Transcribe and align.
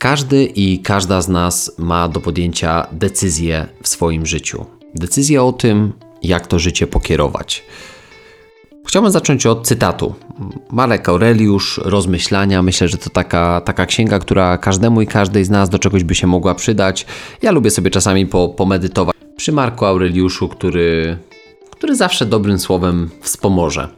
Każdy 0.00 0.44
i 0.44 0.78
każda 0.78 1.20
z 1.20 1.28
nas 1.28 1.72
ma 1.78 2.08
do 2.08 2.20
podjęcia 2.20 2.86
decyzję 2.92 3.66
w 3.82 3.88
swoim 3.88 4.26
życiu. 4.26 4.66
Decyzję 4.94 5.42
o 5.42 5.52
tym, 5.52 5.92
jak 6.22 6.46
to 6.46 6.58
życie 6.58 6.86
pokierować. 6.86 7.64
Chciałbym 8.86 9.12
zacząć 9.12 9.46
od 9.46 9.66
cytatu. 9.66 10.14
Marek 10.70 11.08
Aureliusz, 11.08 11.80
Rozmyślania. 11.84 12.62
Myślę, 12.62 12.88
że 12.88 12.98
to 12.98 13.10
taka, 13.10 13.60
taka 13.60 13.86
księga, 13.86 14.18
która 14.18 14.58
każdemu 14.58 15.02
i 15.02 15.06
każdej 15.06 15.44
z 15.44 15.50
nas 15.50 15.68
do 15.68 15.78
czegoś 15.78 16.04
by 16.04 16.14
się 16.14 16.26
mogła 16.26 16.54
przydać. 16.54 17.06
Ja 17.42 17.50
lubię 17.50 17.70
sobie 17.70 17.90
czasami 17.90 18.26
po, 18.26 18.48
pomedytować 18.48 19.16
przy 19.36 19.52
Marku 19.52 19.84
Aureliuszu, 19.84 20.48
który, 20.48 21.18
który 21.70 21.96
zawsze 21.96 22.26
dobrym 22.26 22.58
słowem 22.58 23.10
wspomoże. 23.20 23.88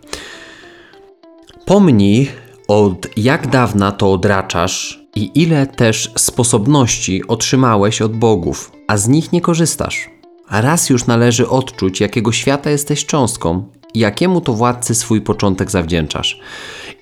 Pomnij, 1.66 2.30
od 2.68 3.06
jak 3.16 3.46
dawna 3.46 3.92
to 3.92 4.12
odraczasz 4.12 5.01
i 5.16 5.30
ile 5.34 5.66
też 5.66 6.12
sposobności 6.16 7.26
otrzymałeś 7.28 8.02
od 8.02 8.16
bogów, 8.16 8.72
a 8.88 8.96
z 8.96 9.08
nich 9.08 9.32
nie 9.32 9.40
korzystasz. 9.40 10.10
Raz 10.50 10.90
już 10.90 11.06
należy 11.06 11.48
odczuć, 11.48 12.00
jakiego 12.00 12.32
świata 12.32 12.70
jesteś 12.70 13.06
cząstką 13.06 13.64
i 13.94 13.98
jakiemu 13.98 14.40
to 14.40 14.52
władcy 14.52 14.94
swój 14.94 15.20
początek 15.20 15.70
zawdzięczasz, 15.70 16.40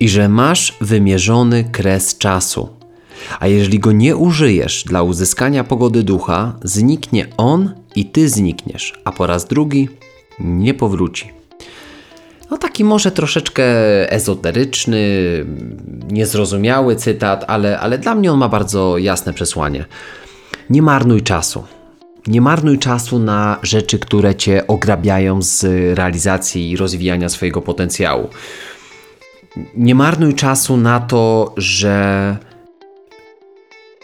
i 0.00 0.09
że 0.09 0.28
masz 0.28 0.77
wymierzony 0.80 1.64
kres 1.64 2.19
czasu. 2.19 2.69
A 3.41 3.46
jeżeli 3.46 3.78
go 3.78 3.92
nie 3.92 4.16
użyjesz 4.16 4.84
dla 4.84 5.02
uzyskania 5.02 5.64
pogody 5.64 6.02
ducha, 6.02 6.56
zniknie 6.62 7.27
on 7.36 7.74
i 7.97 8.06
ty 8.06 8.28
znikniesz, 8.28 8.95
a 9.05 9.12
po 9.12 9.27
raz 9.27 9.45
drugi 9.45 9.88
nie 10.41 10.74
powróci. 10.74 11.39
No 12.50 12.59
taki 12.59 12.84
może 12.84 13.10
troszeczkę 13.10 13.64
ezoteryczny, 14.12 15.00
niezrozumiały 16.10 16.96
cytat, 16.96 17.45
ale, 17.48 17.80
ale 17.80 17.98
dla 17.98 18.14
mnie 18.14 18.32
on 18.32 18.38
ma 18.38 18.48
bardzo 18.48 18.98
jasne 18.98 19.32
przesłanie. 19.32 19.84
Nie 20.70 20.82
marnuj 20.82 21.22
czasu. 21.22 21.64
Nie 22.27 22.41
marnuj 22.41 22.78
czasu 22.78 23.19
na 23.19 23.58
rzeczy, 23.62 23.98
które 23.98 24.34
cię 24.34 24.66
ograbiają 24.66 25.42
z 25.42 25.64
realizacji 25.98 26.70
i 26.70 26.77
rozwijania 26.77 27.28
swojego 27.28 27.62
potencjału. 27.62 28.28
Nie 29.77 29.94
marnuj 29.94 30.34
czasu 30.34 30.77
na 30.77 31.00
to, 31.00 31.55
że 31.56 32.36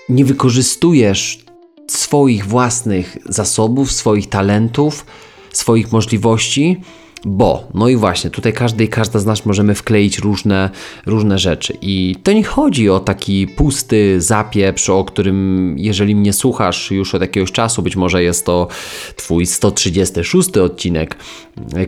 nie 0.09 0.25
wykorzystujesz 0.25 1.45
swoich 1.91 2.47
własnych 2.47 3.17
zasobów, 3.25 3.93
swoich 3.93 4.28
talentów, 4.28 5.06
swoich 5.53 5.93
możliwości 5.93 6.81
bo, 7.25 7.69
no 7.75 7.89
i 7.89 7.97
właśnie, 7.97 8.31
tutaj 8.31 8.53
każdy 8.53 8.84
i 8.84 8.89
każda 8.89 9.19
z 9.19 9.27
nas 9.27 9.47
możemy 9.47 9.75
wkleić 9.75 10.19
różne, 10.19 10.70
różne 11.06 11.39
rzeczy. 11.39 11.78
I 11.83 12.17
to 12.22 12.33
nie 12.33 12.45
chodzi 12.45 12.91
o 12.91 13.00
taki 13.00 13.47
pusty 13.47 14.20
zapieprz, 14.20 14.91
o 14.91 15.05
którym, 15.05 15.75
jeżeli 15.78 16.14
mnie 16.17 16.33
słuchasz 16.33 16.91
już 16.91 17.14
od 17.14 17.20
jakiegoś 17.20 17.53
czasu, 17.53 17.83
być 17.83 17.97
może 17.97 18.22
jest 18.22 18.47
to 18.47 18.69
Twój 19.17 19.47
136 19.47 20.56
odcinek, 20.56 21.17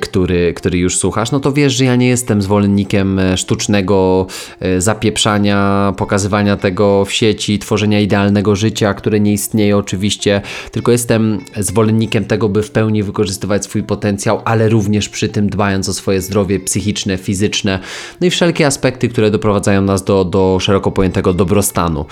który, 0.00 0.54
który 0.54 0.78
już 0.78 0.98
słuchasz, 0.98 1.30
no 1.30 1.40
to 1.40 1.52
wiesz, 1.52 1.72
że 1.72 1.84
ja 1.84 1.96
nie 1.96 2.08
jestem 2.08 2.42
zwolennikiem 2.42 3.20
sztucznego 3.36 4.26
e, 4.60 4.80
zapieprzania, 4.80 5.92
pokazywania 5.96 6.56
tego 6.56 7.04
w 7.04 7.12
sieci, 7.12 7.58
tworzenia 7.58 8.00
idealnego 8.00 8.56
życia, 8.56 8.94
które 8.94 9.20
nie 9.20 9.32
istnieje 9.32 9.76
oczywiście, 9.76 10.40
tylko 10.72 10.92
jestem 10.92 11.40
zwolennikiem 11.56 12.24
tego, 12.24 12.48
by 12.48 12.62
w 12.62 12.70
pełni 12.70 13.02
wykorzystywać 13.02 13.64
swój 13.64 13.82
potencjał, 13.82 14.42
ale 14.44 14.68
również 14.68 15.08
przy 15.08 15.28
tym 15.28 15.50
dbając 15.50 15.88
o 15.88 15.94
swoje 15.94 16.20
zdrowie 16.20 16.60
psychiczne, 16.60 17.18
fizyczne, 17.18 17.78
no 18.20 18.26
i 18.26 18.30
wszelkie 18.30 18.66
aspekty, 18.66 19.08
które 19.08 19.30
doprowadzają 19.30 19.82
nas 19.82 20.04
do, 20.04 20.24
do 20.24 20.58
szeroko 20.60 20.92
pojętego 20.92 21.34
dobrostanu 21.34 22.06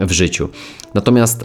w 0.00 0.12
życiu. 0.12 0.48
Natomiast 0.94 1.44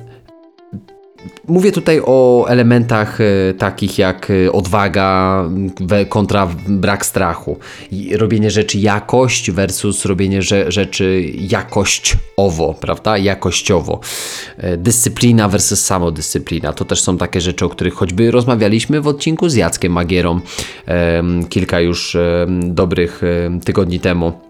Mówię 1.48 1.72
tutaj 1.72 2.02
o 2.06 2.46
elementach 2.50 3.22
e, 3.22 3.54
takich 3.54 3.98
jak 3.98 4.32
e, 4.32 4.52
odwaga 4.52 5.44
kontra 6.10 6.48
brak 6.67 7.05
strachu. 7.05 7.60
Robienie 8.11 8.52
rzeczy 8.52 8.78
jakość 8.78 9.52
versus 9.52 10.05
robienie 10.05 10.42
rzeczy 10.67 11.32
jakościowo, 11.36 12.73
prawda? 12.80 13.17
Jakościowo. 13.17 14.00
E, 14.58 14.78
dyscyplina 14.78 15.50
versus 15.50 15.86
samodyscyplina. 15.86 16.73
To 16.73 16.86
też 16.86 17.02
są 17.02 17.17
takie 17.17 17.42
rzeczy, 17.42 17.66
o 17.66 17.70
których 17.70 17.94
choćby 17.94 18.32
rozmawialiśmy 18.32 19.02
w 19.02 19.08
odcinku 19.08 19.49
z 19.49 19.55
Jackiem 19.55 19.92
Magierą 19.92 20.39
kilka 21.49 21.80
już 21.80 22.17
dobrych 22.61 23.22
tygodni 23.66 23.99
temu. 23.99 24.47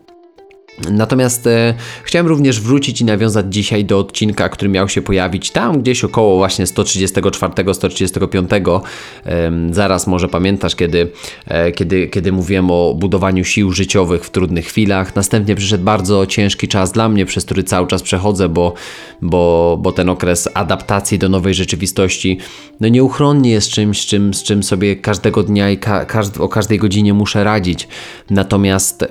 Natomiast 0.91 1.47
e, 1.47 1.73
chciałem 2.03 2.27
również 2.27 2.61
wrócić 2.61 3.01
i 3.01 3.05
nawiązać 3.05 3.53
dzisiaj 3.53 3.85
do 3.85 3.99
odcinka, 3.99 4.49
który 4.49 4.69
miał 4.69 4.89
się 4.89 5.01
pojawić 5.01 5.51
tam 5.51 5.81
gdzieś 5.81 6.03
około 6.03 6.37
właśnie 6.37 6.65
134-135. 6.65 8.81
E, 9.25 9.51
zaraz 9.71 10.07
może 10.07 10.27
pamiętasz, 10.27 10.75
kiedy, 10.75 11.11
e, 11.47 11.71
kiedy, 11.71 12.07
kiedy 12.07 12.31
mówiłem 12.31 12.71
o 12.71 12.93
budowaniu 12.93 13.43
sił 13.43 13.71
życiowych 13.71 14.25
w 14.25 14.29
trudnych 14.29 14.65
chwilach. 14.65 15.15
Następnie 15.15 15.55
przyszedł 15.55 15.83
bardzo 15.83 16.25
ciężki 16.25 16.67
czas 16.67 16.91
dla 16.91 17.09
mnie, 17.09 17.25
przez 17.25 17.45
który 17.45 17.63
cały 17.63 17.87
czas 17.87 18.03
przechodzę, 18.03 18.49
bo, 18.49 18.73
bo, 19.21 19.77
bo 19.81 19.91
ten 19.91 20.09
okres 20.09 20.49
adaptacji 20.53 21.19
do 21.19 21.29
nowej 21.29 21.53
rzeczywistości 21.53 22.37
no 22.79 22.87
nieuchronnie 22.87 23.51
jest 23.51 23.69
czymś, 23.69 24.05
czym, 24.05 24.33
z 24.33 24.43
czym 24.43 24.63
sobie 24.63 24.95
każdego 24.95 25.43
dnia 25.43 25.69
i 25.69 25.77
ka 25.77 26.05
o 26.39 26.49
każdej 26.49 26.79
godzinie 26.79 27.13
muszę 27.13 27.43
radzić. 27.43 27.87
Natomiast 28.29 29.05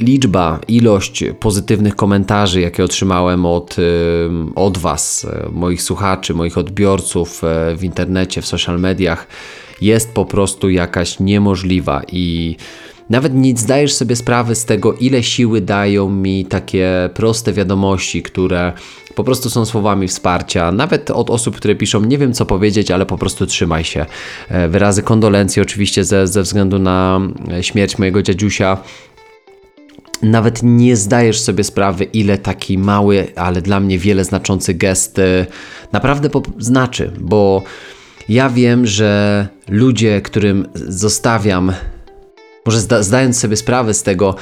liczba, 0.00 0.60
ilość 0.68 1.24
pozytywnych 1.40 1.96
komentarzy, 1.96 2.60
jakie 2.60 2.84
otrzymałem 2.84 3.46
od, 3.46 3.76
od 4.54 4.78
Was, 4.78 5.26
e, 5.30 5.48
moich 5.52 5.82
słuchaczy, 5.82 6.34
moich 6.34 6.58
odbiorców 6.58 7.44
e, 7.44 7.76
w 7.76 7.84
internecie, 7.84 8.42
w 8.42 8.46
social 8.46 8.80
mediach, 8.80 9.26
jest 9.80 10.14
po 10.14 10.24
prostu 10.24 10.70
jakaś 10.70 11.20
niemożliwa 11.20 12.02
i 12.12 12.56
nawet 13.10 13.34
nie 13.34 13.56
zdajesz 13.56 13.94
sobie 13.94 14.16
sprawy 14.16 14.54
z 14.54 14.64
tego, 14.64 14.92
ile 14.92 15.22
siły 15.22 15.60
dają 15.60 16.10
mi 16.10 16.46
takie 16.46 17.10
proste 17.14 17.52
wiadomości, 17.52 18.22
które 18.22 18.72
po 19.14 19.24
prostu 19.24 19.50
są 19.50 19.64
słowami 19.64 20.08
wsparcia, 20.08 20.72
nawet 20.72 21.10
od 21.10 21.30
osób, 21.30 21.56
które 21.56 21.74
piszą, 21.74 22.00
nie 22.00 22.18
wiem 22.18 22.32
co 22.32 22.46
powiedzieć, 22.46 22.90
ale 22.90 23.06
po 23.06 23.18
prostu 23.18 23.46
trzymaj 23.46 23.84
się. 23.84 24.06
Wyrazy 24.68 25.02
kondolencji 25.02 25.62
oczywiście 25.62 26.04
ze, 26.04 26.26
ze 26.26 26.42
względu 26.42 26.78
na 26.78 27.20
śmierć 27.60 27.98
mojego 27.98 28.22
dziadziusia 28.22 28.78
nawet 30.22 30.62
nie 30.62 30.96
zdajesz 30.96 31.40
sobie 31.40 31.64
sprawy, 31.64 32.04
ile 32.04 32.38
taki 32.38 32.78
mały, 32.78 33.26
ale 33.36 33.62
dla 33.62 33.80
mnie 33.80 33.98
wiele 33.98 34.24
znaczący 34.24 34.74
gest 34.74 35.18
y, 35.18 35.46
naprawdę 35.92 36.30
znaczy, 36.58 37.12
bo 37.20 37.62
ja 38.28 38.50
wiem, 38.50 38.86
że 38.86 39.48
ludzie, 39.68 40.20
którym 40.20 40.68
zostawiam, 40.74 41.72
może 42.66 42.80
zdając 42.80 43.38
sobie 43.38 43.56
sprawę 43.56 43.94
z 43.94 44.02
tego, 44.02 44.34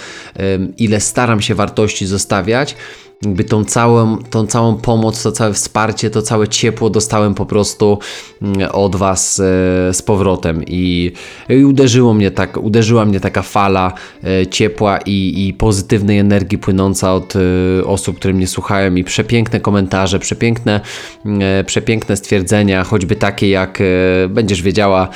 ile 0.79 1.01
staram 1.01 1.41
się 1.41 1.55
wartości 1.55 2.07
zostawiać, 2.07 2.77
jakby 3.25 3.45
tą 3.45 3.65
całą, 3.65 4.19
tą 4.19 4.47
całą 4.47 4.77
pomoc, 4.77 5.23
to 5.23 5.33
całe 5.33 5.53
wsparcie, 5.53 6.11
to 6.11 6.23
całe 6.23 6.49
ciepło 6.49 6.91
dostałem 6.91 7.35
po 7.35 7.47
prostu 7.47 7.99
mm, 8.43 8.69
od 8.73 8.97
Was 8.97 9.41
e, 9.41 9.43
z 9.95 10.03
powrotem. 10.03 10.63
I, 10.67 11.13
i 11.49 11.65
uderzyło 11.65 12.15
mnie 12.15 12.31
tak, 12.31 12.57
uderzyła 12.57 13.05
mnie 13.05 13.21
taka 13.21 13.43
fala 13.43 13.93
e, 14.25 14.47
ciepła 14.47 14.99
i, 15.07 15.47
i 15.47 15.53
pozytywnej 15.53 16.19
energii 16.19 16.59
płynąca 16.59 17.15
od 17.15 17.35
e, 17.37 17.85
osób, 17.85 18.17
które 18.17 18.35
mnie 18.35 18.47
słuchają. 18.47 18.95
I 18.95 19.05
przepiękne 19.05 19.61
komentarze, 19.61 20.19
przepiękne, 20.19 20.81
przepiękne 21.67 22.17
stwierdzenia, 22.17 22.85
choćby 22.85 23.17
takie 23.17 23.49
jak 23.51 23.83
będziesz 24.29 24.63
wiedziała 24.63 25.09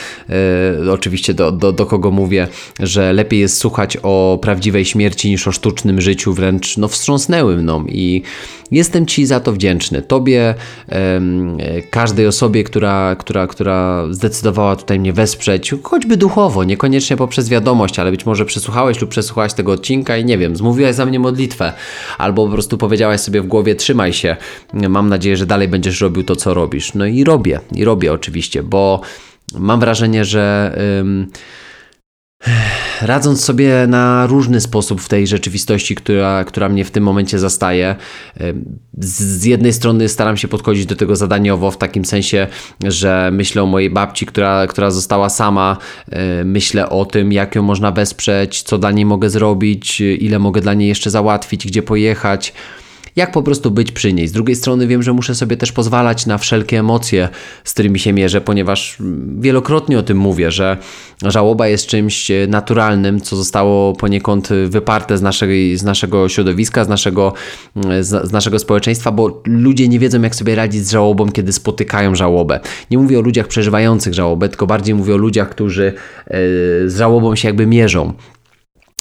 oczywiście 0.92 1.34
do, 1.34 1.52
do, 1.52 1.72
do 1.72 1.86
kogo 1.86 2.10
mówię, 2.10 2.48
że 2.80 3.12
lepiej 3.12 3.40
jest 3.40 3.58
słuchać 3.58 3.98
o 4.02 4.38
prawdziwej 4.42 4.84
śmierci 4.84 5.30
niż 5.30 5.48
o 5.48 5.52
sztucznym 5.52 6.00
życiu, 6.00 6.34
wręcz 6.34 6.76
no 6.76 6.88
wstrząsnęły 6.88 7.56
mną 7.56 7.84
i 7.84 7.97
jestem 8.70 9.06
Ci 9.06 9.26
za 9.26 9.40
to 9.40 9.52
wdzięczny. 9.52 10.02
Tobie, 10.02 10.54
każdej 11.90 12.26
osobie, 12.26 12.64
która, 12.64 13.16
która, 13.18 13.46
która 13.46 14.06
zdecydowała 14.10 14.76
tutaj 14.76 15.00
mnie 15.00 15.12
wesprzeć, 15.12 15.74
choćby 15.82 16.16
duchowo, 16.16 16.64
niekoniecznie 16.64 17.16
poprzez 17.16 17.48
wiadomość, 17.48 17.98
ale 17.98 18.10
być 18.10 18.26
może 18.26 18.44
przesłuchałeś 18.44 19.00
lub 19.00 19.10
przesłuchałaś 19.10 19.54
tego 19.54 19.72
odcinka 19.72 20.16
i 20.16 20.24
nie 20.24 20.38
wiem, 20.38 20.56
zmówiłaś 20.56 20.94
za 20.94 21.06
mnie 21.06 21.18
modlitwę, 21.18 21.72
albo 22.18 22.46
po 22.46 22.52
prostu 22.52 22.78
powiedziałaś 22.78 23.20
sobie 23.20 23.42
w 23.42 23.46
głowie, 23.46 23.74
trzymaj 23.74 24.12
się, 24.12 24.36
mam 24.72 25.08
nadzieję, 25.08 25.36
że 25.36 25.46
dalej 25.46 25.68
będziesz 25.68 26.00
robił 26.00 26.24
to, 26.24 26.36
co 26.36 26.54
robisz. 26.54 26.94
No 26.94 27.06
i 27.06 27.24
robię, 27.24 27.60
i 27.72 27.84
robię 27.84 28.12
oczywiście, 28.12 28.62
bo 28.62 29.00
mam 29.58 29.80
wrażenie, 29.80 30.24
że 30.24 30.78
radząc 33.02 33.44
sobie 33.44 33.86
na 33.88 34.26
różny 34.26 34.60
sposób 34.60 35.00
w 35.00 35.08
tej 35.08 35.26
rzeczywistości, 35.26 35.94
która, 35.94 36.44
która 36.44 36.68
mnie 36.68 36.84
w 36.84 36.90
tym 36.90 37.04
momencie 37.04 37.38
zastaje. 37.38 37.96
Z 38.98 39.44
jednej 39.44 39.72
strony 39.72 40.08
staram 40.08 40.36
się 40.36 40.48
podchodzić 40.48 40.86
do 40.86 40.96
tego 40.96 41.16
zadaniowo, 41.16 41.70
w 41.70 41.78
takim 41.78 42.04
sensie, 42.04 42.46
że 42.84 43.30
myślę 43.32 43.62
o 43.62 43.66
mojej 43.66 43.90
babci, 43.90 44.26
która, 44.26 44.66
która 44.66 44.90
została 44.90 45.28
sama, 45.28 45.76
myślę 46.44 46.88
o 46.88 47.04
tym, 47.04 47.32
jak 47.32 47.54
ją 47.54 47.62
można 47.62 47.92
wesprzeć, 47.92 48.62
co 48.62 48.78
dla 48.78 48.90
niej 48.90 49.04
mogę 49.04 49.30
zrobić, 49.30 50.00
ile 50.00 50.38
mogę 50.38 50.60
dla 50.60 50.74
niej 50.74 50.88
jeszcze 50.88 51.10
załatwić, 51.10 51.66
gdzie 51.66 51.82
pojechać 51.82 52.52
jak 53.18 53.32
po 53.32 53.42
prostu 53.42 53.70
być 53.70 53.92
przy 53.92 54.12
niej. 54.12 54.28
Z 54.28 54.32
drugiej 54.32 54.56
strony 54.56 54.86
wiem, 54.86 55.02
że 55.02 55.12
muszę 55.12 55.34
sobie 55.34 55.56
też 55.56 55.72
pozwalać 55.72 56.26
na 56.26 56.38
wszelkie 56.38 56.78
emocje, 56.78 57.28
z 57.64 57.72
którymi 57.72 57.98
się 57.98 58.12
mierzę, 58.12 58.40
ponieważ 58.40 58.96
wielokrotnie 59.38 59.98
o 59.98 60.02
tym 60.02 60.18
mówię, 60.18 60.50
że 60.50 60.76
żałoba 61.22 61.68
jest 61.68 61.86
czymś 61.86 62.30
naturalnym, 62.48 63.20
co 63.20 63.36
zostało 63.36 63.92
poniekąd 63.92 64.48
wyparte 64.66 65.18
z, 65.18 65.22
naszej, 65.22 65.76
z 65.76 65.82
naszego 65.82 66.28
środowiska, 66.28 66.84
z 66.84 66.88
naszego, 66.88 67.32
z, 68.00 68.28
z 68.28 68.32
naszego 68.32 68.58
społeczeństwa, 68.58 69.12
bo 69.12 69.42
ludzie 69.46 69.88
nie 69.88 69.98
wiedzą, 69.98 70.22
jak 70.22 70.34
sobie 70.34 70.54
radzić 70.54 70.86
z 70.86 70.90
żałobą, 70.90 71.32
kiedy 71.32 71.52
spotykają 71.52 72.14
żałobę. 72.14 72.60
Nie 72.90 72.98
mówię 72.98 73.18
o 73.18 73.22
ludziach 73.22 73.46
przeżywających 73.46 74.14
żałobę, 74.14 74.48
tylko 74.48 74.66
bardziej 74.66 74.94
mówię 74.94 75.14
o 75.14 75.16
ludziach, 75.16 75.48
którzy 75.48 75.92
e, 76.26 76.32
z 76.86 76.96
żałobą 76.96 77.36
się 77.36 77.48
jakby 77.48 77.66
mierzą 77.66 78.12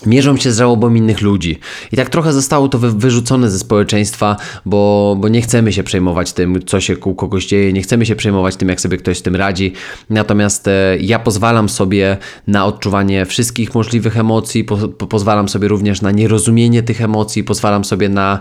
mierzą 0.05 0.37
się 0.37 0.51
z 0.51 0.57
żałobą 0.57 0.93
innych 0.93 1.21
ludzi. 1.21 1.59
I 1.91 1.95
tak 1.95 2.09
trochę 2.09 2.33
zostało 2.33 2.69
to 2.69 2.79
wyrzucone 2.79 3.49
ze 3.49 3.59
społeczeństwa, 3.59 4.37
bo, 4.65 5.15
bo 5.19 5.27
nie 5.27 5.41
chcemy 5.41 5.73
się 5.73 5.83
przejmować 5.83 6.33
tym, 6.33 6.65
co 6.65 6.81
się 6.81 6.97
u 6.97 7.15
kogoś 7.15 7.45
dzieje, 7.45 7.73
nie 7.73 7.81
chcemy 7.81 8.05
się 8.05 8.15
przejmować 8.15 8.55
tym, 8.55 8.69
jak 8.69 8.81
sobie 8.81 8.97
ktoś 8.97 9.17
z 9.17 9.21
tym 9.21 9.35
radzi. 9.35 9.73
Natomiast 10.09 10.67
e, 10.67 10.97
ja 10.99 11.19
pozwalam 11.19 11.69
sobie 11.69 12.17
na 12.47 12.65
odczuwanie 12.65 13.25
wszystkich 13.25 13.75
możliwych 13.75 14.17
emocji, 14.17 14.63
po, 14.63 14.77
pozwalam 14.87 15.49
sobie 15.49 15.67
również 15.67 16.01
na 16.01 16.11
nierozumienie 16.11 16.83
tych 16.83 17.01
emocji, 17.01 17.43
pozwalam 17.43 17.85
sobie 17.85 18.09
na 18.09 18.39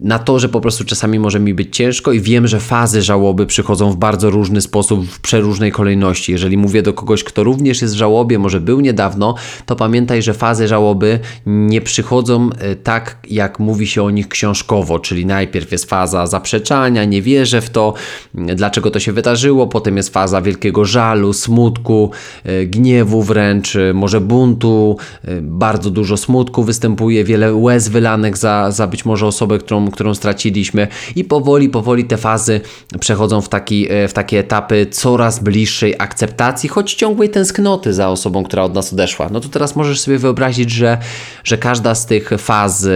na 0.00 0.18
to, 0.18 0.38
że 0.38 0.48
po 0.48 0.60
prostu 0.60 0.84
czasami 0.84 1.18
może 1.18 1.40
mi 1.40 1.54
być 1.54 1.76
ciężko 1.76 2.12
i 2.12 2.20
wiem, 2.20 2.46
że 2.46 2.60
fazy 2.60 3.02
żałoby 3.02 3.46
przychodzą 3.46 3.90
w 3.90 3.96
bardzo 3.96 4.30
różny 4.30 4.60
sposób, 4.60 5.06
w 5.06 5.20
przeróżnej 5.20 5.72
kolejności. 5.72 6.32
Jeżeli 6.32 6.56
mówię 6.56 6.82
do 6.82 6.92
kogoś, 6.92 7.24
kto 7.24 7.44
również 7.44 7.82
jest 7.82 7.94
w 7.94 7.96
żałobie, 7.96 8.38
może 8.38 8.60
był 8.60 8.80
niedawno, 8.80 9.34
to 9.66 9.76
pamiętaj, 9.76 10.22
że 10.22 10.34
fazy 10.34 10.68
żałoby 10.68 11.18
nie 11.46 11.80
przychodzą 11.80 12.50
e, 12.58 12.76
tak, 12.76 13.18
jak 13.28 13.58
mówi 13.58 13.86
się 13.86 14.02
o 14.02 14.10
nich 14.10 14.28
książkowo, 14.28 14.98
czyli 14.98 15.26
najpierw 15.26 15.72
jest 15.72 15.84
faza 15.84 16.26
zaprzeczania, 16.26 17.04
nie 17.04 17.22
wierzę 17.22 17.60
w 17.60 17.70
to, 17.70 17.94
dlaczego 18.34 18.90
to 18.90 19.00
się 19.00 19.12
wydarzyło, 19.12 19.66
potem 19.66 19.96
jest 19.96 20.12
faza 20.12 20.42
wielkiego 20.42 20.84
żalu, 20.84 21.32
smutku, 21.32 22.10
e, 22.44 22.66
gniewu 22.66 23.22
wręcz, 23.22 23.76
e, 23.76 23.94
może 23.94 24.20
buntu, 24.20 24.96
bardzo 25.42 25.90
dużo 25.90 26.16
smutku 26.16 26.64
występuje, 26.64 27.24
wiele 27.24 27.54
łez 27.54 27.88
wylanych 27.88 28.36
za, 28.36 28.70
za 28.70 28.86
być 28.86 29.04
może 29.04 29.26
osobę, 29.26 29.58
którą 29.58 29.81
którą, 29.90 30.14
straciliśmy 30.14 30.88
i 31.16 31.24
powoli, 31.24 31.68
powoli 31.68 32.04
te 32.04 32.16
fazy 32.16 32.60
przechodzą 33.00 33.40
w, 33.40 33.48
taki, 33.48 33.92
e, 33.92 34.08
w 34.08 34.12
takie 34.12 34.38
etapy 34.38 34.86
coraz 34.90 35.38
bliższej 35.38 35.94
akceptacji, 35.98 36.68
choć 36.68 36.94
ciągłej 36.94 37.30
tęsknoty 37.30 37.94
za 37.94 38.08
osobą, 38.08 38.44
która 38.44 38.62
od 38.62 38.74
nas 38.74 38.92
odeszła. 38.92 39.28
No 39.32 39.40
to 39.40 39.48
teraz 39.48 39.76
możesz 39.76 40.00
sobie 40.00 40.18
wyobrazić, 40.18 40.70
że, 40.70 40.98
że 41.44 41.58
każda 41.58 41.94
z 41.94 42.06
tych 42.06 42.30
faz, 42.38 42.86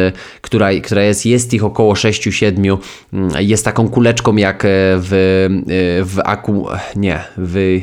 która, 0.40 0.68
która 0.84 1.02
jest, 1.02 1.26
jest 1.26 1.54
ich 1.54 1.64
około 1.64 1.94
6-7, 1.94 2.78
mm, 3.12 3.30
jest 3.38 3.64
taką 3.64 3.88
kuleczką 3.88 4.36
jak 4.36 4.62
w, 4.66 5.46
w 6.04 6.20
aku... 6.24 6.66
nie, 6.96 7.24
w 7.36 7.80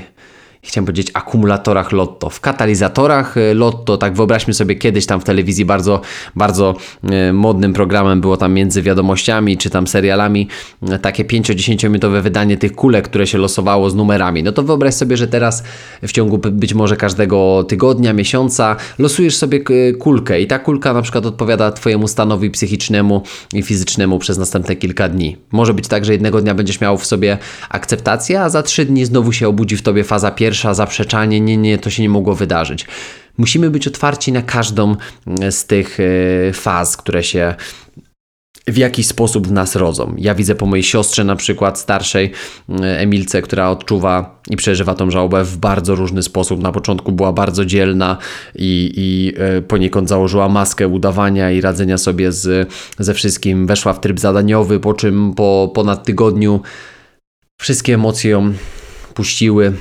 chciałem 0.63 0.85
powiedzieć 0.85 1.07
akumulatorach 1.13 1.91
Lotto. 1.91 2.29
W 2.29 2.39
katalizatorach 2.39 3.37
e, 3.37 3.53
Lotto, 3.53 3.97
tak 3.97 4.13
wyobraźmy 4.13 4.53
sobie 4.53 4.75
kiedyś 4.75 5.05
tam 5.05 5.21
w 5.21 5.23
telewizji 5.23 5.65
bardzo, 5.65 6.01
bardzo 6.35 6.75
e, 7.03 7.33
modnym 7.33 7.73
programem 7.73 8.21
było 8.21 8.37
tam 8.37 8.53
między 8.53 8.81
wiadomościami 8.81 9.57
czy 9.57 9.69
tam 9.69 9.87
serialami 9.87 10.47
e, 10.89 10.99
takie 10.99 11.25
5-10 11.25 11.83
minutowe 11.83 12.21
wydanie 12.21 12.57
tych 12.57 12.75
kulek, 12.75 13.05
które 13.05 13.27
się 13.27 13.37
losowało 13.37 13.89
z 13.89 13.95
numerami. 13.95 14.43
No 14.43 14.51
to 14.51 14.63
wyobraź 14.63 14.93
sobie, 14.93 15.17
że 15.17 15.27
teraz 15.27 15.63
w 16.01 16.11
ciągu 16.11 16.37
być 16.37 16.73
może 16.73 16.97
każdego 16.97 17.63
tygodnia, 17.67 18.13
miesiąca 18.13 18.75
losujesz 18.99 19.37
sobie 19.37 19.63
kulkę 19.99 20.41
i 20.41 20.47
ta 20.47 20.59
kulka 20.59 20.93
na 20.93 21.01
przykład 21.01 21.25
odpowiada 21.25 21.71
Twojemu 21.71 22.07
stanowi 22.07 22.51
psychicznemu 22.51 23.23
i 23.53 23.61
fizycznemu 23.61 24.19
przez 24.19 24.37
następne 24.37 24.75
kilka 24.75 25.09
dni. 25.09 25.37
Może 25.51 25.73
być 25.73 25.87
tak, 25.87 26.05
że 26.05 26.11
jednego 26.11 26.41
dnia 26.41 26.55
będziesz 26.55 26.81
miał 26.81 26.97
w 26.97 27.05
sobie 27.05 27.37
akceptację, 27.69 28.41
a 28.41 28.49
za 28.49 28.63
trzy 28.63 28.85
dni 28.85 29.05
znowu 29.05 29.31
się 29.31 29.47
obudzi 29.47 29.77
w 29.77 29.81
Tobie 29.81 30.03
faza 30.03 30.31
pierwsza 30.31 30.52
pierwsza, 30.53 30.73
zaprzeczanie, 30.73 31.41
nie, 31.41 31.57
nie, 31.57 31.77
to 31.77 31.89
się 31.89 32.03
nie 32.03 32.09
mogło 32.09 32.35
wydarzyć. 32.35 32.85
Musimy 33.37 33.69
być 33.69 33.87
otwarci 33.87 34.31
na 34.31 34.41
każdą 34.41 34.95
z 35.49 35.65
tych 35.65 35.97
e, 35.99 36.53
faz, 36.53 36.97
które 36.97 37.23
się 37.23 37.55
w 38.67 38.77
jakiś 38.77 39.07
sposób 39.07 39.47
w 39.47 39.51
nas 39.51 39.75
rodzą. 39.75 40.15
Ja 40.17 40.35
widzę 40.35 40.55
po 40.55 40.65
mojej 40.65 40.83
siostrze, 40.83 41.23
na 41.23 41.35
przykład 41.35 41.79
starszej 41.79 42.31
e, 42.69 42.99
Emilce, 42.99 43.41
która 43.41 43.69
odczuwa 43.69 44.41
i 44.49 44.55
przeżywa 44.55 44.95
tą 44.95 45.11
żałobę 45.11 45.43
w 45.43 45.57
bardzo 45.57 45.95
różny 45.95 46.23
sposób. 46.23 46.61
Na 46.61 46.71
początku 46.71 47.11
była 47.11 47.33
bardzo 47.33 47.65
dzielna 47.65 48.17
i, 48.55 48.93
i 48.95 49.33
e, 49.37 49.61
poniekąd 49.61 50.09
założyła 50.09 50.49
maskę 50.49 50.87
udawania 50.87 51.51
i 51.51 51.61
radzenia 51.61 51.97
sobie 51.97 52.31
z, 52.31 52.69
ze 52.99 53.13
wszystkim. 53.13 53.67
Weszła 53.67 53.93
w 53.93 54.01
tryb 54.01 54.19
zadaniowy, 54.19 54.79
po 54.79 54.93
czym 54.93 55.33
po 55.33 55.71
ponad 55.75 56.03
tygodniu 56.03 56.61
wszystkie 57.61 57.93
emocje 57.93 58.31
ją 58.31 58.53
puściły 59.13 59.73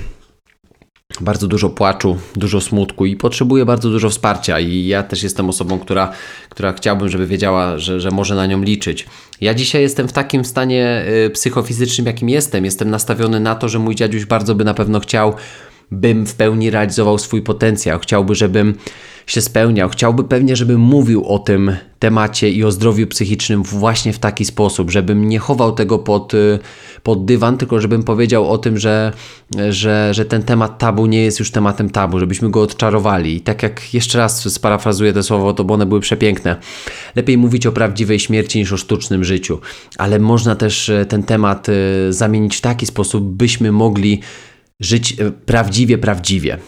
bardzo 1.21 1.49
dużo 1.49 1.71
płaczu, 1.71 2.19
dużo 2.37 2.61
smutku 2.61 3.07
i 3.07 3.17
potrzebuje 3.17 3.67
bardzo 3.67 3.91
dużo 3.91 4.11
wsparcia. 4.11 4.61
I 4.61 4.87
ja 4.87 5.03
też 5.03 5.23
jestem 5.23 5.49
osobą, 5.49 5.79
która, 5.79 6.13
która 6.49 6.73
chciałbym, 6.73 7.09
żeby 7.09 7.27
wiedziała, 7.27 7.79
że, 7.79 8.01
że 8.01 8.11
może 8.11 8.35
na 8.35 8.47
nią 8.47 8.63
liczyć. 8.63 9.07
Ja 9.41 9.55
dzisiaj 9.55 9.83
jestem 9.83 10.09
w 10.09 10.13
takim 10.13 10.45
stanie 10.45 11.05
y, 11.27 11.31
psychofizycznym, 11.31 12.07
jakim 12.07 12.29
jestem. 12.29 12.65
Jestem 12.65 12.91
nastawiony 12.91 13.41
na 13.41 13.55
to, 13.55 13.69
że 13.69 13.79
mój 13.79 13.95
dziaduś 13.95 14.25
bardzo 14.25 14.55
by 14.55 14.65
na 14.65 14.75
pewno 14.75 15.01
chciał, 15.01 15.35
bym 15.91 16.27
w 16.27 16.35
pełni 16.35 16.71
realizował 16.71 17.19
swój 17.19 17.43
potencjał. 17.43 17.99
Chciałby, 17.99 18.35
żebym 18.35 18.75
się 19.27 19.41
spełniał. 19.41 19.89
Chciałby 19.89 20.25
pewnie, 20.25 20.57
żebym 20.57 20.81
mówił 20.81 21.25
o 21.25 21.39
tym 21.39 21.77
temacie 21.99 22.51
i 22.51 22.65
o 22.65 22.73
zdrowiu 22.73 23.07
psychicznym 23.07 23.63
właśnie 23.63 24.13
w 24.13 24.19
taki 24.19 24.45
sposób, 24.45 24.91
żebym 24.91 25.29
nie 25.29 25.39
chował 25.39 25.73
tego 25.73 25.99
pod, 25.99 26.35
y, 26.35 26.59
pod 27.03 27.25
dywan, 27.25 27.59
tylko 27.59 27.81
żebym 27.81 28.03
powiedział 28.03 28.51
o 28.51 28.59
tym, 28.59 28.79
że, 28.79 29.13
że, 29.71 30.15
że 30.15 30.25
ten 30.25 30.43
temat 30.43 30.79
tabu 30.79 31.07
nie 31.07 31.23
jest 31.23 31.39
już 31.39 31.51
tematem 31.51 31.91
tabu, 31.91 32.19
żebyśmy 32.19 32.51
go 32.51 32.63
odczarowali. 32.63 33.37
I 33.37 33.41
tak 33.41 33.63
jak 33.63 33.95
jeszcze 33.95 34.19
raz 34.19 34.53
sparafrazuję 34.53 35.13
te 35.13 35.23
słowo, 35.23 35.53
to 35.53 35.65
bo 35.65 35.75
one 35.75 35.87
były 35.87 36.01
przepiękne. 36.01 36.57
Lepiej 37.17 37.39
mówić 37.39 37.67
o 37.67 37.73
prawdziwej 37.73 38.19
śmierci 38.19 38.59
niż 38.59 38.73
o 38.73 38.77
sztucznym 38.77 39.25
życiu, 39.25 39.61
ale 39.99 40.19
można 40.19 40.57
też 40.57 40.89
y, 40.89 41.07
ten 41.09 41.23
temat 41.23 41.69
y, 41.69 41.73
zamienić 42.13 42.57
w 42.57 42.61
taki 42.61 42.87
sposób, 42.87 43.25
byśmy 43.25 43.73
mogli 43.73 44.21
żyć 44.81 45.17
prawdziwie, 45.47 45.99
prawdziwie 45.99 46.59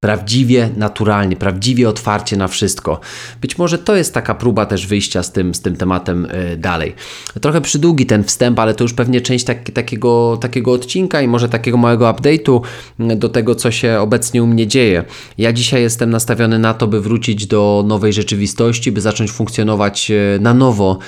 prawdziwie 0.00 0.70
naturalnie, 0.76 1.36
prawdziwie 1.36 1.88
otwarcie 1.88 2.36
na 2.36 2.48
wszystko. 2.48 3.00
Być 3.40 3.58
może 3.58 3.78
to 3.78 3.96
jest 3.96 4.14
taka 4.14 4.34
próba 4.34 4.66
też 4.66 4.86
wyjścia 4.86 5.22
z 5.22 5.32
tym, 5.32 5.54
z 5.54 5.60
tym 5.60 5.76
tematem 5.76 6.24
y, 6.24 6.56
dalej. 6.56 6.94
Trochę 7.40 7.60
przydługi 7.60 8.06
ten 8.06 8.24
wstęp, 8.24 8.58
ale 8.58 8.74
to 8.74 8.84
już 8.84 8.92
pewnie 8.92 9.20
część 9.20 9.44
tak, 9.44 9.70
takiego, 9.70 10.38
takiego 10.40 10.72
odcinka 10.72 11.22
i 11.22 11.28
może 11.28 11.48
takiego 11.48 11.76
małego 11.76 12.12
update'u 12.12 12.60
y, 13.00 13.16
do 13.16 13.28
tego, 13.28 13.54
co 13.54 13.70
się 13.70 13.98
obecnie 14.00 14.42
u 14.42 14.46
mnie 14.46 14.66
dzieje. 14.66 15.04
Ja 15.38 15.52
dzisiaj 15.52 15.82
jestem 15.82 16.10
nastawiony 16.10 16.58
na 16.58 16.74
to, 16.74 16.86
by 16.86 17.00
wrócić 17.00 17.46
do 17.46 17.84
nowej 17.86 18.12
rzeczywistości, 18.12 18.92
by 18.92 19.00
zacząć 19.00 19.30
funkcjonować 19.30 20.10
y, 20.10 20.38
na 20.40 20.54
nowo 20.54 20.98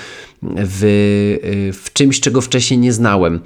w, 0.43 1.71
w 1.73 1.93
czymś, 1.93 2.19
czego 2.19 2.41
wcześniej 2.41 2.79
nie 2.79 2.93
znałem. 2.93 3.39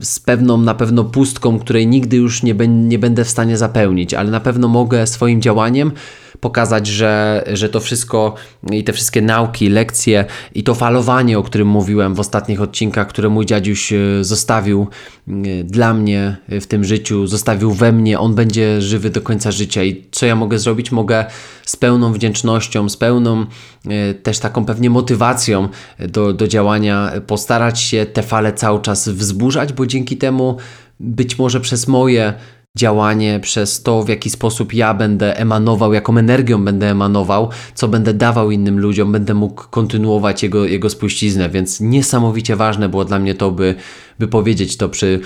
Z 0.00 0.20
pewną 0.20 0.58
na 0.58 0.74
pewno 0.74 1.04
pustką, 1.04 1.58
której 1.58 1.86
nigdy 1.86 2.16
już 2.16 2.42
nie, 2.42 2.54
nie 2.68 2.98
będę 2.98 3.24
w 3.24 3.30
stanie 3.30 3.56
zapełnić, 3.56 4.14
ale 4.14 4.30
na 4.30 4.40
pewno 4.40 4.68
mogę 4.68 5.06
swoim 5.06 5.42
działaniem 5.42 5.92
pokazać, 6.40 6.86
że, 6.86 7.44
że 7.52 7.68
to 7.68 7.80
wszystko 7.80 8.34
i 8.72 8.84
te 8.84 8.92
wszystkie 8.92 9.22
nauki, 9.22 9.68
lekcje 9.68 10.24
i 10.54 10.62
to 10.62 10.74
falowanie, 10.74 11.38
o 11.38 11.42
którym 11.42 11.68
mówiłem 11.68 12.14
w 12.14 12.20
ostatnich 12.20 12.60
odcinkach, 12.60 13.08
które 13.08 13.28
mój 13.28 13.46
dziadziuś 13.46 13.92
e, 13.92 13.98
zostawił 14.20 14.86
e, 15.28 15.32
dla 15.64 15.94
mnie 15.94 16.36
w 16.48 16.66
tym 16.66 16.84
życiu, 16.84 17.26
zostawił 17.26 17.72
we 17.72 17.92
mnie, 17.92 18.18
on 18.18 18.34
będzie 18.34 18.82
żywy 18.82 19.10
do 19.10 19.20
końca 19.20 19.52
życia. 19.52 19.84
I 19.84 20.04
co 20.10 20.26
ja 20.26 20.36
mogę 20.36 20.58
zrobić? 20.58 20.92
Mogę 20.92 21.24
z 21.66 21.76
pełną 21.76 22.12
wdzięcznością, 22.12 22.88
z 22.88 22.96
pełną 22.96 23.46
e, 23.86 24.14
też 24.14 24.38
taką 24.38 24.64
pewnie 24.64 24.90
motywacją 24.90 25.68
do, 25.98 26.32
do 26.32 26.48
działania 26.48 27.12
postarać 27.26 27.80
się 27.80 28.06
te 28.06 28.22
fale 28.22 28.52
cały 28.52 28.80
czas 28.80 29.08
wzburzać, 29.08 29.72
bo 29.72 29.86
dzięki 29.86 30.16
temu 30.16 30.56
być 31.00 31.38
może 31.38 31.60
przez 31.60 31.88
moje 31.88 32.34
działanie, 32.78 33.40
przez 33.40 33.82
to, 33.82 34.02
w 34.02 34.08
jaki 34.08 34.30
sposób 34.30 34.72
ja 34.72 34.94
będę 34.94 35.36
emanował, 35.36 35.92
jaką 35.92 36.18
energią 36.18 36.64
będę 36.64 36.90
emanował, 36.90 37.50
co 37.74 37.88
będę 37.88 38.14
dawał 38.14 38.50
innym 38.50 38.80
ludziom, 38.80 39.12
będę 39.12 39.34
mógł 39.34 39.62
kontynuować 39.70 40.42
jego, 40.42 40.64
jego 40.64 40.90
spuściznę, 40.90 41.50
więc 41.50 41.80
niesamowicie 41.80 42.56
ważne 42.56 42.88
było 42.88 43.04
dla 43.04 43.18
mnie 43.18 43.34
to, 43.34 43.50
by, 43.50 43.74
by 44.18 44.28
powiedzieć 44.28 44.76
to 44.76 44.88
przy, 44.88 45.20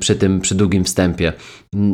przy 0.00 0.16
tym 0.16 0.40
przy 0.40 0.54
długim 0.54 0.84
wstępie. 0.84 1.32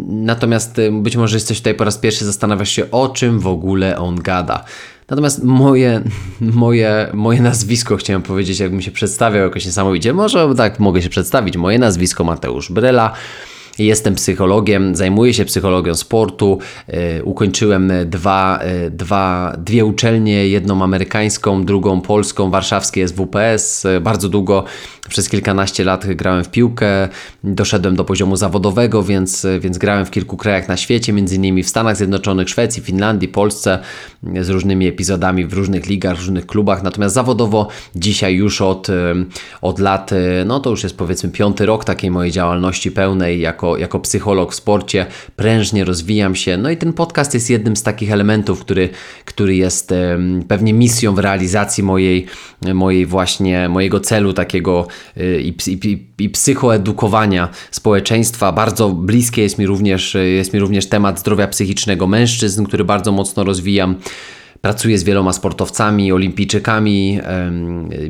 Natomiast 0.09 0.79
y, 0.79 0.93
być 0.93 1.17
może 1.17 1.37
jesteś 1.37 1.59
tutaj 1.59 1.75
po 1.75 1.85
raz 1.85 1.99
pierwszy, 1.99 2.25
zastanawiasz 2.25 2.71
się, 2.71 2.91
o 2.91 3.09
czym 3.09 3.41
w 3.41 3.47
ogóle 3.47 3.99
on 3.99 4.17
gada. 4.17 4.65
Natomiast 5.09 5.45
moje, 5.45 6.03
moje, 6.41 7.11
moje 7.15 7.43
nazwisko, 7.43 7.97
chciałem 7.97 8.23
powiedzieć, 8.23 8.61
jakbym 8.61 8.83
się 8.83 8.91
przedstawiał 8.91 9.45
jakoś 9.45 9.67
niesamowicie. 9.67 10.13
Może 10.13 10.55
tak 10.57 10.81
mogę 10.81 11.03
się 11.03 11.09
przedstawić. 11.09 11.57
Moje 11.57 11.79
nazwisko 11.79 12.25
Mateusz 12.25 12.73
Brela. 12.73 13.13
Jestem 13.79 14.15
psychologiem, 14.15 14.97
zajmuję 14.97 15.35
się 15.35 15.45
psychologią 15.45 15.95
sportu. 15.95 16.59
E, 16.89 17.23
ukończyłem 17.25 17.93
dwa, 18.07 18.59
e, 18.59 18.91
dwa, 18.91 19.57
dwie 19.59 19.85
uczelnie, 19.85 20.49
jedną 20.49 20.83
amerykańską, 20.83 21.65
drugą 21.65 22.01
polską, 22.01 22.51
warszawskie 22.51 23.09
SWPS. 23.09 23.87
Bardzo 24.01 24.29
długo, 24.29 24.65
przez 25.09 25.29
kilkanaście 25.29 25.85
lat 25.85 26.07
grałem 26.07 26.45
w 26.45 26.51
piłkę. 26.51 27.09
Doszedłem 27.45 27.97
do 27.97 28.05
poziomu 28.05 28.37
zawodowego, 28.37 29.03
więc, 29.03 29.47
więc 29.61 29.79
grałem 29.79 30.07
w 30.07 30.11
kilku 30.11 30.37
krajach 30.37 30.69
na 30.69 30.77
świecie, 30.77 31.13
między 31.13 31.37
innymi 31.37 31.63
w 31.63 31.69
Stanach 31.69 31.97
Zjednoczonych, 31.97 32.49
Szwecji, 32.49 32.83
Finlandii, 32.83 33.29
Polsce, 33.29 33.79
z 34.41 34.49
różnymi 34.49 34.87
epizodami 34.87 35.47
w 35.47 35.53
różnych 35.53 35.87
ligach, 35.87 36.17
w 36.17 36.19
różnych 36.19 36.47
klubach. 36.47 36.83
Natomiast 36.83 37.15
zawodowo 37.15 37.69
dzisiaj 37.97 38.35
już 38.35 38.61
od, 38.61 38.89
od 39.61 39.79
lat, 39.79 40.11
no 40.47 40.61
to 40.61 40.71
już 40.71 40.83
jest 40.83 40.97
powiedzmy 40.97 41.31
piąty 41.31 41.67
rok 41.67 41.85
takiej 41.85 42.11
mojej 42.11 42.33
działalności 42.33 42.91
pełnej 42.91 43.41
jako, 43.41 43.70
jako 43.77 44.01
psycholog 44.01 44.53
w 44.53 44.55
sporcie, 44.55 45.07
prężnie 45.37 45.85
rozwijam 45.85 46.35
się. 46.35 46.57
No 46.57 46.71
i 46.71 46.77
ten 46.77 46.93
podcast 46.93 47.35
jest 47.35 47.51
jednym 47.51 47.77
z 47.77 47.83
takich 47.83 48.13
elementów, 48.13 48.61
który, 48.61 48.89
który 49.25 49.57
jest 49.57 49.95
pewnie 50.49 50.73
misją 50.73 51.15
w 51.15 51.19
realizacji 51.19 51.83
mojej, 51.83 52.27
mojej 52.75 53.07
właśnie, 53.07 53.69
mojego 53.69 54.01
celu 54.01 54.33
takiego 54.33 54.87
y, 55.17 55.43
i, 55.43 55.55
i, 55.89 56.07
i 56.19 56.31
psychoedukowania 56.31 57.49
społeczeństwa. 57.71 58.53
Bardzo 58.53 58.89
bliskie 58.89 59.43
jest 59.43 59.59
mi 59.59 59.67
również, 59.67 60.17
jest 60.37 60.55
mi 60.55 60.61
również 60.61 60.87
temat 60.87 61.21
zdrowia 61.21 61.49
psychicznego 61.49 62.07
mężczyzn, 62.07 62.65
który 62.65 62.85
bardzo 62.85 63.13
mocno 63.13 63.45
rozwijam. 63.45 63.97
Pracuję 64.63 64.99
z 64.99 65.05
wieloma 65.05 65.33
sportowcami, 65.33 66.13
olimpijczykami, 66.13 67.21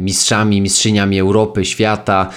mistrzami, 0.00 0.61
mistrzyniami 0.61 1.21
Europy, 1.21 1.64
świata, 1.64 2.30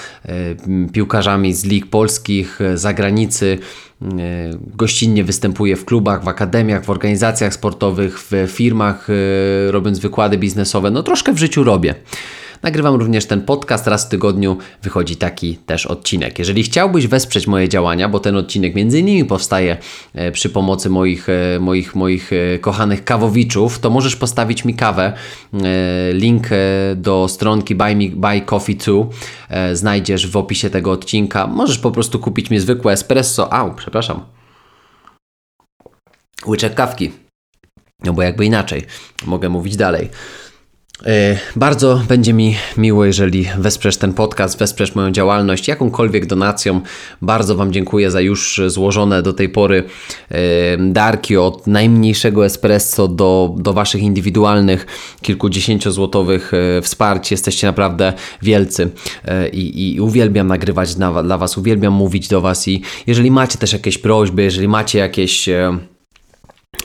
piłkarzami 0.92 1.54
z 1.54 1.64
lig 1.64 1.86
polskich, 1.86 2.60
e, 2.60 2.78
zagranicy. 2.78 3.58
E, 4.02 4.06
gościnnie 4.76 5.24
występuję 5.24 5.76
w 5.76 5.84
klubach, 5.84 6.24
w 6.24 6.28
akademiach, 6.28 6.84
w 6.84 6.90
organizacjach 6.90 7.54
sportowych, 7.54 8.20
w 8.20 8.32
firmach, 8.48 9.10
e, 9.10 9.72
robiąc 9.72 9.98
wykłady 9.98 10.38
biznesowe. 10.38 10.90
No 10.90 11.02
troszkę 11.02 11.32
w 11.32 11.38
życiu 11.38 11.64
robię. 11.64 11.94
Nagrywam 12.64 12.94
również 12.94 13.26
ten 13.26 13.42
podcast, 13.42 13.86
raz 13.86 14.06
w 14.06 14.08
tygodniu 14.08 14.58
wychodzi 14.82 15.16
taki 15.16 15.56
też 15.56 15.86
odcinek. 15.86 16.38
Jeżeli 16.38 16.62
chciałbyś 16.62 17.06
wesprzeć 17.06 17.46
moje 17.46 17.68
działania, 17.68 18.08
bo 18.08 18.20
ten 18.20 18.36
odcinek 18.36 18.74
między 18.74 19.00
innymi 19.00 19.24
powstaje 19.24 19.76
e, 20.14 20.32
przy 20.32 20.50
pomocy 20.50 20.90
moich, 20.90 21.28
e, 21.28 21.60
moich, 21.60 21.94
moich 21.94 22.30
e, 22.32 22.58
kochanych 22.58 23.04
kawowiczów, 23.04 23.78
to 23.78 23.90
możesz 23.90 24.16
postawić 24.16 24.64
mi 24.64 24.74
kawę. 24.74 25.12
Link 26.12 26.48
do 26.96 27.28
stronki 27.28 27.74
Buy, 27.74 27.96
Me, 27.96 28.08
Buy 28.08 28.40
Coffee 28.40 28.76
2 28.76 28.94
znajdziesz 29.72 30.26
w 30.26 30.36
opisie 30.36 30.70
tego 30.70 30.92
odcinka. 30.92 31.46
Możesz 31.46 31.78
po 31.78 31.90
prostu 31.90 32.18
kupić 32.18 32.50
mi 32.50 32.60
zwykłe 32.60 32.92
espresso. 32.92 33.52
Au, 33.52 33.74
przepraszam. 33.74 34.20
Łyczek 36.46 36.74
kawki. 36.74 37.12
No 38.04 38.12
bo 38.12 38.22
jakby 38.22 38.44
inaczej, 38.44 38.82
mogę 39.26 39.48
mówić 39.48 39.76
dalej. 39.76 40.08
E, 41.06 41.36
bardzo 41.56 42.00
będzie 42.08 42.32
mi 42.32 42.56
miło, 42.76 43.04
jeżeli 43.04 43.48
wesprzesz 43.58 43.96
ten 43.96 44.12
podcast, 44.12 44.58
wesprzesz 44.58 44.94
moją 44.94 45.10
działalność 45.10 45.68
jakąkolwiek 45.68 46.26
donacją. 46.26 46.80
Bardzo 47.22 47.54
Wam 47.54 47.72
dziękuję 47.72 48.10
za 48.10 48.20
już 48.20 48.60
złożone 48.66 49.22
do 49.22 49.32
tej 49.32 49.48
pory 49.48 49.84
e, 50.30 50.36
darki 50.78 51.36
od 51.36 51.66
najmniejszego 51.66 52.46
espresso 52.46 53.08
do, 53.08 53.54
do 53.58 53.72
Waszych 53.72 54.02
indywidualnych 54.02 54.86
kilkudziesięciozłotowych 55.22 56.52
e, 56.54 56.82
wsparć. 56.82 57.30
Jesteście 57.30 57.66
naprawdę 57.66 58.12
wielcy 58.42 58.90
i, 59.52 59.94
i 59.94 60.00
uwielbiam 60.00 60.46
nagrywać 60.46 60.94
dla 60.94 61.38
Was, 61.38 61.58
uwielbiam 61.58 61.92
mówić 61.92 62.28
do 62.28 62.40
Was 62.40 62.68
i 62.68 62.82
jeżeli 63.06 63.30
macie 63.30 63.58
też 63.58 63.72
jakieś 63.72 63.98
prośby, 63.98 64.42
jeżeli 64.42 64.68
macie 64.68 64.98
jakieś 64.98 65.48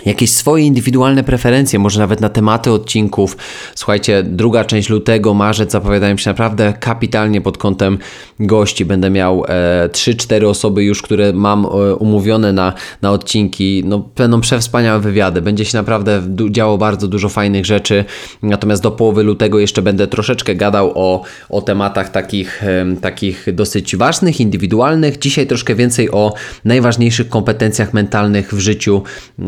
jakieś 0.05 0.31
swoje 0.31 0.65
indywidualne 0.65 1.23
preferencje, 1.23 1.79
może 1.79 1.99
nawet 1.99 2.21
na 2.21 2.29
tematy 2.29 2.71
odcinków. 2.71 3.37
Słuchajcie, 3.75 4.23
druga 4.23 4.65
część 4.65 4.89
lutego, 4.89 5.33
marzec 5.33 5.71
zapowiadają 5.71 6.17
się 6.17 6.29
naprawdę 6.29 6.73
kapitalnie 6.79 7.41
pod 7.41 7.57
kątem 7.57 7.97
gości. 8.39 8.85
Będę 8.85 9.09
miał 9.09 9.45
e, 9.47 9.89
3-4 9.91 10.45
osoby 10.45 10.83
już, 10.83 11.01
które 11.01 11.33
mam 11.33 11.65
e, 11.65 11.95
umówione 11.95 12.53
na, 12.53 12.73
na 13.01 13.11
odcinki. 13.11 13.83
No, 13.85 14.09
będą 14.15 14.41
przewspaniałe 14.41 14.99
wywiady. 14.99 15.41
Będzie 15.41 15.65
się 15.65 15.77
naprawdę 15.77 16.21
działo 16.51 16.77
bardzo 16.77 17.07
dużo 17.07 17.29
fajnych 17.29 17.65
rzeczy. 17.65 18.05
Natomiast 18.43 18.83
do 18.83 18.91
połowy 18.91 19.23
lutego 19.23 19.59
jeszcze 19.59 19.81
będę 19.81 20.07
troszeczkę 20.07 20.55
gadał 20.55 20.91
o, 20.95 21.23
o 21.49 21.61
tematach 21.61 22.09
takich, 22.09 22.63
e, 22.63 22.85
takich 23.01 23.45
dosyć 23.53 23.95
ważnych, 23.95 24.39
indywidualnych. 24.39 25.19
Dzisiaj 25.19 25.47
troszkę 25.47 25.75
więcej 25.75 26.11
o 26.11 26.33
najważniejszych 26.65 27.29
kompetencjach 27.29 27.93
mentalnych 27.93 28.53
w 28.53 28.59
życiu 28.59 29.03
e, 29.39 29.43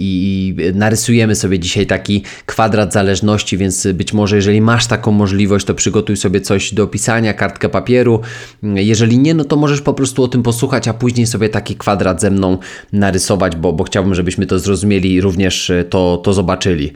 i 0.00 0.54
narysujemy 0.74 1.34
sobie 1.34 1.58
dzisiaj 1.58 1.86
taki 1.86 2.22
kwadrat 2.46 2.92
zależności, 2.92 3.56
więc 3.56 3.88
być 3.94 4.12
może 4.12 4.36
jeżeli 4.36 4.60
masz 4.60 4.86
taką 4.86 5.12
możliwość, 5.12 5.66
to 5.66 5.74
przygotuj 5.74 6.16
sobie 6.16 6.40
coś 6.40 6.74
do 6.74 6.86
pisania, 6.86 7.34
kartkę 7.34 7.68
papieru. 7.68 8.20
Jeżeli 8.62 9.18
nie, 9.18 9.34
no 9.34 9.44
to 9.44 9.56
możesz 9.56 9.80
po 9.80 9.94
prostu 9.94 10.22
o 10.22 10.28
tym 10.28 10.42
posłuchać, 10.42 10.88
a 10.88 10.94
później 10.94 11.26
sobie 11.26 11.48
taki 11.48 11.76
kwadrat 11.76 12.20
ze 12.20 12.30
mną 12.30 12.58
narysować, 12.92 13.56
bo, 13.56 13.72
bo 13.72 13.84
chciałbym, 13.84 14.14
żebyśmy 14.14 14.46
to 14.46 14.58
zrozumieli 14.58 15.14
i 15.14 15.20
również 15.20 15.72
to, 15.90 16.20
to 16.24 16.32
zobaczyli. 16.32 16.92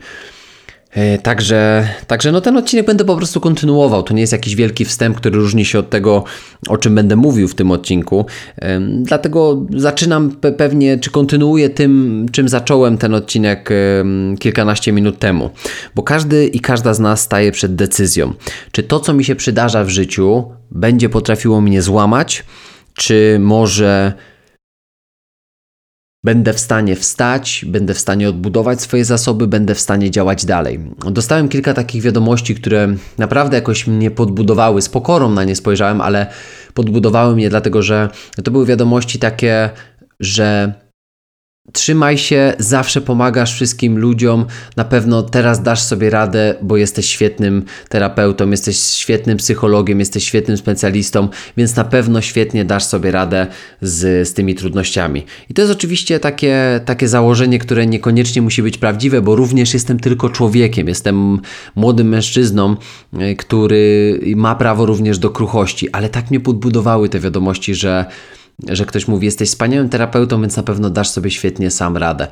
E, 0.91 1.17
także, 1.17 1.87
także 2.07 2.31
no 2.31 2.41
ten 2.41 2.57
odcinek 2.57 2.85
będę 2.85 3.05
po 3.05 3.15
prostu 3.15 3.41
kontynuował. 3.41 4.03
To 4.03 4.13
nie 4.13 4.21
jest 4.21 4.33
jakiś 4.33 4.55
wielki 4.55 4.85
wstęp, 4.85 5.17
który 5.17 5.37
różni 5.37 5.65
się 5.65 5.79
od 5.79 5.89
tego, 5.89 6.23
o 6.67 6.77
czym 6.77 6.95
będę 6.95 7.15
mówił 7.15 7.47
w 7.47 7.55
tym 7.55 7.71
odcinku. 7.71 8.25
Dlatego 8.89 9.65
zaczynam 9.75 10.31
pewnie, 10.57 10.97
czy 10.97 11.11
kontynuuję 11.11 11.69
tym, 11.69 12.25
czym 12.31 12.49
zacząłem 12.49 12.97
ten 12.97 13.15
odcinek 13.15 13.69
kilkanaście 14.39 14.91
minut 14.91 15.19
temu. 15.19 15.49
Bo 15.95 16.03
każdy 16.03 16.47
i 16.47 16.59
każda 16.59 16.93
z 16.93 16.99
nas 16.99 17.21
staje 17.21 17.51
przed 17.51 17.75
decyzją, 17.75 18.33
czy 18.71 18.83
to, 18.83 18.99
co 18.99 19.13
mi 19.13 19.23
się 19.23 19.35
przydarza 19.35 19.83
w 19.83 19.89
życiu, 19.89 20.43
będzie 20.71 21.09
potrafiło 21.09 21.61
mnie 21.61 21.81
złamać, 21.81 22.43
czy 22.93 23.37
może 23.39 24.13
Będę 26.23 26.53
w 26.53 26.59
stanie 26.59 26.95
wstać, 26.95 27.65
będę 27.67 27.93
w 27.93 27.99
stanie 27.99 28.29
odbudować 28.29 28.81
swoje 28.81 29.05
zasoby, 29.05 29.47
będę 29.47 29.75
w 29.75 29.79
stanie 29.79 30.11
działać 30.11 30.45
dalej. 30.45 30.79
Dostałem 31.11 31.49
kilka 31.49 31.73
takich 31.73 32.03
wiadomości, 32.03 32.55
które 32.55 32.95
naprawdę 33.17 33.57
jakoś 33.57 33.87
mnie 33.87 34.11
podbudowały. 34.11 34.81
Z 34.81 34.89
pokorą 34.89 35.29
na 35.29 35.43
nie 35.43 35.55
spojrzałem, 35.55 36.01
ale 36.01 36.27
podbudowały 36.73 37.35
mnie, 37.35 37.49
dlatego 37.49 37.81
że 37.81 38.09
to 38.43 38.51
były 38.51 38.65
wiadomości 38.65 39.19
takie, 39.19 39.69
że 40.19 40.73
Trzymaj 41.73 42.17
się, 42.17 42.53
zawsze 42.59 43.01
pomagasz 43.01 43.53
wszystkim 43.53 43.97
ludziom. 43.97 44.45
Na 44.75 44.83
pewno 44.83 45.23
teraz 45.23 45.63
dasz 45.63 45.81
sobie 45.81 46.09
radę, 46.09 46.55
bo 46.61 46.77
jesteś 46.77 47.09
świetnym 47.09 47.63
terapeutą, 47.89 48.51
jesteś 48.51 48.79
świetnym 48.79 49.37
psychologiem, 49.37 49.99
jesteś 49.99 50.23
świetnym 50.23 50.57
specjalistą, 50.57 51.27
więc 51.57 51.75
na 51.75 51.83
pewno 51.83 52.21
świetnie 52.21 52.65
dasz 52.65 52.83
sobie 52.83 53.11
radę 53.11 53.47
z, 53.81 54.27
z 54.27 54.33
tymi 54.33 54.55
trudnościami. 54.55 55.25
I 55.49 55.53
to 55.53 55.61
jest 55.61 55.73
oczywiście 55.73 56.19
takie, 56.19 56.81
takie 56.85 57.07
założenie, 57.07 57.59
które 57.59 57.85
niekoniecznie 57.85 58.41
musi 58.41 58.63
być 58.63 58.77
prawdziwe, 58.77 59.21
bo 59.21 59.35
również 59.35 59.73
jestem 59.73 59.99
tylko 59.99 60.29
człowiekiem. 60.29 60.87
Jestem 60.87 61.39
młodym 61.75 62.09
mężczyzną, 62.09 62.75
e, 63.13 63.35
który 63.35 64.19
ma 64.35 64.55
prawo 64.55 64.85
również 64.85 65.17
do 65.19 65.29
kruchości, 65.29 65.89
ale 65.91 66.09
tak 66.09 66.29
mnie 66.29 66.39
podbudowały 66.39 67.09
te 67.09 67.19
wiadomości, 67.19 67.75
że 67.75 68.05
że 68.67 68.85
ktoś 68.85 69.07
mówi, 69.07 69.25
jesteś 69.25 69.49
wspaniałym 69.49 69.89
terapeutą, 69.89 70.41
więc 70.41 70.57
na 70.57 70.63
pewno 70.63 70.89
dasz 70.89 71.09
sobie 71.09 71.31
świetnie 71.31 71.71
sam 71.71 71.97
radę. 71.97 72.27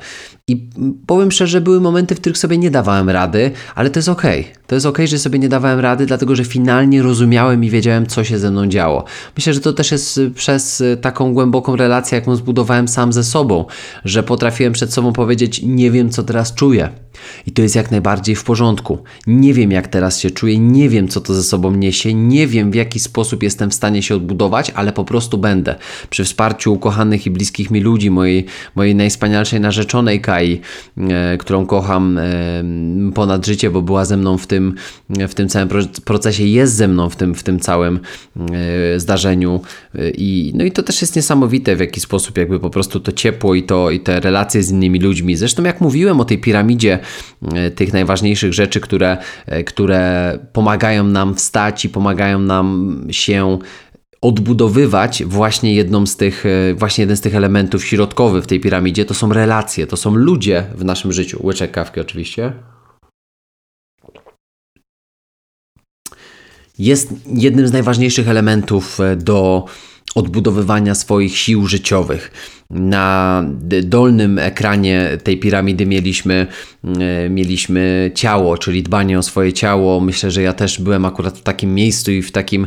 I 0.48 0.68
powiem 1.06 1.32
szczerze, 1.32 1.60
były 1.60 1.80
momenty, 1.80 2.14
w 2.14 2.20
których 2.20 2.38
sobie 2.38 2.58
nie 2.58 2.70
dawałem 2.70 3.10
rady, 3.10 3.50
ale 3.74 3.90
to 3.90 3.98
jest 3.98 4.08
ok. 4.08 4.22
To 4.66 4.74
jest 4.74 4.86
ok, 4.86 4.98
że 5.04 5.18
sobie 5.18 5.38
nie 5.38 5.48
dawałem 5.48 5.80
rady, 5.80 6.06
dlatego 6.06 6.36
że 6.36 6.44
finalnie 6.44 7.02
rozumiałem 7.02 7.64
i 7.64 7.70
wiedziałem, 7.70 8.06
co 8.06 8.24
się 8.24 8.38
ze 8.38 8.50
mną 8.50 8.66
działo. 8.66 9.04
Myślę, 9.36 9.54
że 9.54 9.60
to 9.60 9.72
też 9.72 9.92
jest 9.92 10.20
przez 10.34 10.82
taką 11.00 11.34
głęboką 11.34 11.76
relację, 11.76 12.18
jaką 12.18 12.36
zbudowałem 12.36 12.88
sam 12.88 13.12
ze 13.12 13.24
sobą, 13.24 13.64
że 14.04 14.22
potrafiłem 14.22 14.72
przed 14.72 14.92
sobą 14.92 15.12
powiedzieć, 15.12 15.62
nie 15.62 15.90
wiem, 15.90 16.10
co 16.10 16.22
teraz 16.22 16.54
czuję. 16.54 16.88
I 17.46 17.52
to 17.52 17.62
jest 17.62 17.76
jak 17.76 17.90
najbardziej 17.90 18.34
w 18.34 18.44
porządku. 18.44 18.98
Nie 19.26 19.54
wiem, 19.54 19.70
jak 19.70 19.88
teraz 19.88 20.20
się 20.20 20.30
czuję, 20.30 20.58
nie 20.58 20.88
wiem, 20.88 21.08
co 21.08 21.20
to 21.20 21.34
ze 21.34 21.42
sobą 21.42 21.70
niesie, 21.70 22.14
nie 22.14 22.46
wiem, 22.46 22.70
w 22.70 22.74
jaki 22.74 23.00
sposób 23.00 23.42
jestem 23.42 23.70
w 23.70 23.74
stanie 23.74 24.02
się 24.02 24.14
odbudować, 24.14 24.70
ale 24.70 24.92
po 24.92 25.04
prostu 25.04 25.38
będę. 25.38 25.74
Przy 26.18 26.24
wsparciu 26.24 26.72
ukochanych 26.72 27.26
i 27.26 27.30
bliskich 27.30 27.70
mi 27.70 27.80
ludzi, 27.80 28.10
mojej, 28.10 28.46
mojej 28.74 28.94
najwspanialszej 28.94 29.60
narzeczonej 29.60 30.20
Kai, 30.20 30.60
e, 30.96 31.38
którą 31.38 31.66
kocham 31.66 32.18
e, 32.18 32.22
ponad 33.14 33.46
życie, 33.46 33.70
bo 33.70 33.82
była 33.82 34.04
ze 34.04 34.16
mną 34.16 34.38
w 34.38 34.46
tym, 34.46 34.74
w 35.28 35.34
tym 35.34 35.48
całym 35.48 35.68
procesie, 36.04 36.44
jest 36.44 36.74
ze 36.74 36.88
mną 36.88 37.10
w 37.10 37.16
tym, 37.16 37.34
w 37.34 37.42
tym 37.42 37.60
całym 37.60 38.00
e, 38.36 39.00
zdarzeniu. 39.00 39.60
E, 39.94 40.10
I, 40.10 40.52
no 40.54 40.64
i 40.64 40.72
to 40.72 40.82
też 40.82 41.00
jest 41.00 41.16
niesamowite, 41.16 41.76
w 41.76 41.80
jaki 41.80 42.00
sposób 42.00 42.38
jakby 42.38 42.60
po 42.60 42.70
prostu 42.70 43.00
to 43.00 43.12
ciepło 43.12 43.54
i, 43.54 43.62
to, 43.62 43.90
i 43.90 44.00
te 44.00 44.20
relacje 44.20 44.62
z 44.62 44.70
innymi 44.70 45.00
ludźmi. 45.00 45.36
Zresztą 45.36 45.62
jak 45.62 45.80
mówiłem 45.80 46.20
o 46.20 46.24
tej 46.24 46.38
piramidzie, 46.38 46.98
E, 47.54 47.70
tych 47.70 47.92
najważniejszych 47.92 48.54
rzeczy, 48.54 48.80
które, 48.80 49.16
e, 49.46 49.64
które 49.64 50.38
pomagają 50.52 51.04
nam 51.04 51.34
wstać 51.34 51.84
i 51.84 51.88
pomagają 51.88 52.38
nam 52.38 53.00
się 53.10 53.58
odbudowywać 54.20 55.24
właśnie 55.24 55.74
jedną 55.74 56.06
z 56.06 56.16
tych, 56.16 56.46
e, 56.46 56.74
właśnie 56.74 57.02
jeden 57.02 57.16
z 57.16 57.20
tych 57.20 57.34
elementów 57.34 57.84
środkowych 57.84 58.44
w 58.44 58.46
tej 58.46 58.60
piramidzie, 58.60 59.04
to 59.04 59.14
są 59.14 59.32
relacje, 59.32 59.86
to 59.86 59.96
są 59.96 60.14
ludzie 60.14 60.66
w 60.74 60.84
naszym 60.84 61.12
życiu. 61.12 61.40
Łyczek 61.46 61.70
kawki 61.70 62.00
oczywiście. 62.00 62.52
Jest 66.78 67.12
jednym 67.34 67.68
z 67.68 67.72
najważniejszych 67.72 68.28
elementów 68.28 69.00
e, 69.00 69.16
do 69.16 69.64
odbudowywania 70.14 70.94
swoich 70.94 71.36
sił 71.36 71.66
życiowych. 71.66 72.30
Na 72.70 73.44
dolnym 73.82 74.38
ekranie 74.38 75.18
tej 75.24 75.38
piramidy 75.38 75.86
mieliśmy, 75.86 76.46
e, 76.84 77.30
mieliśmy 77.30 78.10
ciało, 78.14 78.58
czyli 78.58 78.82
dbanie 78.82 79.18
o 79.18 79.22
swoje 79.22 79.52
ciało. 79.52 80.00
Myślę, 80.00 80.30
że 80.30 80.42
ja 80.42 80.52
też 80.52 80.80
byłem 80.80 81.04
akurat 81.04 81.38
w 81.38 81.42
takim 81.42 81.74
miejscu 81.74 82.12
i 82.12 82.22
w 82.22 82.32
takim 82.32 82.66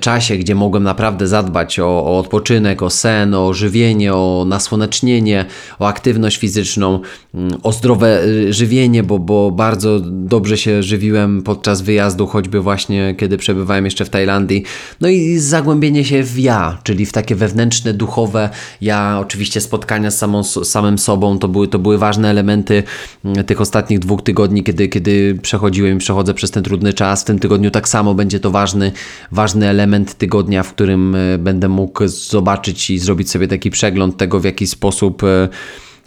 czasie, 0.00 0.36
gdzie 0.36 0.54
mogłem 0.54 0.82
naprawdę 0.82 1.26
zadbać 1.26 1.78
o, 1.78 1.86
o, 1.86 2.18
odpoczynek, 2.18 2.82
o 2.82 2.90
sen, 2.90 3.34
o 3.34 3.52
żywienie, 3.52 4.14
o 4.14 4.44
nasłonecznienie, 4.48 5.44
o 5.78 5.88
aktywność 5.88 6.36
fizyczną, 6.36 7.00
mm, 7.34 7.50
o 7.62 7.72
zdrowe 7.72 8.24
y, 8.24 8.52
żywienie, 8.52 9.02
bo, 9.02 9.18
bo 9.18 9.50
bardzo 9.50 10.00
dobrze 10.04 10.58
się 10.58 10.82
żywiłem 10.82 11.42
podczas 11.42 11.82
wyjazdu, 11.82 12.26
choćby 12.26 12.60
właśnie 12.60 13.14
kiedy 13.18 13.38
przebywałem 13.38 13.84
jeszcze 13.84 14.04
w 14.04 14.10
Tajlandii. 14.10 14.64
No 15.00 15.08
i 15.08 15.38
zagłębienie 15.38 16.04
się 16.04 16.22
w 16.22 16.38
ja, 16.38 16.78
czyli 16.82 17.06
w 17.06 17.12
takie 17.12 17.34
wewnętrzne, 17.34 17.94
duchowe 17.94 18.50
ja, 18.80 19.18
oczywiście 19.20 19.60
spotkania 19.60 20.10
z 20.10 20.18
samą, 20.18 20.44
samym 20.44 20.98
sobą, 20.98 21.38
to 21.38 21.48
były, 21.48 21.68
to 21.68 21.78
były 21.78 21.98
ważne 21.98 22.30
elementy 22.30 22.82
mm, 23.24 23.44
tych 23.44 23.60
ostatnich 23.60 23.98
dwóch 23.98 24.22
tygodni, 24.22 24.64
kiedy, 24.64 24.88
kiedy 24.88 25.38
przechodziłem 25.42 25.96
i 25.96 25.98
przechodzę 25.98 26.34
przez 26.34 26.50
ten 26.50 26.62
trudny 26.64 26.92
czas. 26.92 27.22
W 27.22 27.24
tym 27.24 27.38
tygodniu 27.38 27.70
tak 27.70 27.88
samo 27.88 28.14
będzie 28.14 28.40
to 28.40 28.50
ważny, 28.50 28.92
ważny 29.32 29.69
element 29.70 30.14
tygodnia, 30.14 30.62
w 30.62 30.72
którym 30.72 31.14
e, 31.14 31.38
będę 31.38 31.68
mógł 31.68 32.08
zobaczyć 32.08 32.90
i 32.90 32.98
zrobić 32.98 33.30
sobie 33.30 33.48
taki 33.48 33.70
przegląd 33.70 34.16
tego, 34.16 34.40
w 34.40 34.44
jaki 34.44 34.66
sposób 34.66 35.24
e, 35.24 35.48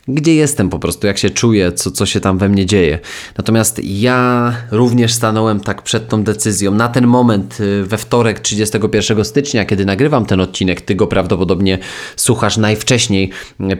gdzie 0.07 0.35
jestem 0.35 0.69
po 0.69 0.79
prostu, 0.79 1.07
jak 1.07 1.17
się 1.17 1.29
czuję, 1.29 1.71
co, 1.71 1.91
co 1.91 2.05
się 2.05 2.19
tam 2.19 2.37
we 2.37 2.49
mnie 2.49 2.65
dzieje. 2.65 2.99
Natomiast 3.37 3.81
ja 3.83 4.53
również 4.71 5.13
stanąłem 5.13 5.59
tak 5.59 5.81
przed 5.81 6.09
tą 6.09 6.23
decyzją. 6.23 6.71
Na 6.71 6.87
ten 6.87 7.07
moment, 7.07 7.59
y, 7.59 7.83
we 7.83 7.97
wtorek 7.97 8.39
31 8.39 9.25
stycznia, 9.25 9.65
kiedy 9.65 9.85
nagrywam 9.85 10.25
ten 10.25 10.41
odcinek, 10.41 10.81
ty 10.81 10.95
go 10.95 11.07
prawdopodobnie 11.07 11.79
słuchasz 12.15 12.57
najwcześniej 12.57 13.29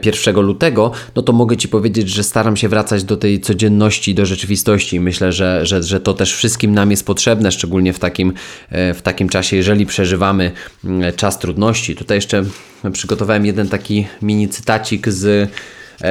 1 0.04 0.36
y, 0.36 0.42
lutego, 0.42 0.92
no 1.16 1.22
to 1.22 1.32
mogę 1.32 1.56
ci 1.56 1.68
powiedzieć, 1.68 2.08
że 2.08 2.22
staram 2.22 2.56
się 2.56 2.68
wracać 2.68 3.04
do 3.04 3.16
tej 3.16 3.40
codzienności, 3.40 4.14
do 4.14 4.26
rzeczywistości. 4.26 5.00
Myślę, 5.00 5.32
że, 5.32 5.66
że, 5.66 5.82
że 5.82 6.00
to 6.00 6.14
też 6.14 6.34
wszystkim 6.34 6.74
nam 6.74 6.90
jest 6.90 7.06
potrzebne, 7.06 7.52
szczególnie 7.52 7.92
w 7.92 7.98
takim, 7.98 8.28
y, 8.30 8.94
w 8.94 9.02
takim 9.02 9.28
czasie, 9.28 9.56
jeżeli 9.56 9.86
przeżywamy 9.86 10.52
czas 11.16 11.38
trudności. 11.38 11.94
Tutaj 11.94 12.16
jeszcze 12.16 12.44
przygotowałem 12.92 13.46
jeden 13.46 13.68
taki 13.68 14.06
mini 14.22 14.48
cytacik 14.48 15.08
z 15.08 15.50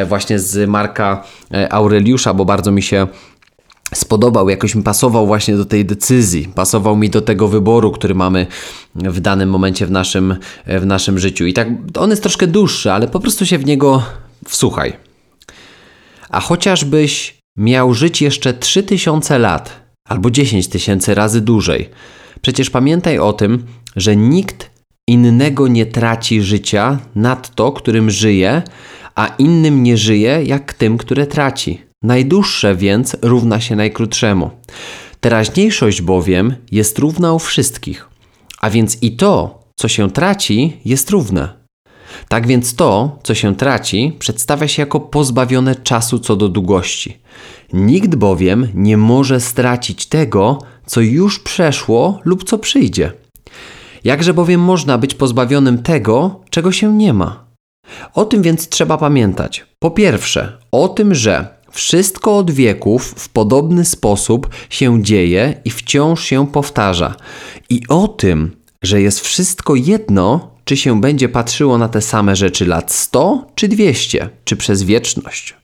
właśnie 0.05 0.39
z 0.39 0.69
Marka 0.69 1.23
e, 1.53 1.73
Aureliusza, 1.73 2.33
bo 2.33 2.45
bardzo 2.45 2.71
mi 2.71 2.81
się 2.81 3.07
spodobał, 3.95 4.49
jakoś 4.49 4.75
mi 4.75 4.83
pasował 4.83 5.27
właśnie 5.27 5.57
do 5.57 5.65
tej 5.65 5.85
decyzji, 5.85 6.49
pasował 6.55 6.95
mi 6.95 7.09
do 7.09 7.21
tego 7.21 7.47
wyboru, 7.47 7.91
który 7.91 8.15
mamy 8.15 8.47
w 8.95 9.19
danym 9.19 9.49
momencie 9.49 9.85
w 9.85 9.91
naszym, 9.91 10.35
e, 10.65 10.79
w 10.79 10.85
naszym 10.85 11.19
życiu. 11.19 11.45
I 11.45 11.53
tak 11.53 11.67
on 11.97 12.09
jest 12.09 12.21
troszkę 12.21 12.47
dłuższy, 12.47 12.91
ale 12.91 13.07
po 13.07 13.19
prostu 13.19 13.45
się 13.45 13.57
w 13.57 13.65
niego 13.65 14.03
wsłuchaj. 14.47 14.93
A 16.29 16.39
chociażbyś 16.39 17.37
miał 17.57 17.93
żyć 17.93 18.21
jeszcze 18.21 18.53
3000 18.53 19.39
lat 19.39 19.83
albo 20.07 20.31
10 20.31 20.67
tysięcy 20.67 21.15
razy 21.15 21.41
dłużej, 21.41 21.89
przecież 22.41 22.69
pamiętaj 22.69 23.19
o 23.19 23.33
tym, 23.33 23.65
że 23.95 24.15
nikt 24.15 24.69
innego 25.07 25.67
nie 25.67 25.85
traci 25.85 26.41
życia 26.41 26.99
nad 27.15 27.55
to, 27.55 27.71
którym 27.71 28.09
żyje, 28.09 28.61
a 29.15 29.27
innym 29.27 29.83
nie 29.83 29.97
żyje 29.97 30.43
jak 30.45 30.73
tym, 30.73 30.97
które 30.97 31.27
traci. 31.27 31.81
Najdłuższe 32.03 32.75
więc 32.75 33.17
równa 33.21 33.59
się 33.59 33.75
najkrótszemu. 33.75 34.49
Teraźniejszość 35.19 36.01
bowiem 36.01 36.55
jest 36.71 36.99
równa 36.99 37.33
u 37.33 37.39
wszystkich, 37.39 38.09
a 38.61 38.69
więc 38.69 39.03
i 39.03 39.15
to, 39.15 39.63
co 39.75 39.87
się 39.87 40.11
traci, 40.11 40.77
jest 40.85 41.09
równe. 41.09 41.63
Tak 42.27 42.47
więc 42.47 42.75
to, 42.75 43.19
co 43.23 43.35
się 43.35 43.55
traci, 43.55 44.15
przedstawia 44.19 44.67
się 44.67 44.81
jako 44.81 44.99
pozbawione 44.99 45.75
czasu 45.75 46.19
co 46.19 46.35
do 46.35 46.49
długości. 46.49 47.17
Nikt 47.73 48.15
bowiem 48.15 48.67
nie 48.73 48.97
może 48.97 49.39
stracić 49.39 50.05
tego, 50.05 50.57
co 50.85 51.01
już 51.01 51.39
przeszło 51.39 52.19
lub 52.25 52.43
co 52.43 52.57
przyjdzie. 52.57 53.11
Jakże 54.03 54.33
bowiem 54.33 54.61
można 54.61 54.97
być 54.97 55.15
pozbawionym 55.15 55.83
tego, 55.83 56.41
czego 56.49 56.71
się 56.71 56.97
nie 56.97 57.13
ma? 57.13 57.42
O 58.13 58.25
tym 58.25 58.41
więc 58.41 58.69
trzeba 58.69 58.97
pamiętać. 58.97 59.65
Po 59.79 59.91
pierwsze, 59.91 60.57
o 60.71 60.87
tym, 60.87 61.15
że 61.15 61.47
wszystko 61.71 62.37
od 62.37 62.51
wieków 62.51 63.13
w 63.17 63.29
podobny 63.29 63.85
sposób 63.85 64.49
się 64.69 65.03
dzieje 65.03 65.61
i 65.65 65.69
wciąż 65.69 66.23
się 66.23 66.47
powtarza. 66.47 67.15
I 67.69 67.81
o 67.89 68.07
tym, 68.07 68.51
że 68.81 69.01
jest 69.01 69.19
wszystko 69.19 69.75
jedno, 69.75 70.51
czy 70.65 70.77
się 70.77 71.01
będzie 71.01 71.29
patrzyło 71.29 71.77
na 71.77 71.89
te 71.89 72.01
same 72.01 72.35
rzeczy 72.35 72.65
lat 72.65 72.91
100 72.91 73.47
czy 73.55 73.67
200, 73.67 74.29
czy 74.43 74.55
przez 74.55 74.83
wieczność. 74.83 75.55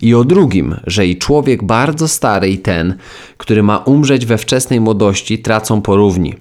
I 0.00 0.14
o 0.14 0.24
drugim, 0.24 0.76
że 0.86 1.06
i 1.06 1.18
człowiek 1.18 1.64
bardzo 1.64 2.08
stary 2.08 2.50
i 2.50 2.58
ten, 2.58 2.94
który 3.36 3.62
ma 3.62 3.78
umrzeć 3.78 4.26
we 4.26 4.38
wczesnej 4.38 4.80
młodości, 4.80 5.38
tracą 5.38 5.82
porówni. 5.82 6.34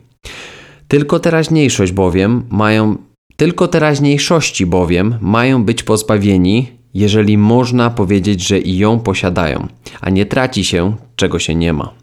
Tylko 0.87 1.19
teraźniejszość 1.19 1.91
bowiem 1.91 2.43
mają 2.49 2.97
tylko 3.41 3.67
teraźniejszości 3.67 4.65
bowiem 4.65 5.17
mają 5.21 5.63
być 5.63 5.83
pozbawieni, 5.83 6.67
jeżeli 6.93 7.37
można 7.37 7.89
powiedzieć, 7.89 8.47
że 8.47 8.59
i 8.59 8.77
ją 8.77 8.99
posiadają, 8.99 9.67
a 10.01 10.09
nie 10.09 10.25
traci 10.25 10.63
się, 10.63 10.95
czego 11.15 11.39
się 11.39 11.55
nie 11.55 11.73
ma. 11.73 12.00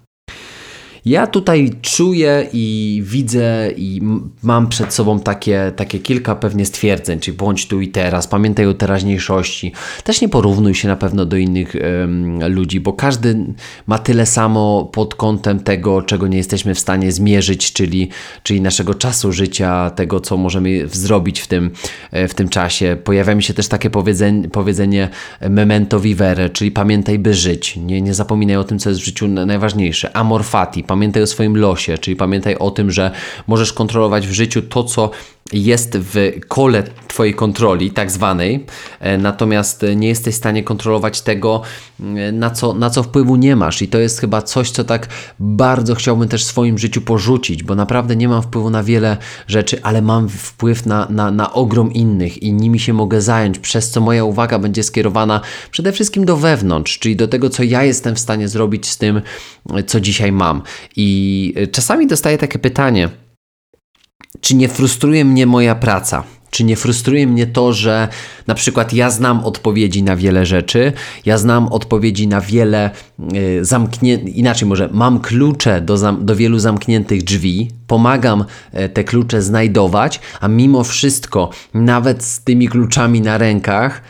Ja 1.09 1.27
tutaj 1.27 1.71
czuję 1.83 2.47
i 2.53 3.03
widzę 3.07 3.71
i 3.77 4.01
mam 4.43 4.69
przed 4.69 4.95
sobą 4.95 5.21
takie, 5.21 5.73
takie 5.77 5.99
kilka 5.99 6.35
pewnie 6.35 6.67
stwierdzeń, 6.67 7.21
czyli 7.21 7.37
bądź 7.37 7.67
tu 7.67 7.81
i 7.81 7.89
teraz, 7.89 8.27
pamiętaj 8.27 8.67
o 8.67 8.75
teraźniejszości. 8.75 9.73
Też 10.05 10.21
nie 10.21 10.29
porównuj 10.29 10.75
się 10.75 10.89
na 10.89 10.97
pewno 10.97 11.27
do 11.27 11.37
innych 11.37 11.75
um, 12.01 12.55
ludzi, 12.55 12.81
bo 12.81 12.93
każdy 12.93 13.37
ma 13.87 13.99
tyle 13.99 14.27
samo 14.27 14.91
pod 14.93 15.15
kątem 15.15 15.61
tego, 15.61 16.03
czego 16.03 16.29
nie 16.29 16.37
jesteśmy 16.37 16.75
w 16.75 16.79
stanie 16.79 17.13
zmierzyć, 17.13 17.73
czyli, 17.73 18.09
czyli 18.43 18.61
naszego 18.61 18.95
czasu 18.95 19.33
życia, 19.33 19.91
tego, 19.91 20.21
co 20.21 20.37
możemy 20.37 20.89
zrobić 20.89 21.41
w 21.41 21.47
tym, 21.47 21.71
e, 22.11 22.29
w 22.29 22.35
tym 22.35 22.49
czasie. 22.49 22.97
Pojawia 23.05 23.35
mi 23.35 23.43
się 23.43 23.55
też 23.55 23.69
takie 23.69 23.91
powiedzenie, 23.91 24.49
powiedzenie 24.49 25.09
memento 25.51 26.01
vivere, 26.01 26.51
czyli 26.51 26.71
pamiętaj, 26.71 27.19
by 27.19 27.35
żyć. 27.35 27.77
Nie, 27.77 28.03
nie 28.03 28.15
zapominaj 28.15 28.57
o 28.57 28.65
tym, 28.65 28.79
co 28.79 28.91
jest 28.91 29.01
w 29.01 29.05
życiu 29.05 29.29
najważniejsze. 29.29 30.17
Amor 30.17 30.45
fati, 30.45 30.85
pamiętaj 30.99 31.23
o 31.23 31.27
swoim 31.27 31.57
losie, 31.57 31.99
czyli 31.99 32.17
pamiętaj 32.17 32.57
o 32.57 32.71
tym, 32.71 32.91
że 32.91 33.11
możesz 33.47 33.73
kontrolować 33.73 34.27
w 34.27 34.33
życiu 34.33 34.63
to, 34.63 34.85
co 34.85 35.11
jest 35.53 35.99
w 36.01 36.41
kole 36.49 36.83
Twojej 37.09 37.35
kontroli, 37.35 37.91
tak 37.91 38.11
zwanej, 38.11 38.67
e, 39.01 39.19
natomiast 39.19 39.85
nie 39.97 40.09
jesteś 40.09 40.35
w 40.35 40.39
stanie 40.39 40.63
kontrolować 40.63 41.21
tego, 41.21 41.63
e, 42.01 42.33
na 42.33 42.51
co, 42.51 42.75
na 42.75 42.91
co 42.91 43.03
wpływu 43.03 43.37
nie 43.37 43.57
masz. 43.57 43.83
I 43.83 43.89
to 43.89 43.99
jest 43.99 44.21
chyba 44.21 44.43
coś, 44.43 44.71
co 44.71 44.85
tak 44.85 45.09
bardzo 45.41 45.95
chciałbym 45.95 46.29
też 46.29 46.45
w 46.45 46.47
swoim 46.47 46.79
życiu 46.79 47.01
porzucić, 47.01 47.63
bo 47.63 47.75
naprawdę 47.75 48.17
nie 48.17 48.29
mam 48.29 48.43
wpływu 48.43 48.71
na 48.71 48.83
wiele 48.83 49.17
rzeczy, 49.47 49.83
ale 49.83 50.03
mam 50.03 50.29
wpływ 50.29 50.87
na, 50.87 51.07
na, 51.11 51.31
na 51.31 51.53
ogrom 51.53 51.93
innych 51.93 52.43
i 52.43 52.53
nimi 52.53 52.81
się 52.81 52.93
mogę 52.93 53.21
zająć, 53.21 53.59
przez 53.59 53.91
co 53.91 54.01
moja 54.01 54.25
uwaga 54.25 54.59
będzie 54.59 54.83
skierowana 54.83 55.41
przede 55.71 55.93
wszystkim 55.93 56.25
do 56.25 56.37
wewnątrz, 56.37 56.99
czyli 56.99 57.17
do 57.17 57.29
tego, 57.29 57.51
co 57.51 57.63
ja 57.63 57.85
jestem 57.85 58.15
w 58.15 58.19
stanie 58.19 58.49
zrobić 58.49 58.87
z 58.87 58.99
tym, 58.99 59.21
co 59.87 60.01
dzisiaj 60.01 60.33
mam. 60.33 60.63
I 60.97 61.55
e, 61.57 61.67
czasami 61.67 62.07
dostaję 62.07 62.39
takie 62.39 62.59
pytanie, 62.59 63.09
czy 64.41 64.55
nie 64.55 64.69
frustruje 64.69 65.25
mnie 65.25 65.47
moja 65.47 65.75
praca? 65.75 66.25
Czy 66.51 66.65
nie 66.65 66.77
frustruje 66.77 67.27
mnie 67.27 67.47
to, 67.47 67.73
że 67.73 68.09
na 68.47 68.55
przykład 68.55 68.93
ja 68.93 69.11
znam 69.11 69.45
odpowiedzi 69.45 70.03
na 70.03 70.17
wiele 70.17 70.47
rzeczy, 70.47 70.93
ja 71.27 71.39
znam 71.39 71.69
odpowiedzi 71.69 72.29
na 72.29 72.41
wiele 72.41 72.91
y, 73.35 73.65
zamkniętych, 73.65 74.37
inaczej 74.37 74.69
może, 74.69 74.89
mam 74.93 75.21
klucze 75.21 75.81
do, 75.81 76.13
do 76.13 76.37
wielu 76.37 76.59
zamkniętych 76.59 77.25
drzwi, 77.25 77.71
pomagam 77.87 78.45
y, 78.75 78.89
te 78.89 79.05
klucze 79.05 79.43
znajdować, 79.43 80.21
a 80.41 80.49
mimo 80.49 80.85
wszystko, 80.85 81.51
nawet 81.75 82.25
z 82.25 82.41
tymi 82.41 82.69
kluczami 82.69 83.21
na 83.21 83.39
rękach, 83.39 84.03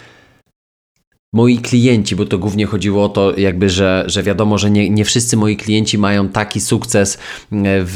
moi 1.33 1.59
klienci, 1.59 2.17
bo 2.17 2.25
to 2.25 2.39
głównie 2.39 2.67
chodziło 2.67 3.05
o 3.05 3.09
to, 3.09 3.39
jakby, 3.39 3.71
że, 3.71 4.05
że 4.07 4.23
wiadomo, 4.23 4.59
że 4.59 4.71
nie, 4.71 4.91
nie 4.91 5.05
wszyscy 5.05 5.37
moi 5.37 5.57
klienci 5.57 5.99
mają 5.99 6.29
taki 6.29 6.61
sukces 6.61 7.15
e, 7.15 7.19
w, 7.63 7.95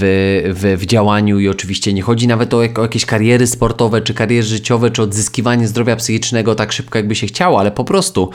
w, 0.55 0.81
w 0.81 0.87
działaniu 0.87 1.41
i 1.41 1.49
oczywiście 1.49 1.93
nie 1.93 2.03
chodzi 2.03 2.27
nawet 2.27 2.55
o, 2.55 2.59
o 2.59 2.83
jakieś 2.83 3.07
kariery 3.07 3.47
sportowe, 3.47 4.01
czy 4.01 4.15
kariery 4.15 4.43
życiowe, 4.43 4.91
czy 4.91 5.03
odzyskiwanie 5.03 5.69
zdrowia 5.69 5.97
psychicznego 5.97 6.55
tak 6.55 6.73
szybko, 6.73 6.99
jakby 6.99 7.15
się 7.15 7.27
chciało, 7.27 7.61
ale 7.61 7.71
po 7.71 7.85
prostu 7.85 8.31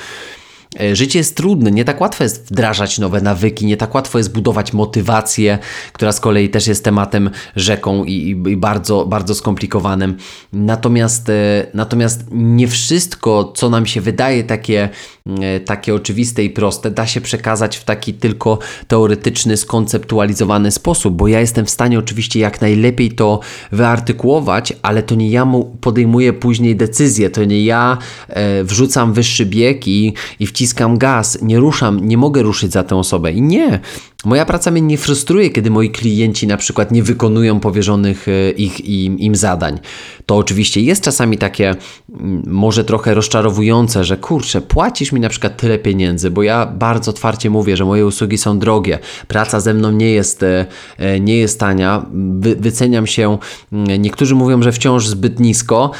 życie 0.94 1.20
jest 1.20 1.38
trudne, 1.38 1.72
nie 1.72 1.86
tak 1.86 2.02
łatwo 2.02 2.24
jest 2.24 2.48
wdrażać 2.48 3.00
nowe 3.00 3.22
nawyki, 3.22 3.66
nie 3.66 3.78
tak 3.78 3.96
łatwo 3.96 4.18
jest 4.18 4.34
budować 4.34 4.74
motywację, 4.74 5.60
która 5.94 6.12
z 6.12 6.20
kolei 6.20 6.50
też 6.50 6.68
jest 6.68 6.84
tematem 6.84 7.30
rzeką 7.56 8.04
i, 8.04 8.14
i, 8.48 8.58
bardzo, 8.58 9.06
bardzo 9.06 9.36
skomplikowanym. 9.36 10.18
Natomiast, 10.54 11.30
e, 11.30 11.68
natomiast 11.74 12.26
nie 12.32 12.68
wszystko, 12.68 13.54
co 13.56 13.70
nam 13.70 13.86
się 13.86 14.02
wydaje 14.02 14.44
takie, 14.44 14.84
e, 14.84 14.90
takie 15.66 15.96
oczywiste 15.96 16.44
i 16.44 16.50
proste, 16.50 16.92
da 16.92 17.08
się 17.08 17.22
przekazać 17.22 17.78
w 17.78 17.84
taki 17.84 18.14
tylko 18.14 18.60
teoretyczny, 18.88 19.58
skonceptualizowany 19.58 20.72
sposób, 20.72 21.16
bo 21.16 21.28
ja 21.28 21.40
jestem 21.40 21.66
w 21.66 21.70
stanie 21.70 22.00
oczywiście 22.00 22.40
jak 22.40 22.62
najlepiej 22.62 23.12
to 23.12 23.40
wyartykułować, 23.72 24.74
ale 24.82 25.04
to 25.04 25.16
nie 25.16 25.30
ja 25.30 25.46
mu 25.46 25.66
podejmuję 25.82 26.34
później 26.34 26.76
decyzję, 26.76 27.30
to 27.30 27.44
nie 27.44 27.64
ja 27.64 27.98
e, 28.28 28.64
wrzucam 28.64 29.14
wyższy 29.14 29.46
bieg 29.46 29.88
i, 29.88 30.14
i 30.40 30.48
wciskam 30.48 30.98
gaz, 30.98 31.42
nie 31.42 31.60
ruszam, 31.60 32.08
nie 32.08 32.18
mogę 32.18 32.42
ruszyć 32.42 32.72
za 32.72 32.84
tę 32.84 32.96
osobę. 32.96 33.32
I 33.32 33.42
nie, 33.42 33.80
Moja 34.28 34.46
praca 34.46 34.72
mnie 34.72 34.82
nie 34.82 34.98
frustruje, 34.98 35.50
kiedy 35.50 35.70
moi 35.70 35.90
klienci 35.90 36.48
na 36.48 36.58
przykład 36.58 36.92
nie 36.92 37.04
wykonują 37.04 37.60
powierzonych 37.60 38.28
e, 38.28 38.52
ich, 38.52 38.86
im, 38.86 39.20
im 39.20 39.36
zadań. 39.36 39.80
To 40.26 40.38
oczywiście 40.38 40.82
jest 40.82 41.04
czasami 41.04 41.38
takie 41.38 41.76
mm, 42.10 42.44
może 42.48 42.84
trochę 42.84 43.14
rozczarowujące, 43.14 44.04
że 44.04 44.18
kurczę, 44.18 44.62
płacisz 44.62 45.12
mi 45.12 45.20
na 45.20 45.30
przykład 45.30 45.58
tyle 45.58 45.80
pieniędzy, 45.80 46.32
bo 46.32 46.44
ja 46.44 46.66
bardzo 46.66 47.12
otwarcie 47.12 47.50
mówię, 47.50 47.78
że 47.78 47.86
moje 47.86 48.06
usługi 48.06 48.38
są 48.38 48.60
drogie, 48.60 49.00
praca 49.28 49.60
ze 49.60 49.74
mną 49.74 49.92
nie 49.92 50.12
jest, 50.12 50.44
e, 50.44 50.66
e, 50.98 51.20
nie 51.20 51.38
jest 51.38 51.60
tania, 51.60 52.06
Wy, 52.40 52.56
wyceniam 52.56 53.08
się, 53.08 53.38
mm, 53.72 54.02
niektórzy 54.02 54.36
mówią, 54.36 54.64
że 54.64 54.72
wciąż 54.72 55.08
zbyt 55.08 55.40
nisko, 55.40 55.92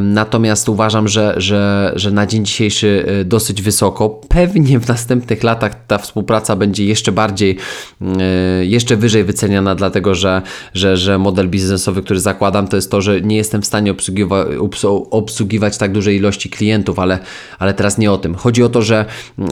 natomiast 0.00 0.68
uważam, 0.68 1.08
że, 1.08 1.34
że, 1.36 1.92
że 1.96 2.10
na 2.10 2.26
dzień 2.26 2.44
dzisiejszy 2.44 3.06
dosyć 3.24 3.62
wysoko. 3.62 4.20
Pewnie 4.28 4.80
w 4.80 4.88
następnych 4.88 5.42
latach 5.42 5.86
ta 5.86 5.98
współpraca 5.98 6.56
będzie 6.56 6.84
jeszcze 6.84 7.12
bardziej 7.12 7.58
jeszcze 8.62 8.96
wyżej 8.96 9.24
wyceniana, 9.24 9.74
dlatego 9.74 10.14
że, 10.14 10.42
że, 10.74 10.96
że 10.96 11.18
model 11.18 11.48
biznesowy, 11.48 12.02
który 12.02 12.20
zakładam, 12.20 12.68
to 12.68 12.76
jest 12.76 12.90
to, 12.90 13.00
że 13.00 13.20
nie 13.20 13.36
jestem 13.36 13.62
w 13.62 13.66
stanie 13.66 13.90
obsługiwa, 13.90 14.44
obsługiwać 15.10 15.78
tak 15.78 15.92
dużej 15.92 16.16
ilości 16.16 16.50
klientów, 16.50 16.98
ale, 16.98 17.18
ale 17.58 17.74
teraz 17.74 17.98
nie 17.98 18.12
o 18.12 18.18
tym. 18.18 18.34
Chodzi 18.34 18.62
o 18.62 18.68
to, 18.68 18.82
że, 18.82 19.04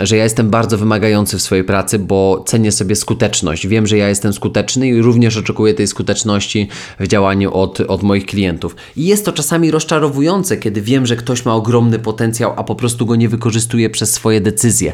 że 0.02 0.16
ja 0.16 0.24
jestem 0.24 0.50
bardzo 0.50 0.78
wymagający 0.78 1.38
w 1.38 1.42
swojej 1.42 1.64
pracy, 1.64 1.98
bo 1.98 2.44
cenię 2.46 2.72
sobie 2.72 2.96
skuteczność. 2.96 3.66
Wiem, 3.66 3.86
że 3.86 3.96
ja 3.96 4.08
jestem 4.08 4.32
skuteczny 4.32 4.88
i 4.88 5.02
również 5.02 5.36
oczekuję 5.36 5.74
tej 5.74 5.86
skuteczności 5.86 6.68
w 7.00 7.06
działaniu 7.06 7.54
od, 7.54 7.80
od 7.80 8.02
moich 8.02 8.26
klientów. 8.26 8.76
I 8.96 9.06
jest 9.06 9.24
to 9.24 9.32
czasami 9.32 9.70
rozczarowujące, 9.70 10.56
kiedy 10.56 10.82
wiem, 10.82 11.06
że 11.06 11.16
ktoś 11.16 11.44
ma 11.44 11.54
ogromny 11.54 11.98
potencjał, 11.98 12.52
a 12.56 12.64
po 12.64 12.74
prostu 12.74 13.06
go 13.06 13.16
nie 13.16 13.28
wykorzystuje 13.28 13.90
przez 13.90 14.12
swoje 14.12 14.40
decyzje. 14.40 14.92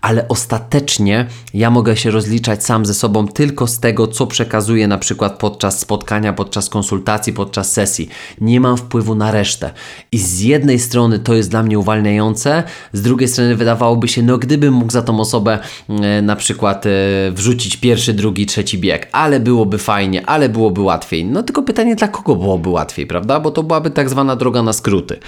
Ale 0.00 0.28
ostatecznie 0.28 1.26
ja 1.54 1.70
mogę 1.70 1.96
się 1.96 2.10
rozliczać 2.10 2.49
sam 2.58 2.86
ze 2.86 2.94
sobą 2.94 3.28
tylko 3.28 3.66
z 3.66 3.80
tego, 3.80 4.06
co 4.06 4.26
przekazuję 4.26 4.88
na 4.88 4.98
przykład 4.98 5.38
podczas 5.38 5.78
spotkania, 5.78 6.32
podczas 6.32 6.68
konsultacji, 6.68 7.32
podczas 7.32 7.72
sesji. 7.72 8.08
Nie 8.40 8.60
mam 8.60 8.76
wpływu 8.76 9.14
na 9.14 9.30
resztę. 9.30 9.70
I 10.12 10.18
z 10.18 10.40
jednej 10.40 10.78
strony 10.78 11.18
to 11.18 11.34
jest 11.34 11.50
dla 11.50 11.62
mnie 11.62 11.78
uwalniające, 11.78 12.62
z 12.92 13.02
drugiej 13.02 13.28
strony 13.28 13.56
wydawałoby 13.56 14.08
się, 14.08 14.22
no 14.22 14.38
gdybym 14.38 14.74
mógł 14.74 14.92
za 14.92 15.02
tą 15.02 15.20
osobę 15.20 15.58
e, 15.88 16.22
na 16.22 16.36
przykład 16.36 16.86
e, 16.86 16.90
wrzucić 17.30 17.76
pierwszy, 17.76 18.14
drugi, 18.14 18.46
trzeci 18.46 18.78
bieg, 18.78 19.08
ale 19.12 19.40
byłoby 19.40 19.78
fajnie, 19.78 20.26
ale 20.26 20.48
byłoby 20.48 20.80
łatwiej. 20.80 21.24
No 21.24 21.42
tylko 21.42 21.62
pytanie, 21.62 21.96
dla 21.96 22.08
kogo 22.08 22.36
byłoby 22.36 22.68
łatwiej, 22.68 23.06
prawda? 23.06 23.40
Bo 23.40 23.50
to 23.50 23.62
byłaby 23.62 23.90
tak 23.90 24.10
zwana 24.10 24.36
droga 24.36 24.62
na 24.62 24.72
skróty. 24.72 25.18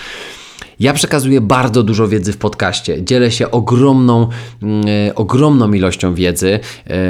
Ja 0.81 0.93
przekazuję 0.93 1.41
bardzo 1.41 1.83
dużo 1.83 2.09
wiedzy 2.09 2.33
w 2.33 2.37
podcaście. 2.37 3.05
Dzielę 3.05 3.31
się 3.31 3.51
ogromną, 3.51 4.29
yy, 4.63 5.15
ogromną 5.15 5.73
ilością 5.73 6.15
wiedzy. 6.15 6.61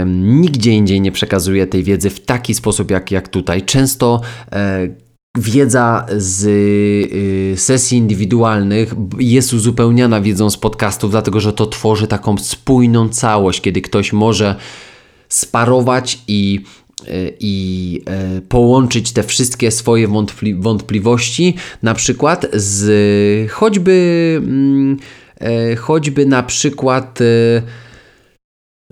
Nigdzie 0.07 0.71
indziej 0.71 1.01
nie 1.01 1.13
przekazuję 1.13 1.67
tej 1.67 1.83
wiedzy 1.83 2.11
w 2.11 2.21
taki 2.21 2.55
sposób 2.55 2.91
jak, 2.91 3.11
jak 3.11 3.29
tutaj. 3.29 3.63
Często 3.63 4.21
yy, 4.53 5.03
wiedza 5.39 6.07
z 6.17 6.45
y, 6.45 7.57
sesji 7.57 7.99
indywidualnych 7.99 8.95
jest 9.19 9.53
uzupełniana 9.53 10.21
wiedzą 10.21 10.51
z 10.51 10.57
podcastów, 10.57 11.11
dlatego 11.11 11.41
że 11.41 11.53
to 11.53 11.67
tworzy 11.67 12.07
taką 12.07 12.39
spójną 12.39 13.09
całość, 13.09 13.61
kiedy 13.61 13.81
ktoś 13.81 14.13
może 14.13 14.57
sparować 15.29 16.19
i 16.29 16.61
i 17.41 18.01
e, 18.07 18.41
połączyć 18.41 19.13
te 19.13 19.23
wszystkie 19.23 19.71
swoje 19.71 20.09
wątpli 20.09 20.55
wątpliwości, 20.55 21.55
na 21.83 21.95
przykład 21.95 22.47
z 22.53 23.51
choćby, 23.51 24.35
mm, 24.39 24.97
e, 25.41 25.77
choćby 25.77 26.27
na 26.27 26.43
przykład 26.43 27.19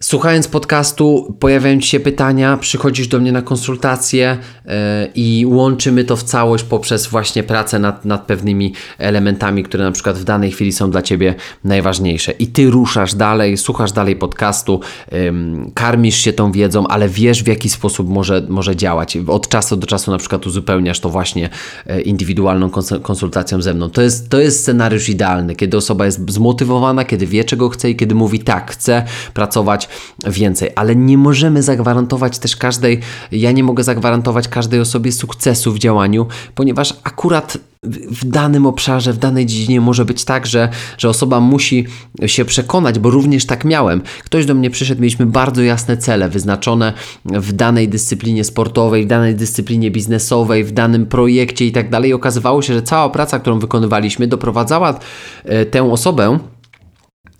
Słuchając 0.02 0.48
podcastu, 0.48 1.36
pojawiają 1.40 1.80
Ci 1.80 1.88
się 1.88 2.00
pytania, 2.00 2.56
przychodzisz 2.56 3.08
do 3.08 3.18
mnie 3.18 3.32
na 3.32 3.42
konsultację 3.42 4.38
yy, 4.64 4.72
i 5.14 5.46
łączymy 5.46 6.04
to 6.04 6.16
w 6.16 6.22
całość 6.22 6.64
poprzez 6.64 7.06
właśnie 7.06 7.42
pracę 7.42 7.78
nad, 7.78 8.04
nad 8.04 8.26
pewnymi 8.26 8.74
elementami, 8.98 9.62
które 9.62 9.84
na 9.84 9.92
przykład 9.92 10.18
w 10.18 10.24
danej 10.24 10.52
chwili 10.52 10.72
są 10.72 10.90
dla 10.90 11.02
Ciebie 11.02 11.34
najważniejsze. 11.64 12.32
I 12.32 12.46
Ty 12.46 12.70
ruszasz 12.70 13.14
dalej, 13.14 13.56
słuchasz 13.56 13.92
dalej 13.92 14.16
podcastu, 14.16 14.80
yy, 15.12 15.32
karmisz 15.74 16.16
się 16.16 16.32
tą 16.32 16.52
wiedzą, 16.52 16.86
ale 16.86 17.08
wiesz 17.08 17.42
w 17.42 17.46
jaki 17.46 17.68
sposób 17.68 18.08
może, 18.08 18.42
może 18.48 18.76
działać. 18.76 19.18
Od 19.26 19.48
czasu 19.48 19.76
do 19.76 19.86
czasu 19.86 20.10
na 20.10 20.18
przykład 20.18 20.46
uzupełniasz 20.46 21.00
to 21.00 21.08
właśnie 21.08 21.48
yy, 21.86 22.00
indywidualną 22.00 22.70
konsultacją 23.02 23.62
ze 23.62 23.74
mną. 23.74 23.90
To 23.90 24.02
jest, 24.02 24.28
to 24.28 24.40
jest 24.40 24.60
scenariusz 24.60 25.08
idealny, 25.08 25.56
kiedy 25.56 25.76
osoba 25.76 26.06
jest 26.06 26.30
zmotywowana, 26.30 27.04
kiedy 27.04 27.26
wie 27.26 27.44
czego 27.44 27.68
chce 27.68 27.90
i 27.90 27.96
kiedy 27.96 28.14
mówi 28.14 28.38
tak, 28.38 28.72
chcę 28.72 29.04
pracować 29.34 29.89
więcej, 30.26 30.70
ale 30.76 30.96
nie 30.96 31.18
możemy 31.18 31.62
zagwarantować 31.62 32.38
też 32.38 32.56
każdej, 32.56 33.00
ja 33.32 33.52
nie 33.52 33.64
mogę 33.64 33.84
zagwarantować 33.84 34.48
każdej 34.48 34.80
osobie 34.80 35.12
sukcesu 35.12 35.72
w 35.72 35.78
działaniu, 35.78 36.26
ponieważ 36.54 36.94
akurat 37.04 37.58
w 37.82 38.24
danym 38.24 38.66
obszarze, 38.66 39.12
w 39.12 39.18
danej 39.18 39.46
dziedzinie 39.46 39.80
może 39.80 40.04
być 40.04 40.24
tak, 40.24 40.46
że, 40.46 40.68
że 40.98 41.08
osoba 41.08 41.40
musi 41.40 41.86
się 42.26 42.44
przekonać, 42.44 42.98
bo 42.98 43.10
również 43.10 43.46
tak 43.46 43.64
miałem. 43.64 44.02
Ktoś 44.24 44.46
do 44.46 44.54
mnie 44.54 44.70
przyszedł, 44.70 45.00
mieliśmy 45.00 45.26
bardzo 45.26 45.62
jasne 45.62 45.96
cele 45.96 46.28
wyznaczone 46.28 46.92
w 47.24 47.52
danej 47.52 47.88
dyscyplinie 47.88 48.44
sportowej, 48.44 49.04
w 49.04 49.06
danej 49.06 49.34
dyscyplinie 49.34 49.90
biznesowej, 49.90 50.64
w 50.64 50.72
danym 50.72 51.06
projekcie 51.06 51.66
i 51.66 51.72
tak 51.72 51.90
dalej. 51.90 52.12
Okazywało 52.12 52.62
się, 52.62 52.74
że 52.74 52.82
cała 52.82 53.08
praca, 53.08 53.38
którą 53.38 53.58
wykonywaliśmy, 53.58 54.26
doprowadzała 54.26 54.98
e, 55.44 55.66
tę 55.66 55.92
osobę 55.92 56.38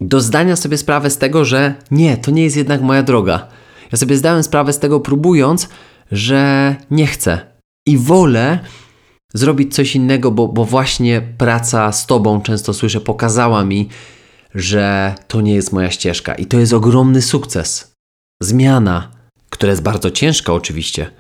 do 0.01 0.21
zdania 0.21 0.57
sobie 0.57 0.79
sprawę 0.79 1.11
z 1.11 1.19
tego, 1.19 1.45
że 1.45 1.75
nie, 1.91 2.17
to 2.17 2.31
nie 2.31 2.43
jest 2.43 2.57
jednak 2.57 2.81
moja 2.83 3.03
droga. 3.03 3.49
Ja 3.93 3.99
sobie 3.99 4.17
zdałem 4.17 4.43
sprawę 4.43 4.73
z 4.73 4.79
tego, 4.79 5.01
próbując, 5.01 5.69
że 6.13 6.77
nie 6.91 7.07
chcę 7.07 7.41
i 7.87 7.99
wolę 7.99 8.59
zrobić 9.35 9.75
coś 9.75 9.97
innego, 9.97 10.31
bo, 10.31 10.49
bo 10.49 10.65
właśnie 10.65 11.23
praca 11.39 11.93
z 11.93 12.07
Tobą, 12.07 12.43
często 12.43 12.75
słyszę, 12.75 13.01
pokazała 13.01 13.65
mi, 13.65 13.89
że 14.55 15.15
to 15.29 15.41
nie 15.41 15.55
jest 15.55 15.73
moja 15.73 15.91
ścieżka. 15.91 16.35
I 16.35 16.47
to 16.47 16.59
jest 16.59 16.73
ogromny 16.73 17.23
sukces. 17.23 17.93
Zmiana, 18.43 19.11
która 19.51 19.71
jest 19.71 19.83
bardzo 19.83 20.11
ciężka, 20.11 20.53
oczywiście 20.53 21.11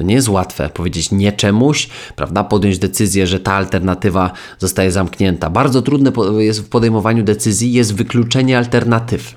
to 0.00 0.04
nie 0.04 0.14
jest 0.14 0.28
łatwe 0.28 0.70
powiedzieć 0.74 1.10
nie 1.10 1.32
czemuś, 1.32 1.88
prawda? 2.16 2.44
Podjąć 2.44 2.78
decyzję, 2.78 3.26
że 3.26 3.40
ta 3.40 3.52
alternatywa 3.52 4.30
zostaje 4.58 4.92
zamknięta. 4.92 5.50
Bardzo 5.50 5.82
trudne 5.82 6.12
jest 6.38 6.60
w 6.60 6.68
podejmowaniu 6.68 7.22
decyzji 7.22 7.72
jest 7.72 7.94
wykluczenie 7.94 8.58
alternatyw. 8.58 9.34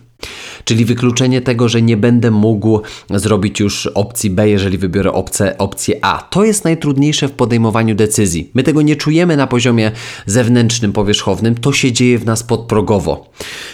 Czyli 0.64 0.86
wykluczenie 0.86 1.42
tego, 1.42 1.70
że 1.70 1.82
nie 1.82 1.98
będę 1.98 2.32
mógł 2.32 2.82
zrobić 3.10 3.60
już 3.60 3.88
opcji 3.88 4.30
B, 4.30 4.50
jeżeli 4.50 4.78
wybiorę 4.78 5.12
opcję, 5.12 5.58
opcję 5.58 5.96
A. 6.02 6.28
To 6.30 6.44
jest 6.44 6.64
najtrudniejsze 6.64 7.28
w 7.28 7.32
podejmowaniu 7.32 7.96
decyzji. 7.96 8.52
My 8.54 8.64
tego 8.64 8.82
nie 8.82 8.96
czujemy 8.96 9.38
na 9.38 9.48
poziomie 9.48 9.92
zewnętrznym, 10.26 10.94
powierzchownym, 10.94 11.56
to 11.56 11.74
się 11.74 11.92
dzieje 11.92 12.20
w 12.20 12.26
nas 12.26 12.44
podprogowo. 12.44 13.30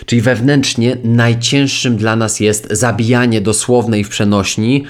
Czyli 0.05 0.21
wewnętrznie 0.21 0.97
najcięższym 1.03 1.97
dla 1.97 2.15
nas 2.15 2.39
jest 2.39 2.67
zabijanie 2.71 3.41
dosłownej 3.41 4.03
w 4.03 4.09
przenośni 4.09 4.83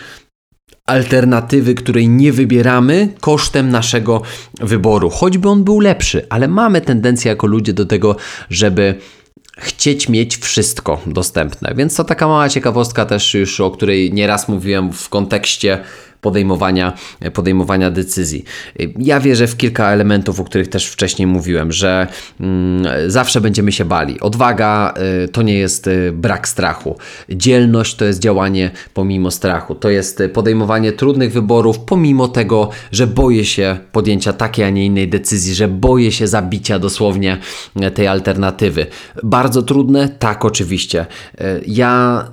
alternatywy, 0.89 1.75
której 1.75 2.09
nie 2.09 2.31
wybieramy 2.31 3.13
kosztem 3.21 3.69
naszego 3.69 4.21
wyboru, 4.61 5.09
choćby 5.09 5.49
on 5.49 5.63
był 5.63 5.79
lepszy, 5.79 6.25
ale 6.29 6.47
mamy 6.47 6.81
tendencję 6.81 7.29
jako 7.29 7.47
ludzie 7.47 7.73
do 7.73 7.85
tego, 7.85 8.15
żeby 8.49 8.95
chcieć 9.57 10.09
mieć 10.09 10.37
wszystko 10.37 11.01
dostępne. 11.05 11.73
Więc 11.75 11.95
to 11.95 12.03
taka 12.03 12.27
mała 12.27 12.49
ciekawostka 12.49 13.05
też 13.05 13.33
już, 13.33 13.59
o 13.59 13.71
której 13.71 14.13
nieraz 14.13 14.47
mówiłem 14.47 14.93
w 14.93 15.09
kontekście 15.09 15.79
podejmowania, 16.21 16.93
podejmowania 17.33 17.91
decyzji. 17.91 18.43
Ja 18.99 19.19
wierzę 19.19 19.47
w 19.47 19.57
kilka 19.57 19.91
elementów, 19.91 20.39
o 20.39 20.43
których 20.43 20.67
też 20.67 20.87
wcześniej 20.87 21.27
mówiłem, 21.27 21.71
że 21.71 22.07
mm, 22.39 23.11
zawsze 23.11 23.41
będziemy 23.41 23.71
się 23.71 23.85
bali. 23.85 24.19
Odwaga 24.19 24.93
y, 25.25 25.27
to 25.27 25.41
nie 25.41 25.53
jest 25.53 25.87
y, 25.87 26.11
brak 26.11 26.47
strachu. 26.47 26.97
Dzielność 27.29 27.95
to 27.95 28.05
jest 28.05 28.19
działanie 28.19 28.71
pomimo 28.93 29.31
strachu. 29.31 29.75
To 29.75 29.89
jest 29.89 30.21
y, 30.21 30.29
podejmowanie 30.29 30.91
trudnych 30.91 31.33
wyborów 31.33 31.79
pomimo 31.79 32.27
tego, 32.27 32.69
że 32.91 33.07
boję 33.07 33.45
się 33.45 33.77
podjęcia 33.91 34.33
takiej, 34.33 34.65
a 34.65 34.69
nie 34.69 34.85
innej 34.85 35.09
decyzji, 35.09 35.55
że 35.55 35.67
boję 35.67 36.11
się 36.11 36.27
zabicia 36.27 36.79
dosłownie 36.79 37.37
tej 37.93 38.07
alternatywy. 38.07 38.85
Bardzo 39.23 39.61
trudne? 39.61 40.09
Tak, 40.09 40.45
oczywiście. 40.45 41.05
Ja 41.67 42.25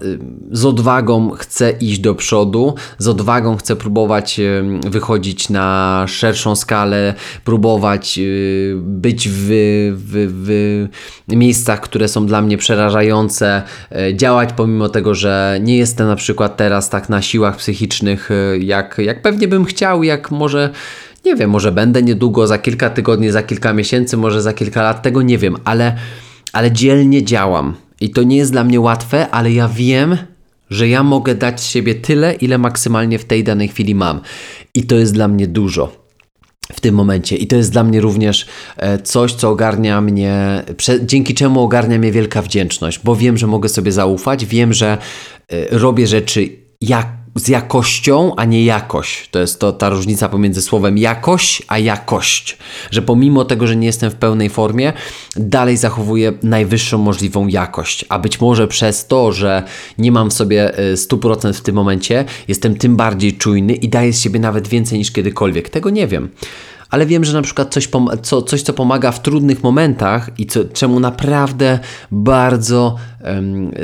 z 0.50 0.64
odwagą 0.64 1.30
chcę 1.30 1.70
iść 1.70 1.98
do 1.98 2.14
przodu, 2.14 2.74
z 2.98 3.08
odwagą 3.08 3.56
chcę 3.56 3.75
próbować 3.76 4.40
wychodzić 4.86 5.50
na 5.50 6.04
szerszą 6.08 6.56
skalę, 6.56 7.14
próbować 7.44 8.20
być 8.76 9.28
w, 9.28 9.46
w, 9.96 10.88
w 11.28 11.36
miejscach, 11.36 11.80
które 11.80 12.08
są 12.08 12.26
dla 12.26 12.42
mnie 12.42 12.58
przerażające, 12.58 13.62
e, 13.92 14.14
działać 14.14 14.50
pomimo 14.56 14.88
tego, 14.88 15.14
że 15.14 15.58
nie 15.62 15.76
jestem 15.76 16.06
na 16.06 16.16
przykład 16.16 16.56
teraz 16.56 16.90
tak 16.90 17.08
na 17.08 17.22
siłach 17.22 17.56
psychicznych, 17.56 18.30
e, 18.30 18.58
jak, 18.58 18.98
jak 18.98 19.22
pewnie 19.22 19.48
bym 19.48 19.64
chciał, 19.64 20.02
jak 20.02 20.30
może 20.30 20.70
nie 21.24 21.36
wiem, 21.36 21.50
może 21.50 21.72
będę 21.72 22.02
niedługo, 22.02 22.46
za 22.46 22.58
kilka 22.58 22.90
tygodni, 22.90 23.30
za 23.30 23.42
kilka 23.42 23.72
miesięcy, 23.72 24.16
może 24.16 24.42
za 24.42 24.52
kilka 24.52 24.82
lat, 24.82 25.02
tego 25.02 25.22
nie 25.22 25.38
wiem, 25.38 25.56
ale, 25.64 25.96
ale 26.52 26.72
dzielnie 26.72 27.24
działam. 27.24 27.74
I 28.00 28.10
to 28.10 28.22
nie 28.22 28.36
jest 28.36 28.52
dla 28.52 28.64
mnie 28.64 28.80
łatwe, 28.80 29.30
ale 29.30 29.52
ja 29.52 29.68
wiem, 29.68 30.16
że 30.70 30.88
ja 30.88 31.02
mogę 31.02 31.34
dać 31.34 31.64
siebie 31.64 31.94
tyle, 31.94 32.34
ile 32.34 32.58
maksymalnie 32.58 33.18
w 33.18 33.24
tej 33.24 33.44
danej 33.44 33.68
chwili 33.68 33.94
mam. 33.94 34.20
I 34.74 34.82
to 34.82 34.96
jest 34.96 35.12
dla 35.14 35.28
mnie 35.28 35.46
dużo 35.46 36.06
w 36.72 36.80
tym 36.80 36.94
momencie. 36.94 37.36
I 37.36 37.46
to 37.46 37.56
jest 37.56 37.72
dla 37.72 37.84
mnie 37.84 38.00
również 38.00 38.46
e, 38.76 38.98
coś, 38.98 39.32
co 39.32 39.50
ogarnia 39.50 40.00
mnie, 40.00 40.62
dzięki 41.02 41.34
czemu 41.34 41.60
ogarnia 41.60 41.98
mnie 41.98 42.12
wielka 42.12 42.42
wdzięczność, 42.42 43.00
bo 43.04 43.16
wiem, 43.16 43.38
że 43.38 43.46
mogę 43.46 43.68
sobie 43.68 43.92
zaufać, 43.92 44.46
wiem, 44.46 44.72
że 44.72 44.98
e, 45.48 45.78
robię 45.78 46.06
rzeczy 46.06 46.48
jak 46.80 47.06
z 47.36 47.48
jakością, 47.48 48.36
a 48.36 48.44
nie 48.44 48.64
jakość. 48.64 49.28
To 49.30 49.38
jest 49.38 49.60
to 49.60 49.72
ta 49.72 49.88
różnica 49.88 50.28
pomiędzy 50.28 50.62
słowem 50.62 50.98
jakość 50.98 51.62
a 51.68 51.78
jakość. 51.78 52.58
Że 52.90 53.02
pomimo 53.02 53.44
tego, 53.44 53.66
że 53.66 53.76
nie 53.76 53.86
jestem 53.86 54.10
w 54.10 54.14
pełnej 54.14 54.50
formie, 54.50 54.92
dalej 55.36 55.76
zachowuję 55.76 56.32
najwyższą 56.42 56.98
możliwą 56.98 57.46
jakość. 57.46 58.04
A 58.08 58.18
być 58.18 58.40
może 58.40 58.68
przez 58.68 59.06
to, 59.06 59.32
że 59.32 59.62
nie 59.98 60.12
mam 60.12 60.30
w 60.30 60.32
sobie 60.32 60.72
100% 60.94 61.48
e, 61.48 61.52
w 61.52 61.60
tym 61.60 61.74
momencie, 61.74 62.24
jestem 62.48 62.76
tym 62.76 62.96
bardziej 62.96 63.32
czujny 63.36 63.74
i 63.74 63.88
daję 63.88 64.12
z 64.12 64.20
siebie 64.20 64.40
nawet 64.40 64.68
więcej 64.68 64.98
niż 64.98 65.10
kiedykolwiek. 65.10 65.68
Tego 65.68 65.90
nie 65.90 66.06
wiem 66.06 66.28
ale 66.90 67.06
wiem, 67.06 67.24
że 67.24 67.32
na 67.32 67.42
przykład 67.42 67.74
coś, 67.74 67.88
co, 68.22 68.42
coś 68.42 68.62
co 68.62 68.72
pomaga 68.72 69.12
w 69.12 69.22
trudnych 69.22 69.62
momentach 69.62 70.30
i 70.38 70.46
co, 70.46 70.64
czemu 70.64 71.00
naprawdę 71.00 71.78
bardzo 72.10 72.96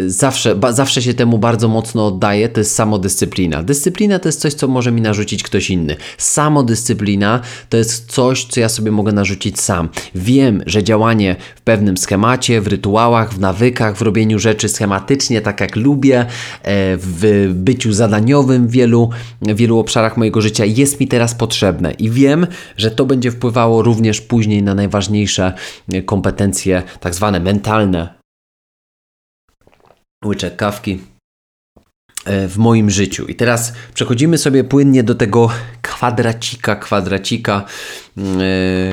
zawsze, 0.07 0.55
ba, 0.55 0.73
zawsze 0.73 1.03
się 1.03 1.15
temu 1.15 1.39
bardzo 1.39 1.69
mocno 1.69 2.07
oddaję, 2.07 2.49
to 2.49 2.61
jest 2.61 2.75
samodyscyplina. 2.75 3.63
Dyscyplina 3.63 4.19
to 4.19 4.29
jest 4.29 4.41
coś, 4.41 4.55
co 4.55 4.69
może 4.69 4.93
mi 4.93 5.01
narzucić 5.01 5.43
ktoś 5.43 5.71
inny. 5.71 5.97
Samodyscyplina 6.19 7.41
to 7.69 7.77
jest 7.77 8.13
coś, 8.13 8.45
co 8.45 8.61
ja 8.61 8.69
sobie 8.69 8.91
mogę 8.91 9.13
narzucić 9.13 9.61
sam. 9.61 9.89
Wiem, 10.15 10.63
że 10.67 10.85
działanie 10.85 11.37
w 11.57 11.61
pewnym 11.61 11.97
schemacie, 11.97 12.61
w 12.61 12.67
rytuałach, 12.67 13.35
w 13.35 13.41
nawykach, 13.41 13.97
w 13.97 14.03
robieniu 14.03 14.39
rzeczy 14.39 14.69
schematycznie, 14.69 15.41
tak 15.41 15.61
jak 15.61 15.77
lubię, 15.77 16.21
e, 16.21 16.27
w 16.97 17.51
byciu 17.55 17.93
zadaniowym 17.93 18.69
w 18.69 18.71
wielu, 18.71 19.11
w 19.43 19.57
wielu 19.57 19.79
obszarach 19.79 20.17
mojego 20.17 20.41
życia 20.41 20.65
jest 20.65 21.01
mi 21.01 21.09
teraz 21.09 21.35
potrzebne 21.35 21.93
i 21.93 22.11
wiem, 22.11 22.47
że 22.77 22.91
to 22.93 23.07
będzie 23.07 23.31
wpływało 23.31 23.83
również 23.83 24.21
później 24.21 24.63
na 24.63 24.75
najważniejsze 24.75 25.53
kompetencje, 26.07 26.83
tak 27.01 27.15
zwane 27.15 27.41
mentalne, 27.41 28.15
łyczek 30.25 30.57
kawki 30.57 31.01
e, 32.25 32.49
w 32.49 32.59
moim 32.59 32.91
życiu. 32.91 33.27
I 33.27 33.35
teraz 33.35 33.73
przechodzimy 33.95 34.39
sobie 34.39 34.65
płynnie 34.65 35.03
do 35.03 35.15
tego 35.15 35.51
kwadracika, 35.83 36.77
kwadracika 36.77 37.65
E, 38.12 38.12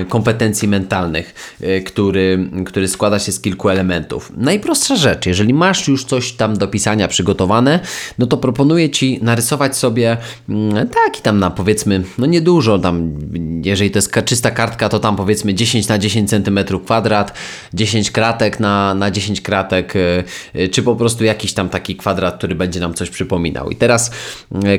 kompetencji 0.10 0.68
mentalnych, 0.68 1.56
e, 1.62 1.82
który, 1.82 2.50
który 2.66 2.88
składa 2.88 3.20
się 3.20 3.32
z 3.32 3.40
kilku 3.42 3.70
elementów. 3.70 4.32
Najprostsza 4.38 4.96
rzecz, 4.96 5.26
jeżeli 5.26 5.54
masz 5.54 5.88
już 5.88 6.06
coś 6.06 6.32
tam 6.32 6.58
do 6.58 6.68
pisania 6.68 7.08
przygotowane, 7.08 7.80
no 8.20 8.28
to 8.28 8.38
proponuję 8.38 8.90
Ci 8.90 9.20
narysować 9.22 9.78
sobie 9.78 10.18
mm, 10.50 10.88
taki 10.88 11.22
tam 11.22 11.40
na 11.40 11.50
powiedzmy, 11.50 12.04
no 12.18 12.26
niedużo, 12.26 12.80
tam 12.80 13.14
jeżeli 13.64 13.92
to 13.92 13.98
jest 13.98 14.12
czysta 14.26 14.52
kartka, 14.52 14.90
to 14.90 15.00
tam 15.00 15.16
powiedzmy 15.16 15.54
10 15.54 15.88
na 15.88 15.98
10 15.98 16.30
cm 16.30 16.60
kwadrat, 16.86 17.34
10 17.74 18.12
kratek 18.12 18.60
na, 18.60 18.94
na 18.94 19.12
10 19.12 19.42
kratek, 19.42 19.94
e, 20.54 20.68
czy 20.68 20.84
po 20.84 20.96
prostu 20.96 21.24
jakiś 21.24 21.54
tam 21.54 21.70
taki 21.70 21.96
kwadrat, 21.96 22.38
który 22.38 22.56
będzie 22.56 22.80
nam 22.80 22.94
coś 22.94 23.10
przypominał. 23.10 23.70
I 23.70 23.76
teraz 23.76 24.12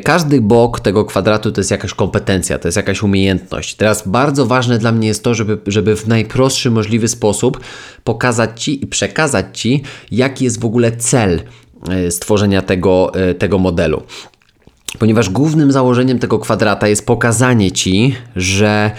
każdy 0.05 0.41
bok 0.41 0.81
tego 0.81 1.05
kwadratu 1.05 1.53
to 1.53 1.61
jest 1.61 1.71
jakaś 1.71 1.95
kompetencja, 1.95 2.59
to 2.59 2.69
jest 2.69 2.77
jakaś 2.77 3.03
umiejętność. 3.03 3.75
Teraz 3.75 4.09
bardzo 4.09 4.30
bardzo 4.31 4.47
ważne 4.47 4.79
dla 4.79 4.93
mnie 4.93 5.09
jest 5.09 5.25
to, 5.25 5.35
żeby, 5.35 5.59
żeby 5.67 5.97
w 5.97 6.09
najprostszy 6.09 6.71
możliwy 6.71 7.09
sposób 7.09 7.61
pokazać 8.05 8.63
Ci 8.63 8.85
i 8.85 8.87
przekazać 8.87 9.61
Ci, 9.61 9.83
jaki 10.11 10.45
jest 10.45 10.61
w 10.61 10.65
ogóle 10.65 10.93
cel 10.93 11.43
e, 11.89 12.11
stworzenia 12.11 12.63
tego, 12.63 13.15
e, 13.15 13.35
tego 13.35 13.59
modelu. 13.59 14.03
Ponieważ 14.99 15.31
głównym 15.31 15.73
założeniem 15.73 16.19
tego 16.19 16.39
kwadrata 16.39 16.89
jest 16.89 17.07
pokazanie 17.07 17.73
Ci, 17.73 18.15
że 18.37 18.91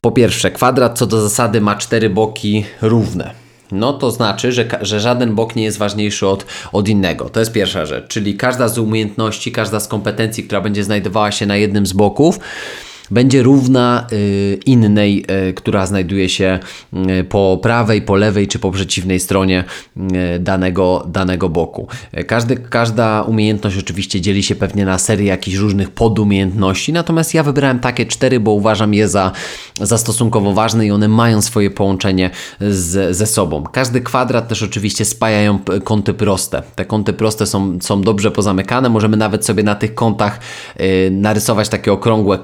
po 0.00 0.12
pierwsze, 0.12 0.50
kwadrat 0.50 0.98
co 0.98 1.06
do 1.06 1.22
zasady 1.22 1.60
ma 1.60 1.76
cztery 1.76 2.10
boki 2.10 2.64
równe. 2.82 3.30
No 3.72 3.92
to 3.92 4.10
znaczy, 4.10 4.52
że, 4.52 4.64
że 4.80 5.00
żaden 5.00 5.34
bok 5.34 5.56
nie 5.56 5.64
jest 5.64 5.78
ważniejszy 5.78 6.26
od, 6.26 6.46
od 6.72 6.88
innego. 6.88 7.28
To 7.28 7.40
jest 7.40 7.52
pierwsza 7.52 7.86
rzecz. 7.86 8.08
Czyli 8.08 8.36
każda 8.36 8.68
z 8.68 8.78
umiejętności, 8.78 9.52
każda 9.52 9.80
z 9.80 9.88
kompetencji, 9.88 10.44
która 10.44 10.60
będzie 10.60 10.84
znajdowała 10.84 11.32
się 11.32 11.46
na 11.46 11.56
jednym 11.56 11.86
z 11.86 11.92
boków, 11.92 12.38
będzie 13.10 13.42
równa 13.42 14.06
y, 14.12 14.58
innej, 14.66 15.24
y, 15.48 15.54
która 15.54 15.86
znajduje 15.86 16.28
się 16.28 16.58
y, 17.20 17.24
po 17.24 17.58
prawej, 17.62 18.02
po 18.02 18.16
lewej 18.16 18.48
czy 18.48 18.58
po 18.58 18.70
przeciwnej 18.70 19.20
stronie 19.20 19.64
danego, 20.40 21.04
danego 21.08 21.48
boku. 21.48 21.88
Każdy, 22.26 22.56
każda 22.56 23.22
umiejętność 23.22 23.78
oczywiście 23.78 24.20
dzieli 24.20 24.42
się 24.42 24.54
pewnie 24.54 24.84
na 24.84 24.98
serię 24.98 25.26
jakichś 25.26 25.56
różnych 25.56 25.90
podumiejętności, 25.90 26.92
natomiast 26.92 27.34
ja 27.34 27.42
wybrałem 27.42 27.78
takie 27.78 28.06
cztery, 28.06 28.40
bo 28.40 28.50
uważam 28.50 28.94
je 28.94 29.08
za, 29.08 29.32
za 29.80 29.98
stosunkowo 29.98 30.52
ważne 30.52 30.86
i 30.86 30.90
one 30.90 31.08
mają 31.08 31.42
swoje 31.42 31.70
połączenie 31.70 32.30
z, 32.60 33.16
ze 33.16 33.26
sobą. 33.26 33.64
Każdy 33.72 34.00
kwadrat 34.00 34.48
też 34.48 34.62
oczywiście 34.62 35.04
spajają 35.04 35.58
kąty 35.84 36.14
proste. 36.14 36.62
Te 36.74 36.84
kąty 36.84 37.12
proste 37.12 37.46
są, 37.46 37.78
są 37.80 38.02
dobrze 38.02 38.30
pozamykane, 38.30 38.88
możemy 38.88 39.16
nawet 39.16 39.46
sobie 39.46 39.62
na 39.62 39.74
tych 39.74 39.94
kątach 39.94 40.40
narysować 41.10 41.68
takie 41.68 41.92
okrągłe 41.92 42.38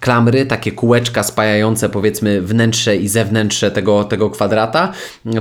klamry, 0.00 0.46
takie 0.46 0.72
kółeczka 0.72 1.22
spajające 1.22 1.88
powiedzmy 1.88 2.42
wnętrze 2.42 2.96
i 2.96 3.08
zewnętrzne 3.08 3.70
tego, 3.70 4.04
tego 4.04 4.30
kwadrata, 4.30 4.92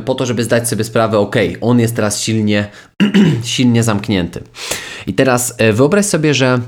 po 0.06 0.16
to, 0.16 0.26
żeby 0.26 0.44
zdać 0.44 0.70
sobie 0.70 0.84
sprawę, 0.84 1.18
ok, 1.18 1.36
on 1.62 1.80
jest 1.80 1.96
teraz 1.96 2.22
silnie, 2.22 2.68
silnie 3.44 3.84
zamknięty. 3.84 4.44
I 5.08 5.14
teraz 5.14 5.56
e, 5.58 5.74
wyobraź 5.74 6.06
sobie, 6.06 6.34
że 6.34 6.60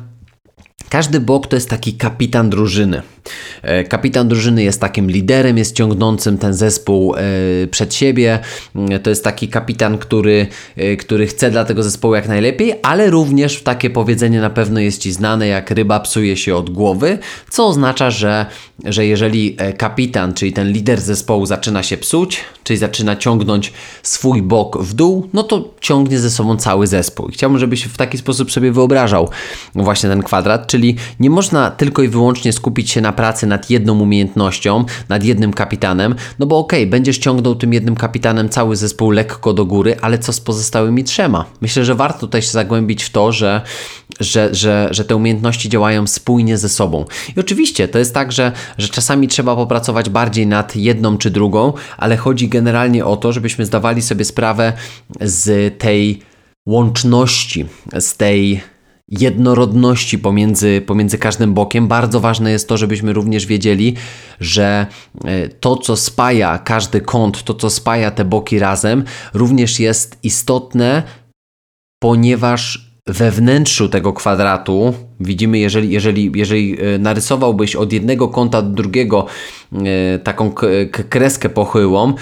każdy 0.90 1.20
bok 1.20 1.48
to 1.48 1.56
jest 1.56 1.70
taki 1.70 1.94
kapitan 1.94 2.50
drużyny. 2.50 3.02
E, 3.62 3.84
kapitan 3.84 4.28
drużyny 4.28 4.64
jest 4.64 4.82
takim 4.82 5.12
liderem, 5.12 5.58
jest 5.58 5.76
ciągnącym 5.76 6.38
ten 6.38 6.54
zespół 6.54 7.16
e, 7.16 7.20
przed 7.72 7.94
siebie. 7.94 8.40
Mm, 8.76 9.00
to 9.00 9.10
jest 9.10 9.24
taki 9.24 9.48
kapitan, 9.48 9.98
który, 9.98 10.48
e, 10.76 10.96
który 10.96 11.28
chce 11.28 11.52
dla 11.52 11.66
tego 11.66 11.84
zespołu 11.84 12.16
jak 12.16 12.28
najlepiej, 12.28 12.74
ale 12.84 13.10
również 13.10 13.64
takie 13.64 13.90
powiedzenie 13.90 14.42
na 14.42 14.50
pewno 14.50 14.80
jest 14.80 15.02
Ci 15.02 15.12
znane, 15.12 15.48
jak 15.48 15.72
ryba 15.72 16.00
psuje 16.00 16.38
się 16.38 16.56
od 16.56 16.70
głowy, 16.70 17.18
co 17.50 17.68
oznacza, 17.68 18.12
że, 18.12 18.46
że 18.86 19.06
jeżeli 19.06 19.58
kapitan, 19.78 20.34
czyli 20.34 20.54
ten 20.54 20.72
lider 20.72 21.02
zespołu 21.02 21.46
zaczyna 21.46 21.84
się 21.84 21.98
psuć, 21.98 22.40
czyli 22.64 22.78
zaczyna 22.78 23.16
ciągnąć 23.16 23.74
swój 24.04 24.42
bok 24.42 24.84
w 24.84 24.94
dół, 24.94 25.30
no 25.34 25.44
to 25.44 25.74
ciągnie 25.82 26.20
ze 26.20 26.30
sobą 26.30 26.58
cały 26.58 26.88
zespół. 26.88 27.30
I 27.30 27.32
chciałbym, 27.32 27.60
żebyś 27.60 27.84
w 27.84 27.98
taki 27.98 28.18
sposób 28.18 28.52
sobie 28.52 28.72
wyobrażał 28.72 29.30
właśnie 29.76 30.10
ten 30.10 30.24
kwadrat, 30.24 30.68
czyli 30.68 30.96
nie 31.20 31.30
można 31.30 31.72
tylko 31.72 32.04
i 32.04 32.08
wyłącznie 32.08 32.54
skupić 32.54 32.92
się 32.92 33.02
na 33.02 33.14
pracy 33.18 33.48
nad 33.48 33.70
jedną 33.70 34.00
umiejętnością, 34.00 34.86
nad 35.10 35.24
jednym 35.24 35.54
kapitanem, 35.54 36.16
no 36.40 36.46
bo 36.46 36.58
okej, 36.58 36.80
okay, 36.84 36.92
będziesz 36.92 37.18
ciągnął 37.18 37.56
tym 37.56 37.74
jednym 37.74 37.96
kapitanem 37.96 38.50
cały 38.50 38.76
zespół 38.76 39.12
lekko 39.12 39.54
do 39.54 39.66
góry, 39.66 39.96
ale 40.02 40.20
co 40.20 40.34
z 40.34 40.40
pozostałymi 40.40 41.04
trzema? 41.04 41.46
Myślę, 41.62 41.86
że 41.86 41.96
warto 41.96 42.20
tutaj 42.20 42.42
się 42.42 42.52
zagłębić 42.52 43.04
w 43.04 43.10
to, 43.10 43.32
że, 43.32 43.62
że, 44.20 44.56
że, 44.56 44.88
że 44.92 45.06
te 45.06 45.16
umiejętności 45.16 45.70
działają 45.70 46.08
spójnie 46.08 46.58
ze 46.58 46.70
sobą. 46.70 47.06
I 47.36 47.40
oczywiście 47.40 47.88
to 47.88 48.00
jest 48.00 48.14
tak, 48.14 48.32
że, 48.32 48.52
że 48.78 48.88
czasami 48.88 49.28
trzeba 49.28 49.56
popracować 49.56 50.10
bardziej 50.10 50.48
nad 50.48 50.76
jedną 50.76 51.18
czy 51.18 51.30
drugą, 51.30 51.74
ale 51.98 52.18
chodzi 52.18 52.50
generalnie 52.50 53.06
o 53.06 53.18
to, 53.18 53.32
żebyśmy 53.32 53.66
zdawali 53.66 54.02
sobie 54.02 54.26
sprawę 54.26 54.74
z 55.22 55.78
tej 55.80 56.22
łączności, 56.68 57.66
z 58.00 58.18
tej 58.18 58.62
jednorodności 59.08 60.20
pomiędzy, 60.20 60.82
pomiędzy 60.86 61.18
każdym 61.18 61.54
bokiem. 61.54 61.88
Bardzo 61.88 62.20
ważne 62.20 62.52
jest 62.52 62.70
to, 62.70 62.78
żebyśmy 62.78 63.14
również 63.14 63.46
wiedzieli, 63.46 63.96
że 64.40 64.88
e, 65.26 65.48
to, 65.48 65.78
co 65.78 65.98
spaja 65.98 66.58
każdy 66.58 67.02
kąt, 67.02 67.44
to, 67.44 67.54
co 67.54 67.70
spaja 67.70 68.12
te 68.12 68.26
boki 68.26 68.60
razem, 68.60 69.04
również 69.34 69.80
jest 69.80 70.20
istotne, 70.24 71.04
ponieważ 72.00 72.92
we 73.08 73.32
wnętrzu 73.32 73.90
tego 73.90 74.14
kwadratu 74.14 74.94
widzimy, 75.20 75.60
jeżeli, 75.60 75.90
jeżeli, 75.90 76.32
jeżeli 76.36 76.78
e, 76.82 77.00
narysowałbyś 77.00 77.76
od 77.76 77.94
jednego 77.94 78.28
kąta 78.28 78.62
do 78.62 78.70
drugiego 78.70 79.26
e, 79.74 80.20
taką 80.20 80.52
kreskę 81.10 81.50
pochyłą, 81.50 82.14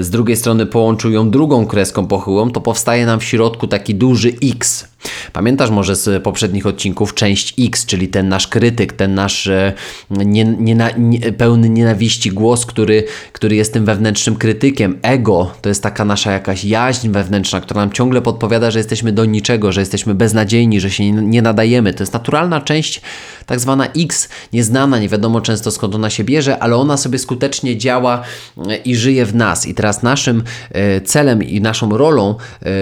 z 0.00 0.10
drugiej 0.10 0.36
strony 0.36 0.66
połączył 0.66 1.10
ją 1.10 1.30
drugą 1.30 1.66
kreską 1.66 2.06
pochyłą, 2.06 2.50
to 2.50 2.60
powstaje 2.60 3.06
nam 3.06 3.20
w 3.20 3.24
środku 3.24 3.66
taki 3.66 3.94
duży 3.94 4.32
X. 4.42 4.92
Pamiętasz 5.32 5.70
może 5.70 5.96
z 5.96 6.22
poprzednich 6.22 6.66
odcinków 6.66 7.14
część 7.14 7.54
X, 7.60 7.86
czyli 7.86 8.08
ten 8.08 8.28
nasz 8.28 8.48
krytyk, 8.48 8.92
ten 8.92 9.14
nasz 9.14 9.46
e, 9.46 9.72
nie, 10.10 10.44
nie, 10.44 10.94
nie, 10.98 11.20
pełny 11.32 11.68
nienawiści 11.68 12.30
głos, 12.30 12.66
który, 12.66 13.04
który 13.32 13.56
jest 13.56 13.72
tym 13.72 13.84
wewnętrznym 13.84 14.36
krytykiem. 14.36 14.98
Ego 15.02 15.50
to 15.62 15.68
jest 15.68 15.82
taka 15.82 16.04
nasza 16.04 16.32
jakaś 16.32 16.64
jaźń 16.64 17.08
wewnętrzna, 17.08 17.60
która 17.60 17.80
nam 17.80 17.92
ciągle 17.92 18.22
podpowiada, 18.22 18.70
że 18.70 18.78
jesteśmy 18.78 19.12
do 19.12 19.24
niczego, 19.24 19.72
że 19.72 19.80
jesteśmy 19.80 20.14
beznadziejni, 20.14 20.80
że 20.80 20.90
się 20.90 21.10
nie, 21.10 21.42
nadajemy. 21.42 21.94
To 21.94 22.02
jest 22.02 22.12
naturalna 22.42 22.60
część, 22.60 23.00
tak 23.46 23.60
zwana 23.60 23.86
X, 23.86 24.28
nieznana, 24.52 24.98
nie 24.98 25.08
wiadomo 25.08 25.40
często 25.40 25.70
skąd 25.70 25.94
ona 25.94 26.10
się 26.10 26.24
bierze, 26.24 26.58
ale 26.58 26.76
ona 26.76 26.96
sobie 26.96 27.18
skutecznie 27.18 27.76
działa 27.76 28.22
e, 28.68 28.76
i 28.76 28.96
żyje 28.96 29.26
w 29.26 29.34
nas. 29.34 29.66
I 29.66 29.74
teraz 29.74 30.02
naszym 30.02 30.42
e, 30.70 31.00
celem 31.00 31.42
i 31.42 31.60
naszą 31.60 31.98
rolą 31.98 32.34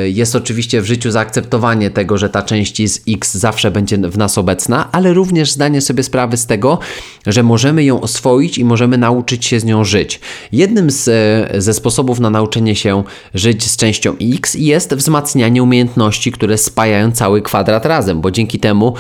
jest 0.04 0.36
oczywiście 0.36 0.82
w 0.82 0.86
życiu 0.86 1.10
zaakceptowanie 1.10 1.90
tego, 1.90 2.18
że 2.18 2.28
ta 2.28 2.42
część 2.42 2.90
z 2.90 3.00
X 3.08 3.34
zawsze 3.34 3.70
będzie 3.70 3.98
w 3.98 4.18
nas 4.18 4.38
obecna, 4.38 4.88
ale 4.92 5.12
również 5.12 5.52
zdanie 5.52 5.80
sobie 5.80 6.02
sprawy 6.02 6.36
z 6.36 6.46
tego, 6.46 6.78
że 7.26 7.42
możemy 7.42 7.84
ją 7.84 8.00
oswoić 8.00 8.58
i 8.58 8.64
możemy 8.64 8.98
nauczyć 8.98 9.46
się 9.46 9.60
z 9.60 9.64
nią 9.64 9.84
żyć. 9.84 10.20
Jednym 10.52 10.90
z, 10.90 11.08
e, 11.08 11.60
ze 11.60 11.74
sposobów 11.74 12.20
na 12.20 12.30
nauczenie 12.30 12.76
się 12.76 13.04
żyć 13.34 13.70
z 13.70 13.76
częścią 13.76 14.16
X 14.20 14.54
jest 14.54 14.94
wzmacnianie 14.94 15.62
umiejętności, 15.62 16.32
które 16.32 16.58
spajają 16.58 17.12
cały 17.12 17.42
kwadrat 17.42 17.86
razem, 17.86 18.20
bo 18.20 18.30
dzięki 18.30 18.60
temu, 18.60 18.94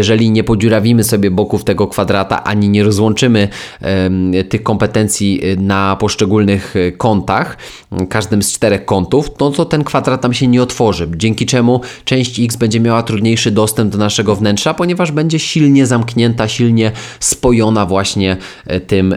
jeżeli 0.00 0.30
nie 0.30 0.44
podziurawimy 0.44 1.04
sobie 1.04 1.30
boków 1.30 1.64
tego 1.64 1.86
kwadrata, 1.86 2.44
ani 2.44 2.68
nie 2.68 2.84
rozłączymy 2.84 3.48
tych 4.48 4.62
kompetencji 4.62 5.40
e, 5.42 5.56
na 5.56 5.96
poszczególnych 5.96 6.76
e, 6.76 6.92
kątach, 6.92 7.56
każdym 8.08 8.42
z 8.42 8.52
czterech 8.52 8.84
kątów, 8.84 9.34
to, 9.34 9.50
to 9.50 9.64
ten 9.64 9.84
kwadrat 9.84 10.20
tam 10.20 10.34
się 10.34 10.46
nie 10.46 10.62
otworzy, 10.62 11.08
dzięki 11.16 11.46
czemu 11.46 11.80
część 12.04 12.40
X 12.40 12.56
będzie 12.56 12.80
miała 12.80 13.02
trudniejszy 13.02 13.50
dostęp 13.50 13.92
do 13.92 13.98
naszego 13.98 14.36
wnętrza, 14.36 14.74
ponieważ 14.74 15.12
będzie 15.12 15.38
silnie 15.38 15.86
zamknięta, 15.86 16.48
silnie 16.48 16.92
spojona 17.20 17.86
właśnie 17.86 18.36
e, 18.66 18.80
tym, 18.80 19.14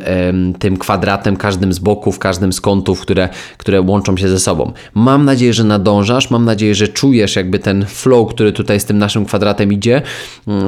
tym 0.59 0.77
kwadratem, 0.77 1.37
każdym 1.37 1.73
z 1.73 1.79
boków, 1.79 2.19
każdym 2.19 2.53
z 2.53 2.61
kątów, 2.61 3.01
które, 3.01 3.29
które 3.57 3.81
łączą 3.81 4.17
się 4.17 4.29
ze 4.29 4.39
sobą. 4.39 4.71
Mam 4.93 5.25
nadzieję, 5.25 5.53
że 5.53 5.63
nadążasz, 5.63 6.31
mam 6.31 6.45
nadzieję, 6.45 6.75
że 6.75 6.87
czujesz 6.87 7.35
jakby 7.35 7.59
ten 7.59 7.85
flow, 7.85 8.29
który 8.29 8.51
tutaj 8.51 8.79
z 8.79 8.85
tym 8.85 8.97
naszym 8.97 9.25
kwadratem 9.25 9.73
idzie. 9.73 10.01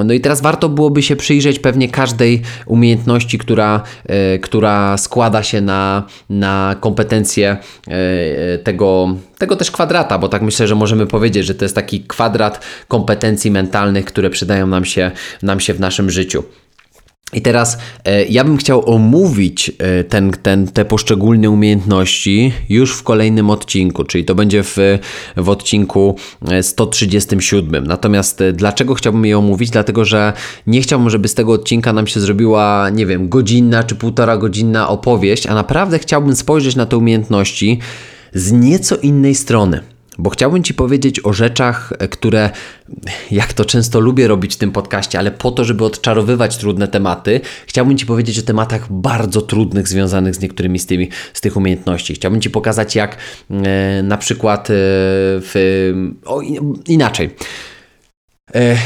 No 0.06 0.14
i 0.14 0.20
teraz 0.20 0.42
warto 0.42 0.70
byłoby 0.70 1.04
się 1.04 1.16
przyjrzeć 1.16 1.60
pewnie 1.60 1.90
każdej 1.90 2.42
umiejętności, 2.66 3.38
która, 3.38 3.84
e, 4.06 4.40
która 4.40 4.98
składa 4.98 5.44
się 5.44 5.62
na, 5.62 6.04
na 6.30 6.76
kompetencje 6.80 7.58
e, 7.88 8.58
tego, 8.58 9.16
tego 9.38 9.56
też 9.56 9.72
kwadrata, 9.72 10.18
bo 10.18 10.30
tak 10.30 10.42
myślę, 10.42 10.68
że 10.68 10.76
możemy 10.76 11.08
powiedzieć, 11.08 11.46
że 11.46 11.56
to 11.56 11.66
jest 11.66 11.76
taki 11.76 12.04
kwadrat 12.04 12.66
kompetencji 12.88 13.52
mentalnych, 13.52 14.06
które 14.06 14.30
przydają 14.30 14.68
nam 14.68 14.86
się, 14.86 15.12
nam 15.42 15.60
się 15.60 15.74
w 15.74 15.80
naszym 15.80 16.10
życiu. 16.10 16.44
I 17.36 17.42
teraz 17.42 17.78
e, 18.06 18.26
ja 18.26 18.44
bym 18.44 18.58
chciał 18.58 18.90
omówić 18.90 19.72
e, 19.80 20.04
ten, 20.04 20.32
ten, 20.32 20.68
te 20.68 20.86
poszczególne 20.86 21.50
umiejętności 21.50 22.54
już 22.70 22.98
w 22.98 23.04
kolejnym 23.04 23.50
odcinku, 23.50 24.04
czyli 24.04 24.26
to 24.26 24.36
będzie 24.36 24.64
w, 24.64 24.78
w 25.38 25.50
odcinku 25.50 26.16
137. 26.62 27.84
E, 27.84 27.88
Natomiast 27.88 28.42
e, 28.42 28.54
dlaczego 28.54 28.96
chciałbym 28.96 29.26
je 29.26 29.38
omówić? 29.38 29.70
Dlatego, 29.70 30.06
że 30.06 30.34
nie 30.68 30.82
chciałbym, 30.82 31.10
żeby 31.10 31.28
z 31.28 31.34
tego 31.34 31.54
odcinka 31.54 31.94
nam 31.94 32.08
się 32.08 32.20
zrobiła, 32.20 32.90
nie 32.90 33.06
wiem, 33.06 33.30
godzinna 33.30 33.84
czy 33.84 33.96
półtora 33.96 34.38
godzinna 34.38 34.90
opowieść, 34.90 35.48
a 35.48 35.54
naprawdę 35.54 36.00
chciałbym 36.00 36.36
spojrzeć 36.36 36.76
na 36.76 36.86
te 36.86 36.98
umiejętności 36.98 37.80
z 38.34 38.52
nieco 38.52 38.96
innej 38.98 39.36
strony. 39.36 39.95
Bo 40.18 40.30
chciałbym 40.30 40.64
Ci 40.64 40.74
powiedzieć 40.74 41.26
o 41.26 41.34
rzeczach, 41.34 41.94
które, 42.12 42.50
jak 43.32 43.54
to 43.54 43.66
często 43.66 44.00
lubię 44.00 44.28
robić 44.28 44.56
w 44.56 44.58
tym 44.58 44.72
podcaście, 44.72 45.20
ale 45.20 45.32
po 45.32 45.52
to, 45.52 45.64
żeby 45.64 45.86
odczarowywać 45.86 46.58
trudne 46.58 46.88
tematy, 46.88 47.42
chciałbym 47.68 47.98
Ci 47.98 48.06
powiedzieć 48.06 48.40
o 48.40 48.42
tematach 48.42 48.92
bardzo 48.92 49.42
trudnych, 49.42 49.88
związanych 49.88 50.36
z 50.36 50.40
niektórymi 50.40 50.80
z, 50.80 50.86
tymi, 50.86 51.10
z 51.34 51.42
tych 51.42 51.58
umiejętności. 51.58 52.14
Chciałbym 52.14 52.42
Ci 52.42 52.50
pokazać, 52.50 52.96
jak 52.96 53.18
e, 53.50 54.04
na 54.04 54.18
przykład 54.18 54.70
e, 54.70 54.74
w. 54.74 55.54
O, 56.26 56.42
inaczej. 56.88 57.30
E, 58.56 58.78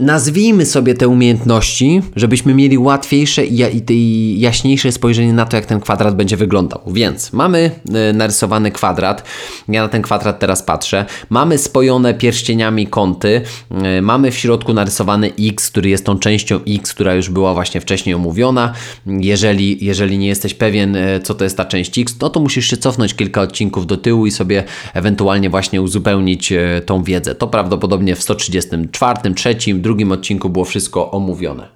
Nazwijmy 0.00 0.66
sobie 0.66 0.94
te 0.94 1.08
umiejętności, 1.08 2.02
żebyśmy 2.16 2.54
mieli 2.54 2.78
łatwiejsze 2.78 3.46
i 3.46 4.40
jaśniejsze 4.40 4.92
spojrzenie 4.92 5.32
na 5.32 5.46
to, 5.46 5.56
jak 5.56 5.66
ten 5.66 5.80
kwadrat 5.80 6.16
będzie 6.16 6.36
wyglądał. 6.36 6.80
Więc 6.86 7.32
mamy 7.32 7.70
e, 7.94 8.12
narysowany 8.12 8.70
kwadrat. 8.70 9.24
Ja 9.68 9.82
na 9.82 9.88
ten 9.88 10.02
kwadrat 10.02 10.38
teraz 10.38 10.62
patrzę. 10.62 11.06
Mamy 11.30 11.58
spojone 11.58 12.14
pierścieniami 12.14 12.86
kąty. 12.86 13.42
E, 13.70 14.02
mamy 14.02 14.30
w 14.30 14.38
środku 14.38 14.74
narysowany 14.74 15.32
X, 15.40 15.70
który 15.70 15.90
jest 15.90 16.04
tą 16.04 16.18
częścią 16.18 16.60
X, 16.68 16.94
która 16.94 17.14
już 17.14 17.30
była 17.30 17.54
właśnie 17.54 17.80
wcześniej 17.80 18.14
omówiona. 18.14 18.72
Jeżeli, 19.06 19.84
jeżeli 19.84 20.18
nie 20.18 20.28
jesteś 20.28 20.54
pewien, 20.54 20.96
e, 20.96 21.20
co 21.20 21.34
to 21.34 21.44
jest 21.44 21.56
ta 21.56 21.64
część 21.64 21.98
X, 21.98 22.16
no 22.20 22.30
to 22.30 22.40
musisz 22.40 22.66
się 22.66 22.76
cofnąć 22.76 23.14
kilka 23.14 23.40
odcinków 23.40 23.86
do 23.86 23.96
tyłu 23.96 24.26
i 24.26 24.30
sobie 24.30 24.64
ewentualnie 24.94 25.50
właśnie 25.50 25.82
uzupełnić 25.82 26.52
tą 26.86 27.02
wiedzę. 27.02 27.34
To 27.34 27.46
prawdopodobnie 27.46 28.16
w 28.16 28.22
134, 28.22 29.34
3, 29.34 29.56
drugim 29.90 30.12
odcinku 30.12 30.50
było 30.50 30.64
wszystko 30.64 31.10
omówione. 31.10 31.68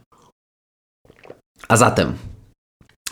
A 1.68 1.77
zatem 1.77 2.14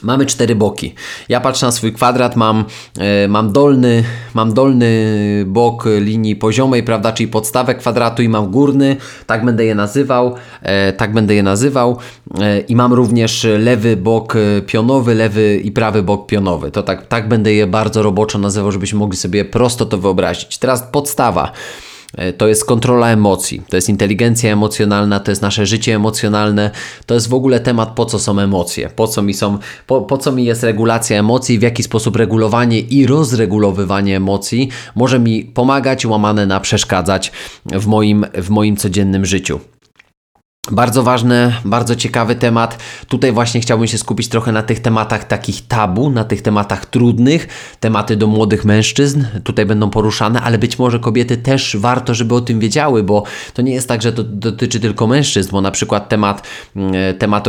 Mamy 0.03 0.27
cztery 0.27 0.55
boki. 0.55 0.95
Ja 1.29 1.41
patrzę 1.41 1.67
na 1.67 1.73
swój 1.73 1.93
kwadrat, 1.93 2.37
mam, 2.37 2.65
e, 2.99 3.29
mam, 3.29 3.53
dolny, 3.53 4.05
mam 4.35 4.55
dolny 4.55 4.91
bok 5.47 5.85
linii 5.99 6.37
poziomej, 6.37 6.83
prawda, 6.83 7.12
czyli 7.12 7.29
podstawę 7.29 7.75
kwadratu 7.75 8.23
i 8.23 8.29
mam 8.29 8.51
górny, 8.51 8.97
tak 9.27 9.45
będę 9.45 9.65
je 9.65 9.75
nazywał, 9.75 10.35
e, 10.62 10.93
tak 10.93 11.12
będę 11.12 11.35
je 11.35 11.43
nazywał 11.43 11.99
e, 12.41 12.61
i 12.61 12.77
mam 12.77 12.93
również 12.93 13.47
lewy 13.59 13.97
bok 13.97 14.35
pionowy, 14.67 15.15
lewy 15.15 15.61
i 15.65 15.73
prawy 15.73 16.03
bok 16.03 16.27
pionowy. 16.27 16.71
To 16.71 16.83
tak, 16.83 17.07
tak 17.07 17.29
będę 17.29 17.53
je 17.53 17.67
bardzo 17.67 18.03
roboczo 18.03 18.38
nazywał, 18.38 18.73
żebyśmy 18.73 18.99
mogli 18.99 19.17
sobie 19.17 19.45
prosto 19.45 19.87
to 19.87 19.99
wyobrazić. 19.99 20.59
Teraz 20.59 20.83
podstawa. 20.83 21.53
E, 22.16 22.33
to 22.33 22.48
jest 22.48 22.64
kontrola 22.64 23.09
emocji, 23.09 23.62
to 23.68 23.77
jest 23.77 23.88
inteligencja 23.88 24.53
emocjonalna, 24.53 25.20
to 25.20 25.31
jest 25.31 25.42
nasze 25.42 25.66
życie 25.66 25.94
emocjonalne, 25.94 26.70
to 27.07 27.14
jest 27.14 27.29
w 27.29 27.35
ogóle 27.35 27.61
temat, 27.61 27.88
po 27.94 28.07
co 28.07 28.18
są 28.18 28.38
emocje, 28.38 28.90
po 28.96 29.09
co 29.09 29.22
mi, 29.22 29.35
są, 29.35 29.59
po, 29.87 30.03
po 30.03 30.18
co 30.18 30.33
mi 30.33 30.44
jest 30.44 30.62
regulacja 30.62 31.18
emocji, 31.18 31.59
w 31.59 31.62
jaki 31.62 31.83
sposób 31.83 32.16
regulowanie 32.16 32.81
i 32.81 33.07
rozregulowywanie 33.07 34.16
emocji 34.16 34.68
może 34.94 35.18
mi 35.18 35.44
pomagać, 35.44 36.07
łamane 36.07 36.46
na 36.46 36.61
przeszkadzać 36.61 37.33
w 37.66 37.87
moim, 37.87 38.27
w 38.35 38.51
moim 38.51 38.77
codziennym 38.77 39.27
życiu. 39.27 39.61
Bardzo 40.70 41.03
ważny, 41.03 41.55
bardzo 41.64 41.96
ciekawy 41.96 42.35
temat. 42.35 42.79
Tutaj 43.09 43.33
właśnie 43.33 43.61
chciałbym 43.61 43.87
się 43.87 43.98
skupić 43.98 44.29
trochę 44.29 44.53
na 44.53 44.62
tych 44.62 44.81
tematach 44.81 45.25
takich 45.25 45.66
tabu, 45.66 46.11
na 46.11 46.25
tych 46.25 46.42
tematach 46.42 46.87
trudnych, 46.87 47.48
tematy 47.81 48.16
do 48.16 48.27
młodych 48.27 48.64
mężczyzn 48.64 49.25
tutaj 49.44 49.66
będą 49.66 49.90
poruszane, 49.90 50.40
ale 50.40 50.59
być 50.59 50.79
może 50.79 50.98
kobiety 50.98 51.37
też 51.37 51.77
warto, 51.77 52.14
żeby 52.14 52.35
o 52.35 52.40
tym 52.40 52.61
wiedziały, 52.61 53.03
bo 53.03 53.22
to 53.55 53.62
nie 53.62 53.72
jest 53.72 53.88
tak, 53.88 54.03
że 54.03 54.12
to 54.12 54.25
dotyczy 54.25 54.81
tylko 54.81 55.07
mężczyzn, 55.07 55.51
bo 55.53 55.61
na 55.61 55.70
przykład 55.70 56.09
temat, 56.09 56.48
mm, 56.77 57.18
temat 57.18 57.48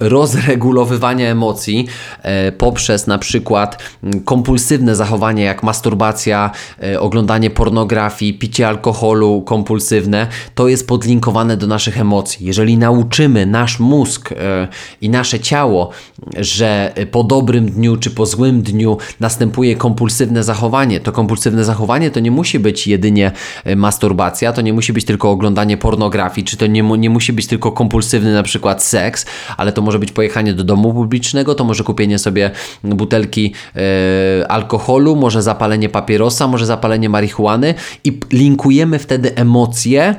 rozregulowywania 0.00 1.30
emocji 1.30 1.86
e, 2.22 2.52
poprzez 2.52 3.06
na 3.06 3.18
przykład 3.18 3.82
mm, 4.02 4.24
kompulsywne 4.24 4.96
zachowanie 4.96 5.42
jak 5.42 5.62
masturbacja, 5.62 6.50
e, 6.82 7.00
oglądanie 7.00 7.50
pornografii, 7.50 8.34
picie 8.34 8.68
alkoholu 8.68 9.42
kompulsywne, 9.42 10.26
to 10.54 10.68
jest 10.68 10.88
podlinkowane 10.88 11.56
do 11.56 11.66
naszych 11.66 11.97
emocji, 11.98 12.46
jeżeli 12.46 12.78
nauczymy 12.78 13.46
nasz 13.46 13.78
mózg 13.78 14.32
e, 14.32 14.68
i 15.00 15.10
nasze 15.10 15.40
ciało, 15.40 15.90
że 16.36 16.94
po 17.10 17.24
dobrym 17.24 17.70
dniu 17.70 17.96
czy 17.96 18.10
po 18.10 18.26
złym 18.26 18.62
dniu 18.62 18.96
następuje 19.20 19.76
kompulsywne 19.76 20.44
zachowanie, 20.44 21.00
to 21.00 21.12
kompulsywne 21.12 21.64
zachowanie 21.64 22.10
to 22.10 22.20
nie 22.20 22.30
musi 22.30 22.58
być 22.58 22.86
jedynie 22.86 23.32
e, 23.64 23.76
masturbacja, 23.76 24.52
to 24.52 24.62
nie 24.62 24.72
musi 24.72 24.92
być 24.92 25.04
tylko 25.04 25.30
oglądanie 25.30 25.76
pornografii, 25.76 26.44
czy 26.44 26.56
to 26.56 26.66
nie, 26.66 26.82
nie 26.82 27.10
musi 27.10 27.32
być 27.32 27.46
tylko 27.46 27.72
kompulsywny 27.72 28.34
na 28.34 28.42
przykład 28.42 28.82
seks, 28.82 29.26
ale 29.56 29.72
to 29.72 29.82
może 29.82 29.98
być 29.98 30.12
pojechanie 30.12 30.54
do 30.54 30.64
domu 30.64 30.94
publicznego, 30.94 31.54
to 31.54 31.64
może 31.64 31.84
kupienie 31.84 32.18
sobie 32.18 32.50
butelki 32.84 33.54
e, 33.76 34.52
alkoholu, 34.52 35.16
może 35.16 35.42
zapalenie 35.42 35.88
papierosa, 35.88 36.48
może 36.48 36.66
zapalenie 36.66 37.08
marihuany 37.08 37.74
i 38.04 38.20
linkujemy 38.32 38.98
wtedy 38.98 39.34
emocje 39.34 40.14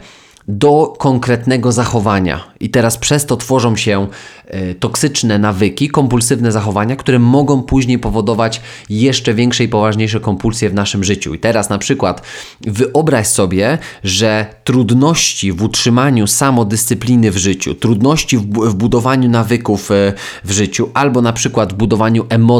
do 0.49 0.93
konkretnego 0.97 1.71
zachowania. 1.71 2.43
I 2.59 2.69
teraz 2.69 2.97
przez 2.97 3.25
to 3.25 3.37
tworzą 3.37 3.75
się 3.75 4.07
e, 4.47 4.75
toksyczne 4.75 5.39
nawyki, 5.39 5.89
kompulsywne 5.89 6.51
zachowania, 6.51 6.95
które 6.95 7.19
mogą 7.19 7.63
później 7.63 7.99
powodować 7.99 8.61
jeszcze 8.89 9.33
większe 9.33 9.63
i 9.63 9.67
poważniejsze 9.67 10.19
kompulsje 10.19 10.69
w 10.69 10.73
naszym 10.73 11.03
życiu. 11.03 11.33
I 11.33 11.39
teraz 11.39 11.69
na 11.69 11.77
przykład 11.77 12.21
wyobraź 12.61 13.27
sobie, 13.27 13.77
że 14.03 14.45
trudności 14.63 15.51
w 15.51 15.63
utrzymaniu 15.63 16.27
samodyscypliny 16.27 17.31
w 17.31 17.37
życiu, 17.37 17.75
trudności 17.75 18.37
w, 18.37 18.73
budowaniu 18.73 19.29
nawyków 19.29 19.91
e, 19.91 20.13
w 20.43 20.51
życiu, 20.51 20.89
albo 20.93 21.21
na 21.21 21.33
przykład 21.33 21.73
w 21.73 21.75
budowaniu 21.75 22.23
emo- 22.23 22.59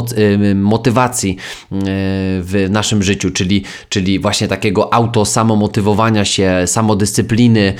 motywacji 0.54 1.36
w 1.70 2.66
naszym 2.70 3.02
życiu, 3.02 3.30
czyli, 3.30 3.64
czyli 3.88 4.18
właśnie 4.18 4.48
takiego 4.48 4.94
auto 4.94 5.24
samomotywowania 5.24 6.24
się, 6.24 6.62
samodyscypliny, 6.66 7.74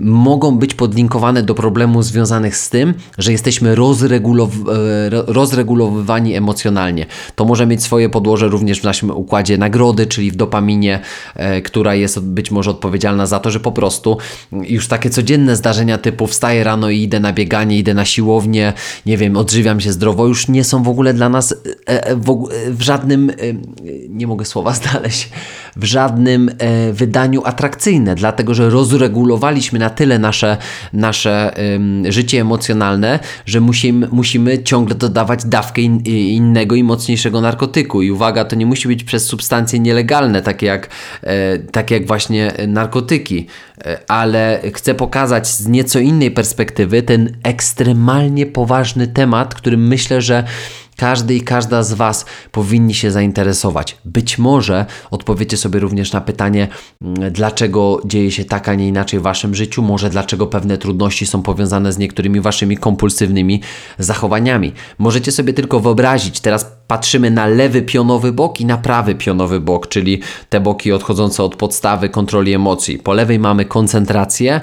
mogą 0.00 0.58
być 0.58 0.74
podlinkowane 0.74 1.31
do 1.40 1.54
problemów 1.54 2.04
związanych 2.04 2.56
z 2.56 2.70
tym, 2.70 2.94
że 3.18 3.32
jesteśmy 3.32 3.74
rozregulow- 3.74 4.70
e, 4.70 5.32
rozregulowywani 5.32 6.34
emocjonalnie. 6.34 7.06
To 7.36 7.44
może 7.44 7.66
mieć 7.66 7.82
swoje 7.82 8.08
podłoże 8.08 8.48
również 8.48 8.80
w 8.80 8.84
naszym 8.84 9.10
układzie 9.10 9.58
nagrody, 9.58 10.06
czyli 10.06 10.30
w 10.30 10.36
dopaminie, 10.36 11.00
e, 11.34 11.62
która 11.62 11.94
jest 11.94 12.20
być 12.20 12.50
może 12.50 12.70
odpowiedzialna 12.70 13.26
za 13.26 13.40
to, 13.40 13.50
że 13.50 13.60
po 13.60 13.72
prostu 13.72 14.18
już 14.52 14.88
takie 14.88 15.10
codzienne 15.10 15.56
zdarzenia 15.56 15.98
typu 15.98 16.26
wstaję 16.26 16.64
rano 16.64 16.90
i 16.90 17.02
idę 17.02 17.20
na 17.20 17.32
bieganie, 17.32 17.78
idę 17.78 17.94
na 17.94 18.04
siłownię, 18.04 18.72
nie 19.06 19.16
wiem, 19.16 19.36
odżywiam 19.36 19.80
się 19.80 19.92
zdrowo, 19.92 20.26
już 20.26 20.48
nie 20.48 20.64
są 20.64 20.82
w 20.82 20.88
ogóle 20.88 21.14
dla 21.14 21.28
nas 21.28 21.54
e, 21.86 22.16
w, 22.70 22.82
żadnym, 22.82 23.32
nie 24.08 24.26
mogę 24.26 24.44
słowa 24.44 24.74
znaleźć, 24.82 25.30
w 25.76 25.84
żadnym 25.84 26.50
wydaniu 26.92 27.42
atrakcyjne, 27.44 28.14
dlatego 28.14 28.54
że 28.54 28.70
rozregulowaliśmy 28.70 29.78
na 29.78 29.90
tyle 29.90 30.18
nasze, 30.18 30.56
nasze 30.92 31.21
życie 32.08 32.40
emocjonalne, 32.40 33.18
że 33.46 33.60
musimy, 33.60 34.08
musimy 34.12 34.62
ciągle 34.62 34.94
dodawać 34.94 35.44
dawkę 35.44 35.80
in, 35.82 36.00
innego 36.06 36.74
i 36.74 36.84
mocniejszego 36.84 37.40
narkotyku. 37.40 38.02
I 38.02 38.10
uwaga, 38.10 38.44
to 38.44 38.56
nie 38.56 38.66
musi 38.66 38.88
być 38.88 39.04
przez 39.04 39.26
substancje 39.26 39.80
nielegalne, 39.80 40.42
takie 40.42 40.66
jak, 40.66 40.88
e, 41.22 41.58
takie 41.58 41.94
jak 41.94 42.06
właśnie 42.06 42.52
narkotyki, 42.68 43.46
e, 43.84 43.98
ale 44.08 44.60
chcę 44.74 44.94
pokazać 44.94 45.48
z 45.48 45.66
nieco 45.68 45.98
innej 45.98 46.30
perspektywy 46.30 47.02
ten 47.02 47.36
ekstremalnie 47.42 48.46
poważny 48.46 49.06
temat, 49.06 49.54
którym 49.54 49.88
myślę, 49.88 50.22
że 50.22 50.44
każdy 50.96 51.34
i 51.34 51.40
każda 51.40 51.82
z 51.82 51.92
Was 51.92 52.24
powinni 52.52 52.94
się 52.94 53.10
zainteresować. 53.10 53.98
Być 54.04 54.38
może 54.38 54.86
odpowiecie 55.10 55.56
sobie 55.56 55.80
również 55.80 56.12
na 56.12 56.20
pytanie, 56.20 56.68
mm, 57.02 57.32
dlaczego 57.32 58.00
dzieje 58.04 58.30
się 58.30 58.44
tak, 58.44 58.68
a 58.68 58.74
nie 58.74 58.88
inaczej 58.88 59.20
w 59.20 59.22
Waszym 59.22 59.54
życiu, 59.54 59.82
może 59.82 60.10
dlaczego 60.10 60.46
pewne 60.46 60.78
trudności 60.78 61.26
są 61.26 61.42
powiązane 61.42 61.92
z 61.92 61.98
niektórymi 61.98 62.40
Waszymi 62.40 62.76
kompulsywnymi 62.76 63.60
zachowaniami. 63.98 64.72
Możecie 64.98 65.32
sobie 65.32 65.52
tylko 65.52 65.80
wyobrazić, 65.80 66.40
teraz 66.40 66.72
patrzymy 66.86 67.30
na 67.30 67.46
lewy 67.46 67.82
pionowy 67.82 68.32
bok 68.32 68.60
i 68.60 68.66
na 68.66 68.78
prawy 68.78 69.14
pionowy 69.14 69.60
bok, 69.60 69.88
czyli 69.88 70.20
te 70.48 70.60
boki 70.60 70.92
odchodzące 70.92 71.42
od 71.42 71.56
podstawy 71.56 72.08
kontroli 72.08 72.54
emocji. 72.54 72.98
Po 72.98 73.12
lewej 73.12 73.38
mamy 73.38 73.64
koncentrację, 73.64 74.60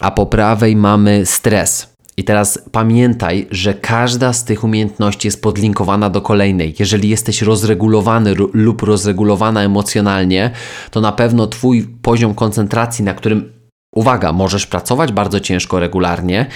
a 0.00 0.10
po 0.10 0.26
prawej 0.26 0.76
mamy 0.76 1.26
stres. 1.26 1.95
I 2.18 2.24
teraz 2.24 2.58
pamiętaj, 2.72 3.46
że 3.50 3.74
każda 3.74 4.32
z 4.32 4.44
tych 4.44 4.64
umiejętności 4.64 5.28
jest 5.28 5.42
podlinkowana 5.42 6.10
do 6.10 6.20
kolejnej. 6.20 6.74
Jeżeli 6.78 7.08
jesteś 7.08 7.42
rozregulowany 7.42 8.34
lub 8.52 8.82
rozregulowana 8.82 9.62
emocjonalnie, 9.62 10.50
to 10.90 11.00
na 11.00 11.12
pewno 11.12 11.46
Twój 11.46 11.82
poziom 12.02 12.34
koncentracji, 12.34 13.04
na 13.04 13.14
którym, 13.14 13.52
uwaga, 13.94 14.32
możesz 14.32 14.66
pracować 14.66 15.12
bardzo 15.12 15.40
ciężko 15.40 15.80
regularnie, 15.80 16.46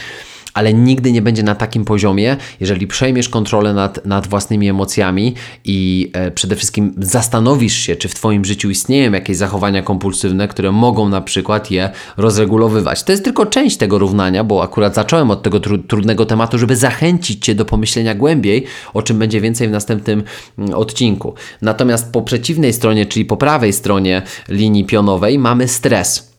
ale 0.55 0.75
nigdy 0.75 1.13
nie 1.13 1.23
będzie 1.23 1.43
na 1.43 1.55
takim 1.55 1.85
poziomie, 1.85 2.37
jeżeli 2.61 2.87
przejmiesz 2.87 3.29
kontrolę 3.29 3.75
nad, 3.75 4.07
nad 4.07 4.27
własnymi 4.27 4.69
emocjami 4.69 5.35
i 5.65 6.11
e, 6.15 6.31
przede 6.31 6.57
wszystkim 6.57 6.95
zastanowisz 6.99 7.75
się, 7.75 7.97
czy 7.97 8.09
w 8.09 8.15
Twoim 8.15 8.45
życiu 8.45 8.71
istnieją 8.71 9.13
jakieś 9.13 9.37
zachowania 9.37 9.83
kompulsywne, 9.83 10.49
które 10.49 10.73
mogą 10.73 11.09
na 11.09 11.21
przykład 11.21 11.71
je 11.71 11.91
rozregulowywać. 12.17 13.03
To 13.03 13.13
jest 13.13 13.25
tylko 13.25 13.47
część 13.47 13.77
tego 13.77 13.99
równania, 13.99 14.45
bo 14.45 14.63
akurat 14.63 14.95
zacząłem 14.95 15.31
od 15.31 15.43
tego 15.43 15.61
tru 15.61 15.79
trudnego 15.79 16.27
tematu, 16.27 16.59
żeby 16.59 16.77
zachęcić 16.77 17.45
Cię 17.45 17.55
do 17.55 17.65
pomyślenia 17.65 18.15
głębiej, 18.15 18.65
o 18.95 19.03
czym 19.03 19.19
będzie 19.19 19.41
więcej 19.41 19.69
w 19.69 19.71
następnym 19.71 20.23
mm, 20.59 20.75
odcinku. 20.75 21.35
Natomiast 21.63 22.13
po 22.13 22.23
przeciwnej 22.23 22.73
stronie, 22.73 23.07
czyli 23.07 23.25
po 23.25 23.37
prawej 23.37 23.73
stronie 23.73 24.23
linii 24.49 24.85
pionowej, 24.85 25.39
mamy 25.39 25.69
stres. 25.69 26.30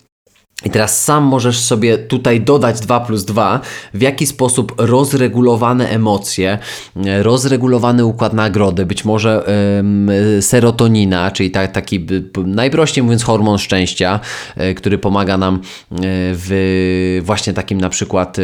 I 0.65 0.69
teraz 0.69 1.03
sam 1.03 1.23
możesz 1.23 1.59
sobie 1.59 1.97
tutaj 1.97 2.41
dodać 2.41 2.79
2 2.79 2.99
plus 2.99 3.25
2, 3.25 3.59
w 3.93 4.01
jaki 4.01 4.27
sposób 4.27 4.73
rozregulowane 4.77 5.89
emocje, 5.89 6.59
e, 7.05 7.23
rozregulowany 7.23 8.05
układ 8.05 8.33
nagrody, 8.33 8.85
być 8.85 9.05
może 9.05 9.45
serotonina, 10.41 11.31
czyli 11.31 11.51
ta, 11.51 11.67
taki 11.67 12.05
najprościej 12.45 13.03
mówiąc 13.03 13.23
hormon 13.23 13.57
szczęścia, 13.57 14.19
y, 14.61 14.75
który 14.75 14.97
pomaga 14.97 15.37
nam 15.37 15.55
y, 15.55 15.59
w 16.33 17.21
właśnie 17.23 17.53
takim 17.53 17.81
na 17.81 17.89
przykład 17.89 18.37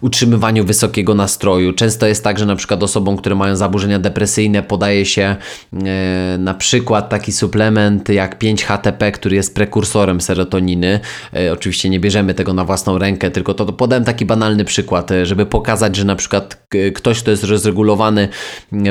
utrzymywaniu 0.00 0.64
wysokiego 0.64 1.14
nastroju. 1.14 1.72
Często 1.72 2.06
jest 2.06 2.24
tak, 2.24 2.38
że 2.38 2.46
na 2.46 2.56
przykład 2.56 2.82
osobom, 2.82 3.16
które 3.16 3.34
mają 3.34 3.56
zaburzenia 3.56 3.98
depresyjne 3.98 4.62
podaje 4.62 5.06
się 5.06 5.36
e, 5.72 6.38
na 6.38 6.54
przykład 6.54 7.08
taki 7.08 7.32
suplement 7.32 8.08
jak 8.08 8.38
5-HTP, 8.38 9.12
który 9.12 9.36
jest 9.36 9.54
prekursorem 9.54 10.20
serotoniny. 10.20 11.00
E, 11.36 11.52
oczywiście 11.52 11.90
nie 11.90 12.00
bierzemy 12.00 12.34
tego 12.34 12.54
na 12.54 12.64
własną 12.64 12.98
rękę, 12.98 13.30
tylko 13.30 13.54
to, 13.54 13.64
to 13.64 13.72
podałem 13.72 14.04
taki 14.04 14.26
banalny 14.26 14.64
przykład, 14.64 15.10
e, 15.10 15.26
żeby 15.26 15.46
pokazać, 15.46 15.96
że 15.96 16.04
na 16.04 16.16
przykład 16.16 16.66
ktoś, 16.94 17.20
kto 17.22 17.30
jest 17.30 17.44
rozregulowany 17.44 18.28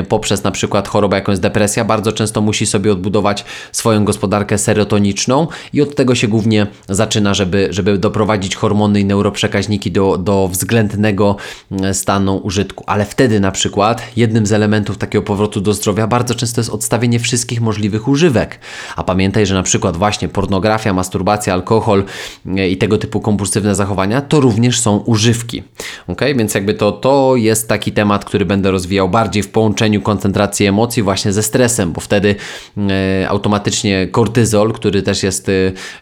poprzez 0.08 0.44
na 0.44 0.50
przykład 0.50 0.88
chorobę 0.88 1.16
jakąś 1.16 1.38
depresja, 1.38 1.84
bardzo 1.84 2.12
często 2.12 2.40
musi 2.40 2.66
sobie 2.66 2.92
odbudować 2.92 3.44
swoją 3.72 4.04
gospodarkę 4.04 4.58
serotoniczną 4.58 5.46
i 5.72 5.82
od 5.82 5.94
tego 5.94 6.14
się 6.14 6.28
głównie 6.28 6.66
zaczyna, 6.88 7.34
żeby, 7.34 7.68
żeby 7.70 7.98
doprowadzić 7.98 8.56
hormony 8.56 9.00
i 9.00 9.04
neuroprzekaźniki 9.04 9.90
do, 9.90 10.18
do 10.18 10.48
względnego 10.48 10.99
pewnego 11.00 11.36
mm, 11.70 11.94
stanu 11.94 12.36
użytku. 12.36 12.84
Ale 12.86 13.04
wtedy 13.04 13.40
na 13.40 13.50
przykład 13.50 14.02
jednym 14.16 14.46
z 14.46 14.52
elementów 14.52 14.98
takiego 14.98 15.22
powrotu 15.22 15.60
do 15.60 15.72
zdrowia 15.72 16.06
bardzo 16.06 16.34
często 16.34 16.60
jest 16.60 16.70
odstawienie 16.70 17.18
wszystkich 17.18 17.60
możliwych 17.60 18.08
używek. 18.08 18.58
A 18.96 19.04
pamiętaj, 19.04 19.46
że 19.46 19.54
na 19.54 19.62
przykład 19.62 19.96
właśnie 19.96 20.28
pornografia, 20.28 20.92
masturbacja, 20.92 21.54
alkohol 21.54 22.04
mm, 22.46 22.68
i 22.68 22.76
tego 22.76 22.98
typu 22.98 23.20
kompulsywne 23.20 23.74
zachowania 23.74 24.20
to 24.20 24.40
również 24.40 24.80
są 24.80 24.96
używki. 24.96 25.62
Ok, 26.08 26.20
więc 26.36 26.54
jakby 26.54 26.74
to, 26.74 26.92
to 26.92 27.36
jest 27.36 27.68
taki 27.68 27.92
temat, 27.92 28.24
który 28.24 28.44
będę 28.44 28.70
rozwijał 28.70 29.08
bardziej 29.08 29.42
w 29.42 29.48
połączeniu 29.48 30.02
koncentracji 30.02 30.66
emocji 30.66 31.02
właśnie 31.02 31.32
ze 31.32 31.42
stresem, 31.42 31.92
bo 31.92 32.00
wtedy 32.00 32.34
e, 32.76 33.28
automatycznie 33.28 34.08
kortyzol, 34.10 34.72
który 34.72 35.02
też 35.02 35.22
jest 35.22 35.50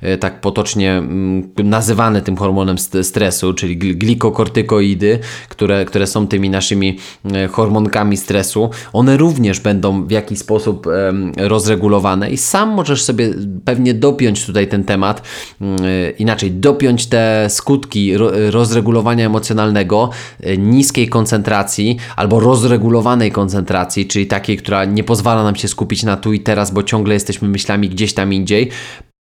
e, 0.03 0.19
tak 0.19 0.41
potocznie 0.41 0.93
mm, 0.93 1.51
nazywany 1.57 2.23
tym 2.23 2.37
hormonem 2.37 2.77
stresu, 3.03 3.55
czyli 3.55 3.77
glikokortykoid 3.77 4.88
steroidy, 4.97 5.19
które, 5.49 5.85
które 5.85 6.07
są 6.07 6.27
tymi 6.27 6.51
naszymi 6.51 6.99
e, 7.25 7.49
hormonkami 7.49 8.17
stresu, 8.17 8.71
one 8.93 9.17
również 9.17 9.61
będą 9.61 10.07
w 10.07 10.11
jakiś 10.11 10.39
sposób 10.39 10.87
rozregulowane 11.37 12.31
i 12.31 12.37
sam 12.37 12.71
możesz 12.71 13.03
sobie 13.03 13.31
pewnie 13.65 13.95
dopiąć 13.95 14.47
tutaj 14.47 14.69
ten 14.69 14.85
temat, 14.85 15.23
e, 15.61 16.11
inaczej 16.11 16.51
dopiąć 16.51 17.07
te 17.07 17.47
skutki 17.51 18.13
rozregulowania 18.51 19.27
emocjonalnego, 19.27 20.11
e, 20.41 20.57
niskiej 20.57 21.09
koncentracji 21.09 21.97
albo 22.17 22.41
rozregulowanej 22.41 23.33
koncentracji, 23.33 24.07
czyli 24.07 24.27
takiej, 24.27 24.57
która 24.57 24.85
nie 24.85 25.05
pozwala 25.05 25.43
nam 25.45 25.57
się 25.57 25.69
skupić 25.69 26.03
na 26.03 26.17
tu 26.17 26.33
i 26.33 26.41
teraz, 26.41 26.71
bo 26.71 26.83
ciągle 26.83 27.15
jesteśmy 27.15 27.49
myślami 27.49 27.89
gdzieś 27.89 28.15
tam 28.15 28.33
indziej, 28.33 28.71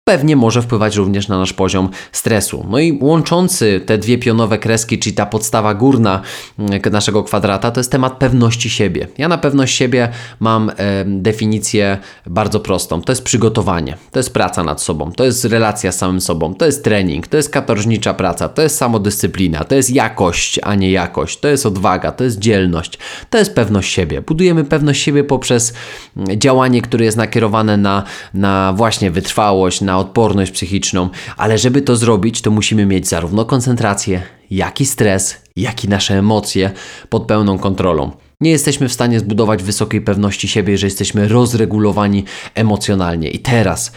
pewnie 0.07 0.35
może 0.35 0.61
wpływać 0.61 0.95
również 0.95 1.27
na 1.27 1.37
nasz 1.37 1.53
poziom 1.53 1.89
stresu. 2.11 2.65
No 2.69 2.79
i 2.79 2.99
łączący 3.01 3.81
te 3.85 3.97
dwie 3.97 4.17
pionowe 4.17 4.57
kreski, 4.57 4.99
czyli 4.99 5.15
ta 5.15 5.25
podstawa 5.25 5.73
górna 5.73 6.21
mm, 6.59 6.81
naszego 6.91 7.23
kwadrata, 7.23 7.71
to 7.71 7.79
jest 7.79 7.91
temat 7.91 8.17
pewności 8.17 8.69
siebie. 8.69 9.07
Ja 9.17 9.27
na 9.27 9.37
pewność 9.37 9.75
siebie 9.75 10.09
mam 10.39 10.69
e, 10.69 11.05
definicję 11.05 11.97
bardzo 12.25 12.59
prostą. 12.59 13.01
To 13.01 13.11
jest 13.11 13.23
przygotowanie, 13.23 13.97
to 14.11 14.19
jest 14.19 14.33
praca 14.33 14.63
nad 14.63 14.81
sobą, 14.81 15.11
to 15.11 15.25
jest 15.25 15.45
relacja 15.45 15.91
z 15.91 15.97
samym 15.97 16.21
sobą, 16.21 16.55
to 16.55 16.65
jest 16.65 16.83
trening, 16.83 17.27
to 17.27 17.37
jest 17.37 17.49
katorżnicza 17.49 18.13
praca, 18.13 18.49
to 18.49 18.61
jest 18.61 18.77
samodyscyplina, 18.77 19.63
to 19.63 19.75
jest 19.75 19.89
jakość, 19.91 20.59
a 20.63 20.75
nie 20.75 20.91
jakość, 20.91 21.39
to 21.39 21.47
jest 21.47 21.65
odwaga, 21.65 22.11
to 22.11 22.23
jest 22.23 22.39
dzielność, 22.39 22.99
to 23.29 23.37
jest 23.37 23.55
pewność 23.55 23.93
siebie. 23.93 24.21
Budujemy 24.21 24.63
pewność 24.63 25.01
siebie 25.01 25.23
poprzez 25.23 25.73
mm, 26.17 26.39
działanie, 26.39 26.81
które 26.81 27.05
jest 27.05 27.17
nakierowane 27.17 27.77
na, 27.77 28.03
na 28.33 28.73
właśnie 28.73 29.11
wytrwałość, 29.11 29.81
na 29.81 29.94
odporność 29.97 30.51
psychiczną, 30.51 31.09
ale 31.37 31.57
żeby 31.57 31.81
to 31.81 31.95
zrobić, 31.95 32.41
to 32.41 32.51
musimy 32.51 32.85
mieć 32.85 33.07
zarówno 33.07 33.45
koncentrację, 33.45 34.21
jak 34.51 34.81
i 34.81 34.85
stres, 34.85 35.41
jak 35.55 35.83
i 35.83 35.89
nasze 35.89 36.17
emocje 36.17 36.71
pod 37.09 37.25
pełną 37.25 37.59
kontrolą. 37.59 38.24
Nie 38.41 38.51
jesteśmy 38.51 38.89
w 38.89 38.93
stanie 38.93 39.19
zbudować 39.19 39.63
wysokiej 39.63 40.01
pewności 40.01 40.47
siebie, 40.47 40.77
że 40.77 40.87
jesteśmy 40.87 41.27
rozregulowani 41.27 42.23
emocjonalnie. 42.55 43.29
I 43.29 43.39
teraz 43.39 43.91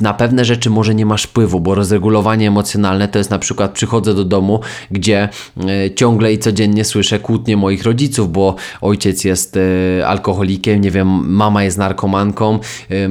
na 0.00 0.14
pewne 0.14 0.44
rzeczy 0.44 0.70
może 0.70 0.94
nie 0.94 1.06
masz 1.06 1.22
wpływu, 1.22 1.60
bo 1.60 1.74
rozregulowanie 1.74 2.48
emocjonalne 2.48 3.08
to 3.08 3.18
jest 3.18 3.30
na 3.30 3.38
przykład 3.38 3.72
przychodzę 3.72 4.14
do 4.14 4.24
domu, 4.24 4.60
gdzie 4.90 5.28
e, 5.68 5.94
ciągle 5.94 6.32
i 6.32 6.38
codziennie 6.38 6.84
słyszę 6.84 7.18
kłótnie 7.18 7.56
moich 7.56 7.82
rodziców, 7.82 8.32
bo 8.32 8.54
ojciec 8.80 9.24
jest 9.24 9.56
e, 9.56 10.06
alkoholikiem, 10.06 10.80
nie 10.80 10.90
wiem, 10.90 11.34
mama 11.34 11.64
jest 11.64 11.78
narkomanką, 11.78 12.58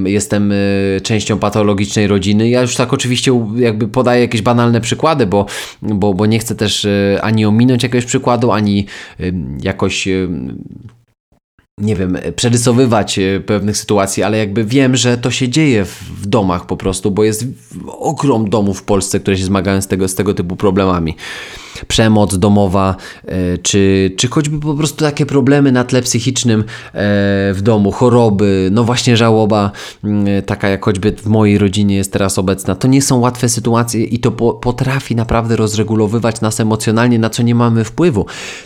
jestem 0.06 0.52
e, 0.52 0.56
częścią 1.02 1.40
patologicznej 1.40 2.08
rodziny. 2.08 2.50
Ja 2.50 2.62
już 2.62 2.76
tak 2.76 2.94
oczywiście 2.94 3.46
jakby 3.56 3.88
podaję 3.88 4.22
jakieś 4.22 4.42
banalne 4.42 4.82
przykłady, 4.82 5.26
bo, 5.26 5.46
bo, 5.82 6.14
bo 6.14 6.26
nie 6.26 6.40
chcę 6.40 6.56
też 6.56 6.88
ani 7.22 7.46
ominąć 7.46 7.84
jakiegoś 7.84 8.06
przykładu, 8.06 8.52
ani 8.52 8.86
jakoś 9.62 10.08
nie 11.80 11.95
wiem, 11.95 12.17
przerysowywać 12.36 13.19
e, 13.19 13.39
pewnych 13.39 13.78
sytuacji, 13.78 14.23
ale 14.23 14.38
jakby 14.38 14.65
wiem, 14.65 14.95
że 14.95 15.17
to 15.17 15.32
się 15.32 15.49
dzieje 15.49 15.86
w 15.86 16.26
domach 16.26 16.65
po 16.65 16.78
prostu, 16.78 17.11
bo 17.11 17.23
jest 17.23 17.45
ogrom 17.88 18.49
domów 18.49 18.80
w 18.80 18.84
Polsce, 18.84 19.19
które 19.19 19.38
się 19.38 19.45
zmagają 19.45 19.82
z 19.82 19.88
tego, 19.88 20.07
z 20.07 20.15
tego 20.15 20.34
typu 20.34 20.55
problemami 20.55 21.15
przemoc 21.88 22.38
domowa, 22.38 22.95
e, 23.26 23.57
czy, 23.57 24.11
czy 24.17 24.28
choćby 24.28 24.59
po 24.59 24.73
prostu 24.73 25.03
takie 25.03 25.26
problemy 25.26 25.71
na 25.71 25.84
tle 25.84 26.01
psychicznym 26.01 26.59
e, 26.59 26.63
w 27.53 27.59
domu, 27.61 27.91
choroby, 27.91 28.69
no 28.71 28.84
właśnie 28.84 29.17
żałoba, 29.17 29.71
mm, 30.03 30.43
taka 30.43 30.69
jak 30.69 30.86
choćby 30.86 31.11
w 31.11 31.28
mojej 31.28 31.57
rodzinie 31.57 31.95
jest 31.95 32.13
teraz 32.13 32.39
obecna. 32.39 32.76
To 32.76 32.88
nie 32.88 33.01
są 33.01 33.19
łatwe 33.19 33.49
sytuacje 33.49 34.03
i 34.03 34.19
to 34.19 34.32
potrafi 34.32 35.15
naprawdę 35.15 35.55
rozregulowywać 35.55 36.41
nas 36.41 36.59
emocjonalnie, 36.59 37.19
na 37.19 37.30
co 37.30 37.43
nie 37.43 37.55
mamy 37.55 37.84
wpływu. 37.84 38.26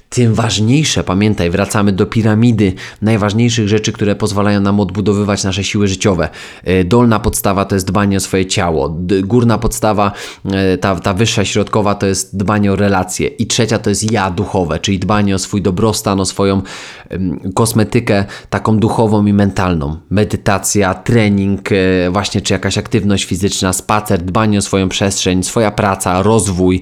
Tym 0.10 0.34
ważniejsze, 0.34 1.04
pamiętaj, 1.04 1.50
wracamy 1.50 1.92
do 1.92 2.06
piramidy 2.06 2.74
najważniejszych 3.02 3.68
rzeczy, 3.68 3.92
które 3.92 4.16
pozwalają 4.16 4.62
nam 4.62 4.80
odbudowywać 4.80 5.44
nasze 5.44 5.64
siły 5.64 5.88
życiowe. 5.88 6.30
E, 6.64 6.84
dolna 6.84 7.20
podstawa 7.20 7.66
to 7.66 7.76
jest 7.76 7.88
dbanie 7.88 8.18
o 8.18 8.20
swoje 8.20 8.46
ciało, 8.46 8.96
górna 9.24 9.58
podstawa, 9.58 10.12
ta, 10.82 10.96
ta 10.96 11.14
wyższa 11.14 11.46
środkowa 11.46 11.96
to 11.96 12.06
jest 12.06 12.38
dbanie 12.38 12.72
o 12.72 12.76
relacje 12.76 12.99
relacje. 13.00 13.28
I 13.28 13.48
trzecia 13.48 13.80
to 13.80 13.90
jest 13.90 14.12
ja 14.12 14.32
duchowe, 14.32 14.80
czyli 14.80 15.00
dbanie 15.00 15.36
o 15.36 15.40
swój 15.40 15.62
dobrostan, 15.62 16.20
o 16.20 16.26
swoją 16.26 16.62
kosmetykę 17.54 18.26
taką 18.50 18.80
duchową 18.80 19.26
i 19.26 19.34
mentalną. 19.34 19.98
Medytacja, 20.10 20.94
trening, 20.94 21.72
e, 21.72 22.12
właśnie 22.12 22.42
czy 22.42 22.54
jakaś 22.54 22.78
aktywność 22.78 23.26
fizyczna, 23.26 23.74
spacer, 23.74 24.22
dbanie 24.22 24.58
o 24.58 24.62
swoją 24.62 24.90
przestrzeń, 24.90 25.44
swoja 25.44 25.72
praca, 25.72 26.24
rozwój, 26.24 26.82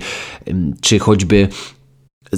czy 0.81 0.99
choćby 0.99 1.47
e, 2.33 2.37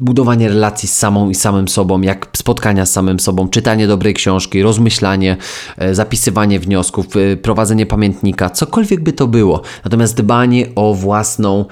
budowanie 0.00 0.48
relacji 0.48 0.88
z 0.88 0.92
samą 0.92 1.30
i 1.30 1.34
samym 1.34 1.68
sobą, 1.68 2.00
jak 2.00 2.28
spotkania 2.36 2.86
z 2.86 2.92
samym 2.92 3.20
sobą, 3.20 3.48
czytanie 3.48 3.86
dobrej 3.86 4.14
książki, 4.14 4.62
rozmyślanie, 4.62 5.36
e, 5.78 5.94
zapisywanie 5.94 6.60
wniosków, 6.60 7.06
prowadzenie 7.42 7.86
pamiętnika, 7.86 8.50
cokolwiek 8.50 9.02
by 9.02 9.12
to 9.12 9.26
było. 9.26 9.62
Natomiast 9.84 10.16
dbanie 10.16 10.66
o 10.74 10.94
własną 10.94 11.64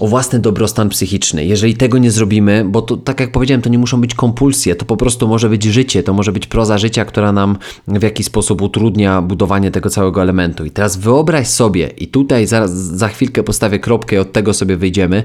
o 0.00 0.06
własny 0.06 0.38
dobrostan 0.38 0.88
psychiczny. 0.88 1.44
Jeżeli 1.44 1.76
tego 1.76 1.98
nie 1.98 2.10
zrobimy, 2.10 2.64
bo 2.68 2.82
to 2.82 2.96
tak 2.96 3.20
jak 3.20 3.32
powiedziałem, 3.32 3.62
to 3.62 3.68
nie 3.68 3.78
muszą 3.78 4.00
być 4.00 4.14
kompulsje, 4.14 4.74
to 4.74 4.84
po 4.84 4.96
prostu 4.96 5.28
może 5.28 5.48
być 5.48 5.64
życie, 5.64 6.02
to 6.02 6.12
może 6.12 6.32
być 6.32 6.46
proza 6.46 6.78
życia, 6.78 7.04
która 7.04 7.32
nam 7.32 7.58
w 7.88 8.02
jakiś 8.02 8.26
sposób 8.26 8.62
utrudnia 8.62 9.22
budowanie 9.22 9.70
tego 9.70 9.90
całego 9.90 10.22
elementu. 10.22 10.64
I 10.64 10.70
teraz 10.70 10.96
wyobraź 10.96 11.48
sobie, 11.48 11.86
i 11.86 12.08
tutaj 12.08 12.46
za, 12.46 12.68
za 12.68 13.08
chwilkę 13.08 13.42
postawię 13.42 13.78
kropkę 13.78 14.16
i 14.16 14.18
od 14.18 14.32
tego 14.32 14.54
sobie 14.54 14.76
wyjdziemy, 14.76 15.22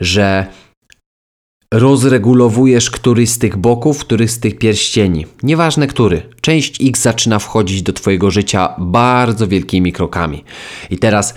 że 0.00 0.46
rozregulowujesz 1.72 2.90
któryś 2.90 3.30
z 3.30 3.38
tych 3.38 3.56
boków, 3.56 3.98
któryś 3.98 4.30
z 4.30 4.40
tych 4.40 4.58
pierścieni. 4.58 5.26
Nieważne 5.42 5.86
który. 5.86 6.22
Część 6.40 6.78
X 6.88 7.02
zaczyna 7.02 7.38
wchodzić 7.38 7.82
do 7.82 7.92
Twojego 7.92 8.30
życia 8.30 8.74
bardzo 8.78 9.48
wielkimi 9.48 9.92
krokami. 9.92 10.44
I 10.90 10.98
teraz 10.98 11.34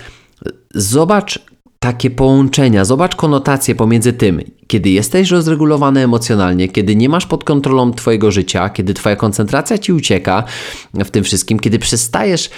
zobacz, 0.74 1.38
takie 1.78 2.10
połączenia. 2.10 2.84
Zobacz 2.84 3.16
konotację 3.16 3.74
pomiędzy 3.74 4.12
tym, 4.12 4.40
kiedy 4.66 4.90
jesteś 4.90 5.30
rozregulowany 5.30 6.00
emocjonalnie, 6.00 6.68
kiedy 6.68 6.96
nie 6.96 7.08
masz 7.08 7.26
pod 7.26 7.44
kontrolą 7.44 7.92
Twojego 7.92 8.30
życia, 8.30 8.70
kiedy 8.70 8.94
Twoja 8.94 9.16
koncentracja 9.16 9.78
ci 9.78 9.92
ucieka 9.92 10.44
w 10.94 11.10
tym 11.10 11.24
wszystkim, 11.24 11.58
kiedy 11.58 11.78
przestajesz 11.78 12.50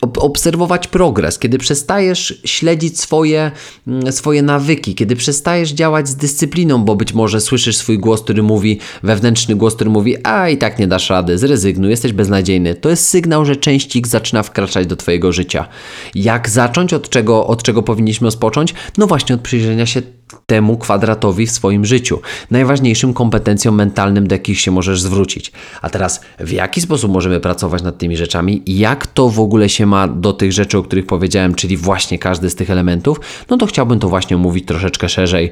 obserwować 0.00 0.88
progres, 0.88 1.38
kiedy 1.38 1.58
przestajesz 1.58 2.40
śledzić 2.44 3.00
swoje, 3.00 3.50
mm, 3.86 4.12
swoje 4.12 4.42
nawyki, 4.42 4.94
kiedy 4.94 5.16
przestajesz 5.16 5.70
działać 5.70 6.08
z 6.08 6.16
dyscypliną, 6.16 6.84
bo 6.84 6.96
być 6.96 7.12
może 7.12 7.40
słyszysz 7.40 7.76
swój 7.76 7.98
głos, 7.98 8.22
który 8.22 8.42
mówi, 8.42 8.78
wewnętrzny 9.02 9.54
głos, 9.54 9.74
który 9.74 9.90
mówi, 9.90 10.16
a 10.26 10.48
i 10.48 10.56
tak 10.56 10.78
nie 10.78 10.88
dasz 10.88 11.10
rady, 11.10 11.38
zrezygnuj, 11.38 11.90
jesteś 11.90 12.12
beznadziejny. 12.12 12.74
To 12.74 12.90
jest 12.90 13.08
sygnał, 13.08 13.44
że 13.44 13.56
część 13.56 13.96
X 13.96 14.10
zaczyna 14.10 14.42
wkraczać 14.42 14.86
do 14.86 14.96
Twojego 14.96 15.32
życia. 15.32 15.68
Jak 16.14 16.48
zacząć? 16.48 16.92
Od 16.92 17.08
czego, 17.08 17.46
od 17.46 17.62
czego 17.62 17.82
powinniśmy 17.82 18.24
rozpocząć? 18.24 18.74
No 18.98 19.06
właśnie 19.06 19.34
od 19.34 19.40
przyjrzenia 19.40 19.86
się 19.86 20.02
temu 20.46 20.76
kwadratowi 20.76 21.46
w 21.46 21.50
swoim 21.50 21.84
życiu. 21.84 22.20
Najważniejszym 22.50 23.14
kompetencją 23.14 23.72
mentalnym, 23.72 24.26
do 24.28 24.34
jakich 24.34 24.60
się 24.60 24.70
możesz 24.70 25.00
zwrócić. 25.00 25.52
A 25.82 25.90
teraz, 25.90 26.20
w 26.40 26.50
jaki 26.50 26.80
sposób 26.80 27.12
możemy 27.12 27.40
pracować 27.40 27.82
nad 27.82 27.98
tymi 27.98 28.16
rzeczami? 28.16 28.62
Jak 28.66 29.06
to 29.06 29.28
w 29.28 29.40
ogóle 29.40 29.68
się 29.68 29.86
ma 29.86 30.08
do 30.08 30.32
tych 30.32 30.52
rzeczy, 30.52 30.78
o 30.78 30.82
których 30.82 31.06
powiedziałem, 31.06 31.54
czyli 31.54 31.76
właśnie 31.76 32.18
każdy 32.18 32.50
z 32.50 32.54
tych 32.54 32.70
elementów? 32.70 33.20
No 33.50 33.56
to 33.56 33.66
chciałbym 33.66 33.98
to 33.98 34.08
właśnie 34.08 34.36
omówić 34.36 34.66
troszeczkę 34.66 35.08
szerzej 35.08 35.50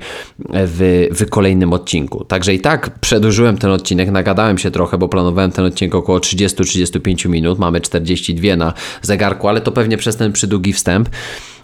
w, 0.49 1.09
w 1.11 1.31
kolejnym 1.31 1.73
odcinku. 1.73 2.25
Także 2.25 2.55
i 2.55 2.61
tak 2.61 2.99
przedłużyłem 2.99 3.59
ten 3.59 3.71
odcinek, 3.71 4.11
nagadałem 4.11 4.59
się 4.59 4.71
trochę, 4.71 4.99
bo 4.99 5.09
planowałem 5.09 5.51
ten 5.51 5.65
odcinek 5.65 5.95
około 5.95 6.19
30-35 6.19 7.29
minut. 7.29 7.59
Mamy 7.59 7.81
42 7.81 8.57
na 8.57 8.73
zegarku, 9.03 9.49
ale 9.49 9.61
to 9.61 9.73
pewnie 9.73 9.97
przez 9.97 10.17
ten 10.17 10.33
przydługi 10.33 10.73
wstęp. 10.73 11.09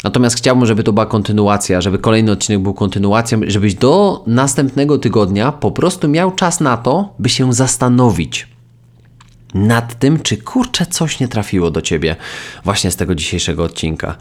Natomiast 0.06 0.36
chciałbym, 0.36 0.66
żeby 0.66 0.82
to 0.82 0.92
była 0.92 1.06
kontynuacja, 1.06 1.80
żeby 1.80 1.98
kolejny 1.98 2.32
odcinek 2.32 2.62
był 2.62 2.74
kontynuacją, 2.74 3.40
żebyś 3.46 3.74
do 3.74 4.24
następnego 4.26 4.98
tygodnia 4.98 5.52
po 5.52 5.70
prostu 5.70 6.08
miał 6.08 6.32
czas 6.32 6.60
na 6.60 6.76
to, 6.76 7.14
by 7.18 7.28
się 7.28 7.52
zastanowić 7.52 8.48
nad 9.54 9.98
tym, 9.98 10.20
czy 10.20 10.36
kurczę 10.36 10.86
coś 10.86 11.20
nie 11.20 11.28
trafiło 11.28 11.70
do 11.70 11.82
ciebie 11.82 12.16
właśnie 12.64 12.90
z 12.90 12.96
tego 12.96 13.14
dzisiejszego 13.14 13.64
odcinka. 13.64 14.16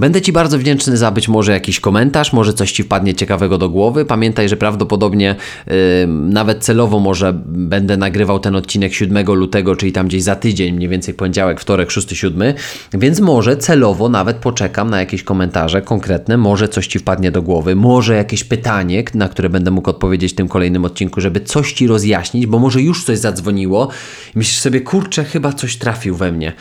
Będę 0.00 0.22
Ci 0.22 0.32
bardzo 0.32 0.58
wdzięczny 0.58 0.96
za 0.96 1.10
być 1.10 1.28
może 1.28 1.52
jakiś 1.52 1.80
komentarz, 1.80 2.32
może 2.32 2.54
coś 2.54 2.72
Ci 2.72 2.82
wpadnie 2.82 3.14
ciekawego 3.14 3.58
do 3.58 3.68
głowy. 3.68 4.04
Pamiętaj, 4.04 4.48
że 4.48 4.56
prawdopodobnie 4.56 5.36
yy, 5.66 5.74
nawet 6.06 6.64
celowo 6.64 6.98
może 6.98 7.32
będę 7.46 7.96
nagrywał 7.96 8.40
ten 8.40 8.56
odcinek 8.56 8.94
7 8.94 9.26
lutego, 9.26 9.76
czyli 9.76 9.92
tam 9.92 10.06
gdzieś 10.06 10.22
za 10.22 10.36
tydzień, 10.36 10.74
mniej 10.74 10.88
więcej 10.88 11.14
poniedziałek, 11.14 11.60
wtorek, 11.60 11.90
6, 11.90 12.16
7, 12.16 12.54
więc 12.92 13.20
może 13.20 13.56
celowo 13.56 14.08
nawet 14.08 14.36
poczekam 14.36 14.90
na 14.90 15.00
jakieś 15.00 15.22
komentarze 15.22 15.82
konkretne, 15.82 16.36
może 16.36 16.68
coś 16.68 16.86
Ci 16.86 16.98
wpadnie 16.98 17.30
do 17.30 17.42
głowy, 17.42 17.76
może 17.76 18.14
jakieś 18.14 18.44
pytanie, 18.44 19.04
na 19.14 19.28
które 19.28 19.48
będę 19.48 19.70
mógł 19.70 19.90
odpowiedzieć 19.90 20.32
w 20.32 20.36
tym 20.36 20.48
kolejnym 20.48 20.84
odcinku, 20.84 21.20
żeby 21.20 21.40
coś 21.40 21.72
Ci 21.72 21.86
rozjaśnić, 21.86 22.46
bo 22.46 22.58
może 22.58 22.82
już 22.82 23.04
coś 23.04 23.18
zadzwoniło 23.18 23.88
i 24.34 24.38
myślisz 24.38 24.58
sobie, 24.58 24.80
kurczę, 24.80 25.24
chyba 25.24 25.52
coś 25.52 25.76
trafił 25.76 26.16
we 26.16 26.32
mnie. 26.32 26.52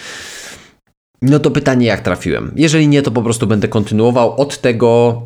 No 1.22 1.40
to 1.40 1.52
pytanie, 1.52 1.88
jak 1.88 2.02
trafiłem. 2.02 2.52
Jeżeli 2.56 2.88
nie, 2.88 3.02
to 3.02 3.12
po 3.12 3.22
prostu 3.22 3.48
będę 3.48 3.68
kontynuował 3.68 4.42
od 4.42 4.62
tego. 4.62 5.22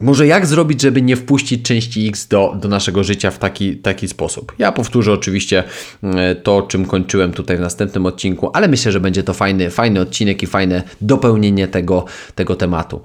Może 0.00 0.26
jak 0.26 0.46
zrobić, 0.46 0.82
żeby 0.82 1.02
nie 1.02 1.16
wpuścić 1.16 1.62
części 1.62 2.08
X 2.08 2.28
do, 2.28 2.56
do 2.60 2.68
naszego 2.68 3.04
życia 3.04 3.30
w 3.30 3.38
taki, 3.38 3.76
taki 3.76 4.08
sposób? 4.08 4.52
Ja 4.58 4.72
powtórzę 4.72 5.12
oczywiście 5.12 5.64
e, 6.02 6.34
to, 6.34 6.62
czym 6.62 6.86
kończyłem 6.86 7.32
tutaj 7.32 7.56
w 7.56 7.60
następnym 7.60 8.06
odcinku, 8.06 8.50
ale 8.52 8.68
myślę, 8.68 8.92
że 8.92 9.00
będzie 9.00 9.22
to 9.22 9.34
fajny, 9.34 9.70
fajny 9.70 10.00
odcinek 10.00 10.42
i 10.42 10.46
fajne 10.46 10.82
dopełnienie 11.00 11.68
tego, 11.68 12.04
tego 12.34 12.56
tematu. 12.56 13.00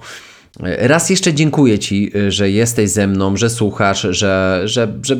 Raz 0.60 1.10
jeszcze 1.10 1.34
dziękuję 1.34 1.78
Ci, 1.78 2.12
że 2.28 2.50
jesteś 2.50 2.90
ze 2.90 3.06
mną, 3.06 3.36
że 3.36 3.50
słuchasz, 3.50 4.06
że, 4.10 4.62
że, 4.64 4.92
że 5.02 5.16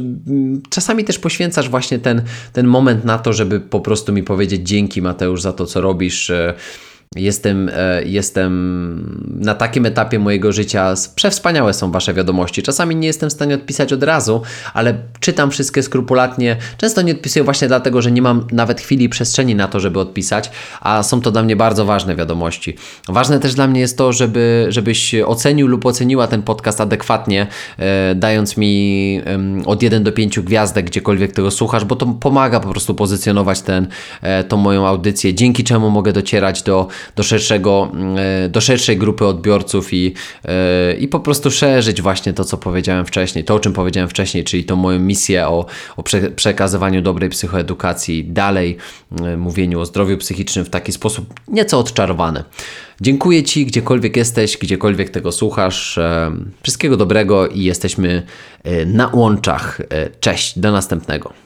czasami 0.70 1.04
też 1.04 1.18
poświęcasz 1.18 1.68
właśnie 1.68 1.98
ten, 1.98 2.22
ten 2.52 2.66
moment 2.66 3.04
na 3.04 3.18
to, 3.18 3.32
żeby 3.32 3.60
po 3.60 3.80
prostu 3.80 4.12
mi 4.12 4.22
powiedzieć 4.22 4.68
dzięki 4.68 5.02
Mateusz 5.02 5.42
za 5.42 5.52
to, 5.52 5.66
co 5.66 5.80
robisz 5.80 6.32
Jestem, 7.16 7.70
e, 7.74 8.02
jestem 8.04 9.34
na 9.40 9.54
takim 9.54 9.86
etapie 9.86 10.18
mojego 10.18 10.52
życia. 10.52 10.94
Przewspaniałe 11.14 11.74
są 11.74 11.90
Wasze 11.90 12.14
wiadomości. 12.14 12.62
Czasami 12.62 12.96
nie 12.96 13.06
jestem 13.06 13.30
w 13.30 13.32
stanie 13.32 13.54
odpisać 13.54 13.92
od 13.92 14.02
razu, 14.02 14.42
ale 14.74 14.94
czytam 15.20 15.50
wszystkie 15.50 15.82
skrupulatnie. 15.82 16.56
Często 16.76 17.02
nie 17.02 17.12
odpisuję 17.12 17.44
właśnie 17.44 17.68
dlatego, 17.68 18.02
że 18.02 18.12
nie 18.12 18.22
mam 18.22 18.46
nawet 18.52 18.80
chwili 18.80 19.08
przestrzeni 19.08 19.54
na 19.54 19.68
to, 19.68 19.80
żeby 19.80 20.00
odpisać, 20.00 20.50
a 20.80 21.02
są 21.02 21.20
to 21.20 21.30
dla 21.30 21.42
mnie 21.42 21.56
bardzo 21.56 21.84
ważne 21.84 22.16
wiadomości. 22.16 22.76
Ważne 23.08 23.40
też 23.40 23.54
dla 23.54 23.66
mnie 23.66 23.80
jest 23.80 23.98
to, 23.98 24.12
żeby, 24.12 24.66
żebyś 24.68 25.14
ocenił 25.14 25.66
lub 25.66 25.86
oceniła 25.86 26.26
ten 26.26 26.42
podcast 26.42 26.80
adekwatnie, 26.80 27.46
e, 27.78 28.14
dając 28.14 28.56
mi 28.56 29.20
od 29.66 29.82
1 29.82 30.04
do 30.04 30.12
5 30.12 30.40
gwiazdek, 30.40 30.86
gdziekolwiek 30.86 31.32
tego 31.32 31.50
słuchasz, 31.50 31.84
bo 31.84 31.96
to 31.96 32.06
pomaga 32.06 32.60
po 32.60 32.68
prostu 32.68 32.94
pozycjonować 32.94 33.60
ten, 33.60 33.86
e, 34.22 34.44
tą 34.44 34.56
moją 34.56 34.86
audycję, 34.86 35.34
dzięki 35.34 35.64
czemu 35.64 35.90
mogę 35.90 36.12
docierać 36.12 36.62
do 36.62 36.88
do, 37.16 37.22
szerszego, 37.22 37.92
e, 38.44 38.48
do 38.48 38.60
szerszej 38.60 38.98
grupy 38.98 39.26
odbiorców 39.26 39.94
i, 39.94 40.14
e, 40.44 40.94
i 40.94 41.08
po 41.08 41.20
prostu 41.20 41.50
szerzyć 41.50 42.02
właśnie 42.02 42.32
to, 42.32 42.44
co 42.44 42.56
powiedziałem 42.58 43.06
wcześniej, 43.06 43.44
to 43.44 43.54
o 43.54 43.60
czym 43.60 43.72
powiedziałem 43.72 44.08
wcześniej, 44.08 44.44
czyli 44.44 44.64
tą 44.64 44.76
moją 44.76 44.98
misję 44.98 45.48
o, 45.48 45.66
o 45.96 46.02
prze, 46.02 46.30
przekazywaniu 46.30 47.02
dobrej 47.02 47.30
psychoedukacji 47.30 48.24
dalej, 48.24 48.76
e, 49.22 49.36
mówieniu 49.36 49.80
o 49.80 49.86
zdrowiu 49.86 50.18
psychicznym 50.18 50.64
w 50.64 50.70
taki 50.70 50.92
sposób 50.92 51.40
nieco 51.48 51.78
odczarowany. 51.78 52.44
Dziękuję 53.00 53.42
Ci, 53.42 53.66
gdziekolwiek 53.66 54.16
jesteś, 54.16 54.56
gdziekolwiek 54.56 55.10
tego 55.10 55.32
słuchasz. 55.32 55.98
Wszystkiego 56.62 56.96
dobrego 56.96 57.48
i 57.48 57.64
jesteśmy 57.64 58.22
na 58.86 59.10
łączach. 59.12 59.80
Cześć, 60.20 60.58
do 60.58 60.72
następnego. 60.72 61.43